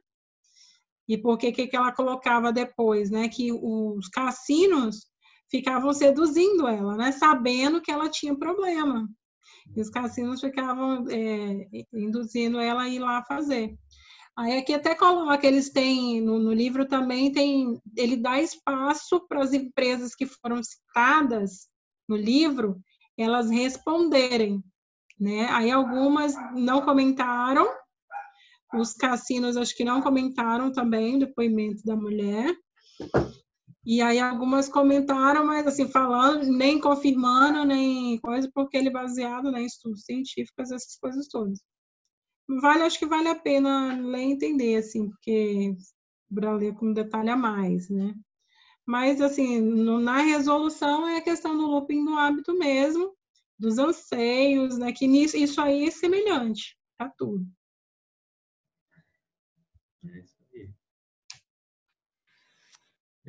E 1.10 1.18
porque 1.18 1.52
que, 1.52 1.66
que 1.66 1.76
ela 1.76 1.92
colocava 1.92 2.54
depois, 2.54 3.10
né? 3.10 3.28
Que 3.28 3.52
os 3.52 4.08
cassinos 4.10 5.08
ficavam 5.50 5.92
seduzindo 5.94 6.68
ela, 6.68 6.96
né? 6.96 7.12
Sabendo 7.12 7.82
que 7.82 7.90
ela 7.90 8.08
tinha 8.08 8.38
problema. 8.38 9.10
E 9.76 9.82
os 9.82 9.90
cassinos 9.90 10.42
ficavam 10.42 11.06
é, 11.10 11.68
induzindo 11.94 12.60
ela 12.60 12.84
a 12.84 12.90
ir 12.90 13.00
lá 13.00 13.24
fazer. 13.24 13.76
Aí 14.38 14.58
aqui 14.58 14.74
até 14.74 14.96
coloca, 14.96 15.46
eles 15.46 15.70
têm, 15.70 16.22
no, 16.22 16.40
no 16.40 16.54
livro 16.54 16.88
também 16.88 17.32
tem, 17.32 17.80
ele 17.98 18.16
dá 18.16 18.42
espaço 18.42 19.26
para 19.28 19.44
as 19.44 19.54
empresas 19.54 20.16
que 20.16 20.26
foram 20.26 20.62
citadas 20.64 21.68
no 22.08 22.16
livro, 22.16 22.82
elas 23.18 23.50
responderem, 23.50 24.64
né? 25.20 25.48
Aí 25.52 25.70
algumas 25.70 26.34
não 26.56 26.82
comentaram, 26.82 27.68
os 28.74 28.94
cassinos 28.94 29.58
acho 29.58 29.76
que 29.76 29.84
não 29.84 30.02
comentaram 30.02 30.72
também 30.72 31.16
o 31.16 31.20
depoimento 31.20 31.84
da 31.84 31.96
mulher. 31.96 32.56
E 33.86 34.02
aí 34.02 34.20
algumas 34.20 34.70
comentaram, 34.70 35.46
mas 35.46 35.66
assim, 35.66 35.88
falando, 35.88 36.46
nem 36.46 36.80
confirmando, 36.80 37.66
nem 37.66 38.20
coisa, 38.20 38.50
porque 38.54 38.78
ele 38.78 38.90
é 38.90 38.92
baseado 38.92 39.52
né, 39.52 39.62
em 39.62 39.66
estudos 39.66 40.04
científicos, 40.04 40.72
essas 40.72 40.96
coisas 40.98 41.28
todas. 41.28 41.60
Vale, 42.62 42.84
acho 42.84 43.00
que 43.00 43.06
vale 43.06 43.30
a 43.30 43.36
pena 43.36 43.96
ler 43.96 44.20
e 44.28 44.32
entender, 44.34 44.78
assim, 44.78 45.10
porque 45.10 45.76
para 46.34 46.54
ler 46.54 46.76
com 46.76 46.94
detalhe 46.94 47.30
a 47.30 47.36
mais, 47.36 47.90
né? 47.90 48.14
Mas, 48.86 49.22
assim, 49.22 49.62
no, 49.62 50.00
na 50.00 50.18
resolução 50.22 51.08
é 51.08 51.18
a 51.18 51.24
questão 51.24 51.58
do 51.58 51.66
looping 51.68 52.04
do 52.06 52.14
hábito 52.16 52.54
mesmo, 52.58 53.16
dos 53.58 53.78
anseios, 53.78 54.78
né? 54.78 54.92
Que 54.92 55.08
nisso, 55.08 55.38
isso 55.38 55.62
aí 55.62 55.86
é 55.86 55.92
semelhante 55.92 56.78
a 57.00 57.10
tudo. 57.10 57.46
É 60.04 60.20
isso 60.20 60.38
aí. 60.54 60.74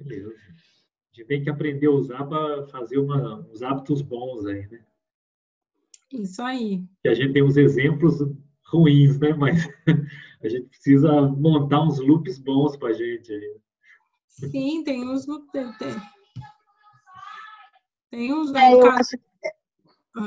Beleza. 0.03 0.31
A 0.31 1.17
gente 1.17 1.27
tem 1.27 1.43
que 1.43 1.51
aprender 1.51 1.87
a 1.87 1.93
usar 1.93 2.25
para 2.25 2.67
fazer 2.69 2.99
uma, 2.99 3.41
uns 3.51 3.63
hábitos 3.63 4.01
bons 4.01 4.47
aí, 4.47 4.67
né? 4.69 4.83
Isso 6.13 6.43
aí. 6.43 6.83
Que 7.03 7.09
a 7.09 7.15
gente 7.15 7.33
tem 7.33 7.43
uns 7.43 7.57
exemplos 7.57 8.19
ruins, 8.67 9.19
né? 9.19 9.33
Mas 9.35 9.69
a 10.43 10.49
gente 10.49 10.69
precisa 10.69 11.23
montar 11.23 11.83
uns 11.83 11.99
loops 11.99 12.39
bons 12.39 12.77
para 12.77 12.89
a 12.89 12.93
gente. 12.93 13.33
aí. 13.33 13.57
Sim, 14.27 14.83
tem 14.85 15.09
uns 15.09 15.27
no. 15.27 15.41
Tem, 15.49 15.71
tem, 15.79 15.95
tem 18.11 18.33
uns, 18.33 18.51
É, 18.51 18.53
né? 18.53 18.73
eu 18.75 18.91
acho, 18.91 19.17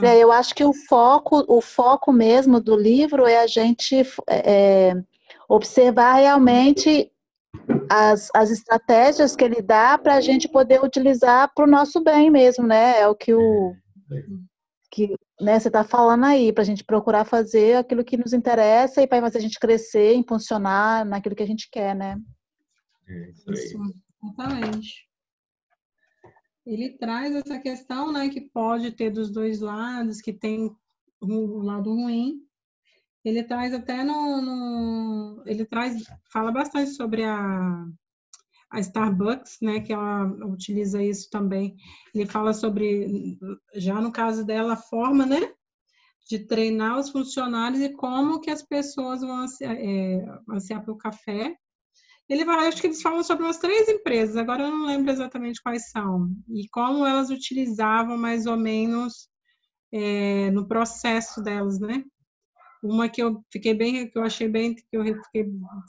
é, 0.03 0.23
eu 0.23 0.31
acho 0.31 0.56
que 0.56 0.64
o 0.64 0.73
foco, 0.73 1.43
o 1.47 1.61
foco 1.61 2.11
mesmo 2.11 2.60
do 2.60 2.76
livro 2.76 3.26
é 3.26 3.39
a 3.39 3.47
gente 3.47 3.95
é, 4.27 4.93
observar 5.47 6.15
realmente 6.15 7.11
as, 7.89 8.29
as 8.35 8.51
estratégias 8.51 9.35
que 9.35 9.43
ele 9.43 9.61
dá 9.61 9.97
para 9.97 10.15
a 10.15 10.21
gente 10.21 10.47
poder 10.47 10.83
utilizar 10.83 11.51
para 11.53 11.65
o 11.65 11.69
nosso 11.69 12.03
bem 12.03 12.29
mesmo, 12.29 12.65
né? 12.65 12.99
É 12.99 13.07
o 13.07 13.15
que 13.15 13.33
o 13.33 13.75
que 14.91 15.13
né, 15.41 15.59
você 15.59 15.67
está 15.67 15.83
falando 15.83 16.23
aí, 16.23 16.53
para 16.53 16.61
a 16.61 16.65
gente 16.65 16.83
procurar 16.83 17.25
fazer 17.25 17.75
aquilo 17.75 18.05
que 18.05 18.15
nos 18.15 18.31
interessa 18.31 19.01
e 19.01 19.07
para 19.07 19.21
fazer 19.21 19.39
a 19.39 19.41
gente 19.41 19.59
crescer, 19.59 20.13
impulsionar 20.15 21.05
naquilo 21.05 21.35
que 21.35 21.43
a 21.43 21.47
gente 21.47 21.69
quer, 21.69 21.93
né? 21.93 22.17
É 23.07 23.29
isso 23.29 23.49
aí. 23.49 23.55
Isso, 23.55 23.77
exatamente. 24.23 25.05
Ele 26.65 26.97
traz 26.97 27.35
essa 27.35 27.59
questão, 27.59 28.11
né, 28.11 28.29
que 28.29 28.41
pode 28.41 28.91
ter 28.91 29.11
dos 29.11 29.29
dois 29.29 29.59
lados, 29.59 30.21
que 30.21 30.31
tem 30.31 30.73
o 31.21 31.61
lado 31.61 31.93
ruim. 31.93 32.44
Ele 33.26 33.43
traz 33.43 33.73
até 33.73 34.03
no, 34.03 34.41
no- 34.41 35.43
ele 35.47 35.65
traz, 35.65 36.03
fala 36.31 36.52
bastante 36.52 36.91
sobre 36.91 37.23
a, 37.26 37.85
a 38.72 38.80
Starbucks, 38.80 39.57
né, 39.61 39.80
que 39.81 39.93
ela 39.93 40.26
utiliza 40.47 41.03
isso 41.03 41.30
também. 41.30 41.76
Ele 42.14 42.26
fala 42.27 42.53
sobre, 42.53 43.38
já 43.76 44.02
no 44.02 44.11
caso 44.11 44.45
dela, 44.45 44.73
a 44.73 44.77
forma, 44.77 45.26
né, 45.26 45.53
de 46.30 46.39
treinar 46.39 46.99
os 46.99 47.10
funcionários 47.11 47.81
e 47.81 47.89
como 47.93 48.41
que 48.41 48.52
as 48.52 48.64
pessoas 48.64 49.22
vão 49.22 49.38
ansiar, 49.39 49.76
é, 49.77 50.26
ansiar 50.49 50.84
pelo 50.84 50.97
café 50.97 51.56
ele 52.27 52.45
vai, 52.45 52.68
acho 52.68 52.81
que 52.81 52.88
eles 52.88 53.02
falam 53.02 53.23
sobre 53.23 53.43
umas 53.45 53.57
três 53.60 53.88
empresas, 53.88 54.35
agora 54.38 54.64
eu 54.64 54.72
não 54.72 54.85
lembro 54.85 55.11
exatamente 55.11 55.61
quais 55.61 55.89
são, 55.91 56.30
e 56.49 56.68
como 56.69 57.06
elas 57.06 57.30
utilizavam 57.30 58.18
mais 58.18 58.45
ou 58.47 58.57
menos 58.57 59.30
é, 59.91 60.52
no 60.52 60.68
processo 60.68 61.41
delas, 61.41 61.80
né? 61.80 62.03
Uma 62.85 63.09
que 63.09 63.21
eu 63.21 63.43
fiquei 63.51 63.73
bem, 63.73 64.09
que 64.09 64.17
eu 64.17 64.23
achei 64.23 64.47
bem, 64.47 64.75
que 64.75 64.83
eu 64.91 65.03
fiquei, 65.23 65.45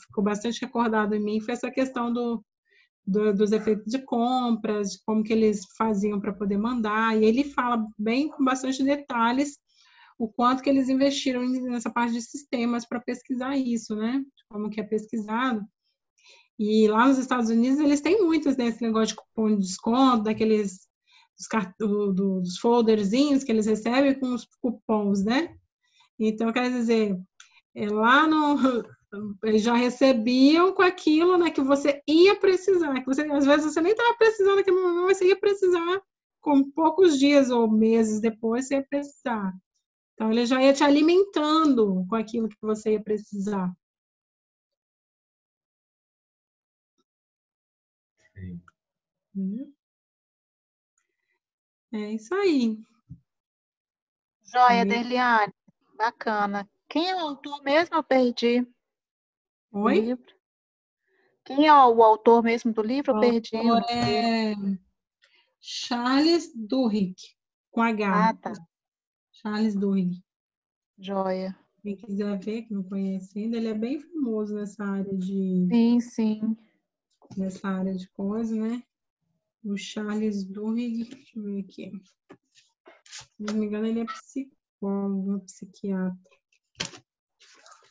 ficou 0.07 0.25
bastante 0.25 0.61
recordado 0.61 1.15
em 1.15 1.23
mim, 1.23 1.41
foi 1.41 1.55
essa 1.55 1.71
questão 1.71 2.13
do, 2.13 2.45
do- 3.07 3.35
dos 3.35 3.53
efeitos 3.53 3.91
de 3.93 3.99
compras, 3.99 4.93
de 4.93 4.99
como 5.05 5.23
que 5.23 5.33
eles 5.33 5.61
faziam 5.77 6.19
para 6.21 6.33
poder 6.33 6.57
mandar, 6.59 7.17
e 7.17 7.25
ele 7.25 7.45
fala 7.45 7.87
bem 7.99 8.29
com 8.29 8.45
bastante 8.45 8.83
detalhes 8.83 9.59
o 10.19 10.27
quanto 10.27 10.63
que 10.63 10.71
eles 10.71 10.89
investiram 10.89 11.47
nessa 11.47 11.91
parte 11.91 12.15
de 12.15 12.23
sistemas 12.23 12.87
para 12.87 13.01
pesquisar 13.01 13.57
isso, 13.57 13.95
né? 13.95 14.25
Como 14.49 14.71
que 14.71 14.81
é 14.81 14.83
pesquisado. 14.83 15.63
E 16.59 16.89
lá 16.89 17.07
nos 17.07 17.19
Estados 17.19 17.51
Unidos 17.51 17.79
eles 17.79 18.01
têm 18.01 18.25
muitos 18.25 18.57
desse 18.57 18.83
negócio 18.83 19.09
de 19.09 19.17
cupom 19.17 19.51
de 19.51 19.59
desconto, 19.59 20.23
daqueles 20.25 20.89
dos, 21.79 22.15
dos 22.15 22.59
folderzinhos 22.59 23.45
que 23.45 23.53
eles 23.53 23.67
recebem 23.67 24.19
com 24.19 24.33
os 24.33 24.47
cupons, 24.63 25.23
né? 25.23 25.55
Então, 26.19 26.53
quer 26.53 26.71
dizer, 26.71 27.19
é, 27.75 27.89
lá 27.89 28.27
no 28.27 28.57
eles 29.45 29.63
já 29.63 29.75
recebiam 29.75 30.75
com 30.75 30.83
aquilo, 30.83 31.39
né, 31.39 31.51
que 31.51 31.61
você 31.63 32.03
ia 32.07 32.37
precisar, 32.39 32.95
que 33.01 33.07
você 33.07 33.23
às 33.23 33.47
vezes 33.47 33.73
você 33.73 33.81
nem 33.81 33.93
estava 33.93 34.15
precisando 34.17 34.57
naquele 34.57 34.81
momento, 34.81 35.07
mas 35.07 35.19
você 35.19 35.29
ia 35.29 35.39
precisar 35.41 36.03
com 36.41 36.71
poucos 36.71 37.19
dias 37.19 37.51
ou 37.51 37.71
meses 37.71 38.21
depois 38.21 38.67
você 38.67 38.77
ia 38.77 38.87
precisar. 38.89 39.53
Então, 40.15 40.31
ele 40.31 40.47
já 40.47 40.63
ia 40.63 40.73
te 40.73 40.83
alimentando 40.83 42.07
com 42.09 42.17
aquilo 42.17 42.49
que 42.49 42.57
você 42.61 42.93
ia 42.93 43.03
precisar. 43.03 43.71
Sim. 48.35 48.63
Uhum. 49.35 49.73
É 51.93 52.13
isso 52.13 52.35
aí. 52.35 52.79
Joia. 54.45 54.85
Derliane, 54.85 55.53
bacana. 55.97 56.69
Quem 56.89 57.11
é 57.11 57.17
o 57.17 57.21
autor 57.21 57.63
mesmo? 57.63 57.97
Eu 57.97 58.03
perdi 58.05 58.67
o 59.73 59.81
Oi? 59.81 60.01
livro. 60.01 60.37
Quem 61.45 61.67
é 61.67 61.73
o 61.73 62.03
autor 62.03 62.43
mesmo 62.43 62.73
do 62.73 62.83
livro? 62.83 63.15
Eu 63.15 63.21
perdi. 63.21 63.57
o 63.57 63.75
autor 63.75 63.91
é 63.91 64.55
Charles 65.61 66.53
Duhigg, 66.55 67.17
com 67.71 67.83
H. 67.83 68.29
Ah, 68.29 68.35
tá. 68.35 68.53
Charles 69.33 69.75
Duhigg. 69.75 70.23
Joia. 70.99 71.57
Quem 71.83 71.97
quiser 71.97 72.39
ver, 72.39 72.63
que 72.63 72.75
não 72.75 72.83
conhece 72.83 73.39
ainda, 73.39 73.57
ele 73.57 73.69
é 73.69 73.75
bem 73.75 74.01
famoso 74.01 74.55
nessa 74.55 74.85
área 74.85 75.17
de, 75.17 75.69
Sim, 75.71 76.01
sim. 76.01 76.57
nessa 77.37 77.69
área 77.69 77.95
de 77.95 78.09
coisa, 78.11 78.57
né? 78.57 78.83
O 79.65 79.77
Charles 79.77 80.45
Duhigg, 80.45 81.05
deixa 81.05 81.39
eu 81.39 81.45
ver 81.45 81.61
aqui. 81.61 81.93
Se 83.05 83.29
não 83.39 83.55
me 83.55 83.67
engano, 83.67 83.87
ele 83.87 84.01
é 84.01 84.05
psicólogo, 84.05 84.56
psiquiatra. 85.45 86.19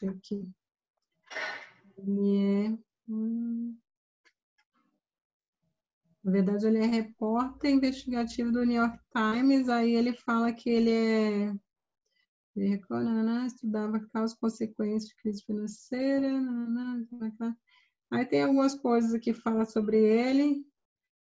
Eu 0.01 0.11
ver 0.11 0.17
aqui. 0.17 0.49
Ele 1.97 2.37
é. 2.37 2.77
hum, 3.07 3.77
Na 6.23 6.31
verdade, 6.31 6.65
ele 6.65 6.79
é 6.79 6.85
repórter 6.85 7.71
investigativo 7.71 8.51
do 8.51 8.65
New 8.65 8.81
York 8.81 8.99
Times. 9.11 9.69
Aí 9.69 9.93
ele 9.93 10.13
fala 10.13 10.51
que 10.51 10.69
ele 10.69 10.91
é. 10.91 11.55
Ele 12.55 12.69
recorda, 12.69 13.11
né, 13.21 13.47
estudava 13.47 13.99
causas 14.13 14.35
e 14.35 14.39
consequências 14.39 15.09
de 15.09 15.15
crise 15.17 15.43
financeira. 15.43 16.41
né, 16.41 17.05
né, 17.39 17.55
Aí 18.09 18.25
tem 18.25 18.43
algumas 18.43 18.75
coisas 18.75 19.19
que 19.19 19.33
fala 19.33 19.65
sobre 19.65 19.97
ele. 19.97 20.65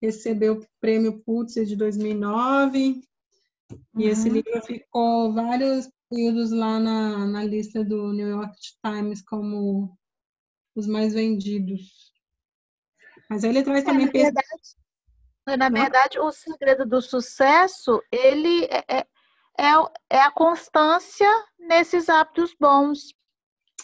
Recebeu 0.02 0.56
o 0.56 0.68
prêmio 0.80 1.22
Pulitzer 1.22 1.66
de 1.66 1.76
2009. 1.76 3.02
E 3.98 4.04
esse 4.06 4.28
Uhum. 4.30 4.36
livro 4.36 4.62
ficou 4.64 5.34
vários 5.34 5.90
períodos 6.10 6.52
lá 6.52 6.80
na, 6.80 7.26
na 7.26 7.44
lista 7.44 7.84
do 7.84 8.12
New 8.14 8.28
York 8.28 8.56
Times 8.84 9.22
como 9.24 9.98
os 10.76 10.88
mais 10.88 11.14
vendidos. 11.14 12.12
Mas 13.30 13.44
ele 13.44 13.64
traz 13.64 13.82
É, 13.82 13.86
também 13.86 14.06
na 14.06 14.12
pesquisa. 14.12 14.34
verdade, 15.48 15.58
na 15.58 15.70
verdade, 15.70 16.20
o 16.20 16.32
segredo 16.32 16.86
do 16.86 17.02
sucesso, 17.02 18.02
ele 18.12 18.66
é, 18.66 18.84
é, 18.88 19.08
é 19.60 19.74
é 20.10 20.22
a 20.22 20.32
constância 20.32 21.30
nesses 21.60 22.10
hábitos 22.10 22.56
bons. 22.60 23.14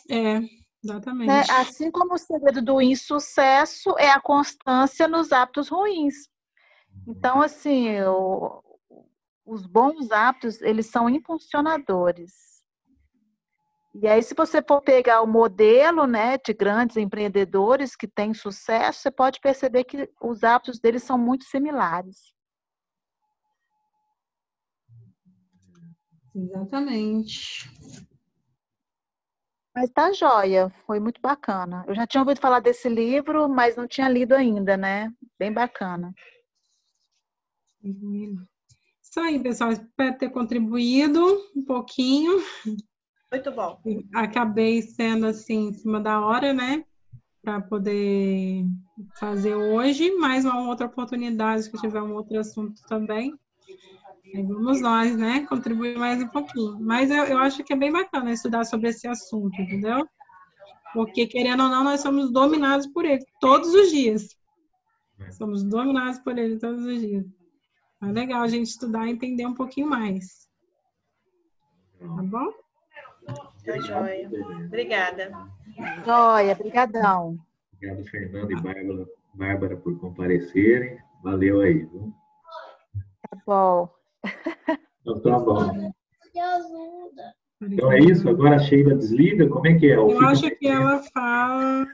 É, 0.09 0.39
né? 0.39 0.47
exatamente. 0.83 1.51
Assim 1.51 1.91
como 1.91 2.13
o 2.13 2.17
segredo 2.17 2.61
do 2.61 2.81
insucesso 2.81 3.97
é 3.97 4.09
a 4.09 4.19
constância 4.21 5.07
nos 5.07 5.31
hábitos 5.31 5.69
ruins. 5.69 6.29
Então, 7.07 7.41
assim, 7.41 8.01
o- 8.01 8.61
os 9.47 9.65
bons 9.65 10.11
hábitos, 10.11 10.61
eles 10.61 10.87
são 10.87 11.09
impulsionadores. 11.09 12.57
E 13.95 14.05
aí, 14.07 14.21
se 14.21 14.35
você 14.35 14.61
for 14.61 14.81
pegar 14.81 15.21
o 15.21 15.27
modelo, 15.27 16.05
né, 16.05 16.37
de 16.37 16.53
grandes 16.53 16.97
empreendedores 16.97 17.95
que 17.95 18.07
têm 18.07 18.33
sucesso, 18.33 18.99
você 18.99 19.09
pode 19.09 19.39
perceber 19.39 19.85
que 19.85 20.07
os 20.21 20.43
hábitos 20.43 20.79
deles 20.79 21.01
são 21.01 21.17
muito 21.17 21.45
similares. 21.45 22.31
Exatamente. 26.35 27.67
Mas 29.73 29.89
tá 29.91 30.11
joia, 30.11 30.69
foi 30.85 30.99
muito 30.99 31.21
bacana. 31.21 31.83
Eu 31.87 31.95
já 31.95 32.05
tinha 32.05 32.21
ouvido 32.21 32.39
falar 32.39 32.59
desse 32.59 32.89
livro, 32.89 33.47
mas 33.47 33.75
não 33.75 33.87
tinha 33.87 34.09
lido 34.09 34.33
ainda, 34.33 34.75
né? 34.75 35.11
Bem 35.39 35.51
bacana. 35.51 36.13
Isso 39.17 39.25
aí, 39.25 39.39
pessoal. 39.39 39.71
Espero 39.71 40.15
ter 40.15 40.29
contribuído 40.29 41.19
um 41.55 41.65
pouquinho. 41.65 42.39
Muito 43.31 43.51
bom. 43.51 43.81
Acabei 44.13 44.83
sendo 44.83 45.25
assim, 45.25 45.69
em 45.69 45.73
cima 45.73 45.99
da 45.99 46.23
hora, 46.23 46.53
né? 46.53 46.85
Para 47.41 47.59
poder 47.59 48.63
fazer 49.19 49.55
hoje, 49.55 50.15
mais 50.17 50.45
uma 50.45 50.69
outra 50.69 50.85
oportunidade 50.85 51.67
que 51.71 51.79
tiver 51.79 51.99
um 51.99 52.13
outro 52.13 52.37
assunto 52.37 52.79
também. 52.87 53.33
Aí 54.35 54.43
vamos 54.43 54.81
nós, 54.81 55.17
né? 55.17 55.47
Contribuir 55.47 55.97
mais 55.97 56.21
um 56.21 56.27
pouquinho. 56.27 56.77
Mas 56.79 57.09
eu, 57.09 57.23
eu 57.23 57.39
acho 57.39 57.63
que 57.63 57.73
é 57.73 57.75
bem 57.75 57.91
bacana 57.91 58.31
estudar 58.31 58.65
sobre 58.65 58.89
esse 58.89 59.07
assunto, 59.07 59.59
entendeu? 59.59 60.07
Porque, 60.93 61.25
querendo 61.25 61.63
ou 61.63 61.69
não, 61.69 61.83
nós 61.83 62.01
somos 62.01 62.31
dominados 62.31 62.85
por 62.85 63.03
ele 63.03 63.25
todos 63.41 63.73
os 63.73 63.89
dias. 63.89 64.37
Somos 65.31 65.63
dominados 65.63 66.19
por 66.19 66.37
ele 66.37 66.59
todos 66.59 66.85
os 66.85 67.01
dias. 67.01 67.36
É 68.01 68.05
legal 68.05 68.43
a 68.43 68.47
gente 68.47 68.67
estudar 68.67 69.07
e 69.07 69.11
entender 69.11 69.45
um 69.45 69.55
pouquinho 69.55 69.89
mais. 69.89 70.47
Tá 71.99 72.05
bom? 72.05 72.53
Tá 73.65 73.79
joia. 73.79 74.29
Obrigada. 74.65 75.31
Joia, 76.05 76.55
brigadão. 76.55 77.37
Obrigado, 77.73 78.03
Fernando 78.05 78.51
e 78.51 78.61
Bárbara, 78.61 79.05
Bárbara, 79.33 79.77
por 79.77 79.99
comparecerem. 79.99 80.99
Valeu 81.23 81.61
aí, 81.61 81.85
viu? 81.85 82.13
Tá 83.29 83.37
bom. 83.45 83.89
Então 85.01 85.19
tá 85.21 85.39
bom. 85.39 85.91
Então 87.61 87.91
é 87.91 87.99
isso? 87.99 88.29
Agora 88.29 88.55
a 88.55 88.59
Sheila 88.59 88.95
desliga? 88.95 89.49
Como 89.49 89.67
é 89.67 89.73
que 89.73 89.91
é? 89.91 89.95
Eu 89.95 90.19
acho 90.21 90.49
que 90.51 90.67
ela 90.67 91.01
fala. 91.11 91.87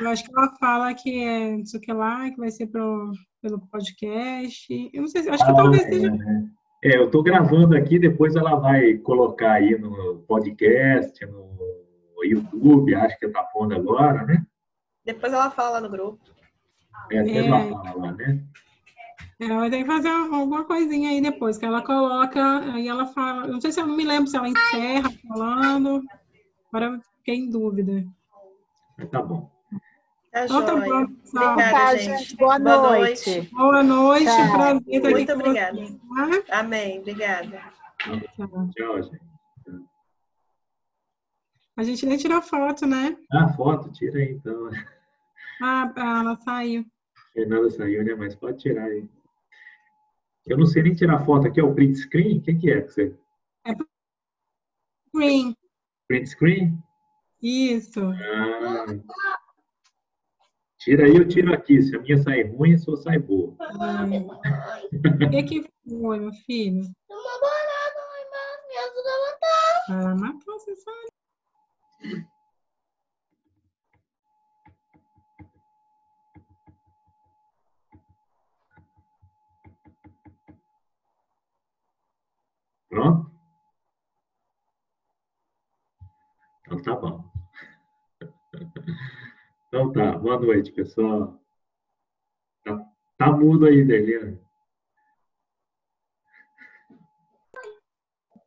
Eu 0.00 0.08
acho 0.10 0.24
que 0.24 0.30
ela 0.36 0.54
fala 0.58 0.92
que 0.94 1.22
é 1.22 1.56
não 1.56 1.64
sei 1.64 1.78
o 1.78 1.82
que 1.82 1.92
lá, 1.92 2.28
que 2.30 2.36
vai 2.36 2.50
ser 2.50 2.66
pro, 2.66 3.12
pelo 3.40 3.60
podcast. 3.68 4.90
Eu 4.92 5.02
não 5.02 5.08
sei, 5.08 5.22
se- 5.22 5.30
acho 5.30 5.44
que 5.44 5.50
Ah, 5.50 5.54
talvez 5.54 5.84
é, 5.86 5.88
seja. 5.90 6.10
né? 6.10 6.48
É, 6.84 6.96
eu 6.96 7.06
estou 7.06 7.22
gravando 7.22 7.76
aqui, 7.76 7.98
depois 7.98 8.34
ela 8.36 8.56
vai 8.56 8.94
colocar 8.98 9.52
aí 9.52 9.76
no 9.78 10.18
podcast, 10.28 11.24
no 11.26 11.48
YouTube, 12.24 12.94
acho 12.94 13.18
que 13.18 13.28
tá 13.28 13.42
pondo 13.44 13.74
agora, 13.74 14.24
né? 14.26 14.44
Depois 15.04 15.32
ela 15.32 15.50
fala 15.50 15.70
lá 15.70 15.80
no 15.80 15.88
grupo. 15.90 16.18
É, 17.10 17.18
até 17.20 17.30
É. 17.30 17.46
ela 17.46 17.70
fala 17.70 17.94
lá, 18.06 18.12
né? 18.12 18.44
Ela 19.40 19.60
vai 19.60 19.70
ter 19.70 19.78
que 19.78 19.86
fazer 19.86 20.08
alguma 20.08 20.64
coisinha 20.64 21.10
aí 21.10 21.20
depois, 21.20 21.56
que 21.58 21.64
ela 21.64 21.80
coloca, 21.82 22.58
aí 22.72 22.88
ela 22.88 23.06
fala. 23.06 23.46
eu 23.46 23.52
Não 23.52 23.60
sei 23.60 23.70
se 23.70 23.80
eu 23.80 23.86
não 23.86 23.96
me 23.96 24.04
lembro 24.04 24.26
se 24.28 24.36
ela 24.36 24.48
encerra 24.48 25.08
falando. 25.28 26.02
Agora 26.72 26.94
eu 26.96 27.00
fiquei 27.18 27.36
em 27.36 27.48
dúvida. 27.50 28.04
Tá 29.12 29.22
bom. 29.22 29.48
Tá 30.30 30.44
Então 30.44 30.64
tá 30.64 30.76
joia. 30.76 30.86
bom, 31.06 31.14
pessoal. 31.14 31.52
Obrigada, 31.52 31.72
Tá, 31.78 31.96
gente. 31.96 32.18
gente. 32.18 32.36
Boa 32.36 32.58
noite. 32.58 33.40
Boa 33.52 33.82
noite, 33.82 34.24
Tchau. 34.26 34.52
prazer 34.52 34.82
estar 34.86 35.08
aqui 35.08 35.10
Muito 35.10 35.26
com 35.32 35.38
obrigada. 35.40 35.76
vocês, 35.76 35.96
tá? 36.46 36.58
Amém. 36.58 36.98
Obrigada. 37.00 37.62
Tchau. 38.76 39.02
Gente. 39.02 39.28
A 41.76 41.82
gente 41.84 42.06
nem 42.06 42.18
tirou 42.18 42.42
foto, 42.42 42.86
né? 42.86 43.16
Ah, 43.32 43.48
foto, 43.54 43.90
tira 43.92 44.18
aí 44.18 44.32
então. 44.32 44.68
Ah, 45.62 45.92
ela 45.96 46.36
saiu. 46.40 46.84
Fernanda 47.32 47.70
saiu, 47.70 48.04
né? 48.04 48.14
Mas 48.14 48.34
pode 48.34 48.58
tirar 48.58 48.84
aí. 48.84 49.08
Eu 50.46 50.56
não 50.58 50.66
sei 50.66 50.82
nem 50.82 50.94
tirar 50.94 51.24
foto 51.24 51.46
aqui, 51.46 51.60
é 51.60 51.62
o 51.64 51.74
print 51.74 51.96
screen? 51.98 52.38
O 52.38 52.42
que, 52.42 52.54
que 52.54 52.70
é? 52.70 52.80
que 52.82 52.88
você- 52.92 53.16
Green. 55.14 55.54
Print 56.06 56.26
screen? 56.28 56.78
Isso. 57.42 58.00
Ah. 58.00 58.86
Tira 60.78 61.06
aí, 61.06 61.16
eu 61.16 61.26
tiro 61.26 61.52
aqui. 61.52 61.82
Se 61.82 61.96
a 61.96 62.00
minha 62.00 62.16
sair 62.18 62.44
ruim, 62.54 62.74
a 62.74 62.78
sua 62.78 62.96
sai 62.96 63.18
boa. 63.18 63.52
O 63.52 65.30
que, 65.30 65.42
que 65.42 65.70
foi, 65.88 66.20
meu 66.20 66.32
filho? 66.46 66.84
Ela 69.90 70.14
matou 70.14 70.58
você 70.58 70.76
só. 70.76 70.90
Pronto? 82.88 83.30
Então 86.66 86.82
tá 86.82 86.94
bom. 86.94 87.24
Então 89.68 89.92
tá, 89.92 90.12
boa 90.12 90.40
noite, 90.40 90.72
pessoal. 90.72 91.38
Tá, 92.64 92.80
tá 93.18 93.30
mudo 93.32 93.66
aí, 93.66 93.84
Deliane. 93.84 94.40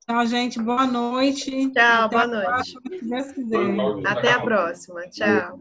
Tchau, 0.07 0.25
gente. 0.25 0.59
Boa 0.59 0.87
noite. 0.87 1.71
Tchau, 1.71 2.05
Até 2.05 2.09
boa 2.09 2.27
noite. 2.27 2.45
próxima, 2.47 2.81
se 2.89 3.05
Deus 3.07 3.31
quiser. 3.33 4.07
Até 4.07 4.31
a 4.33 4.41
próxima. 4.41 5.01
Tchau. 5.09 5.59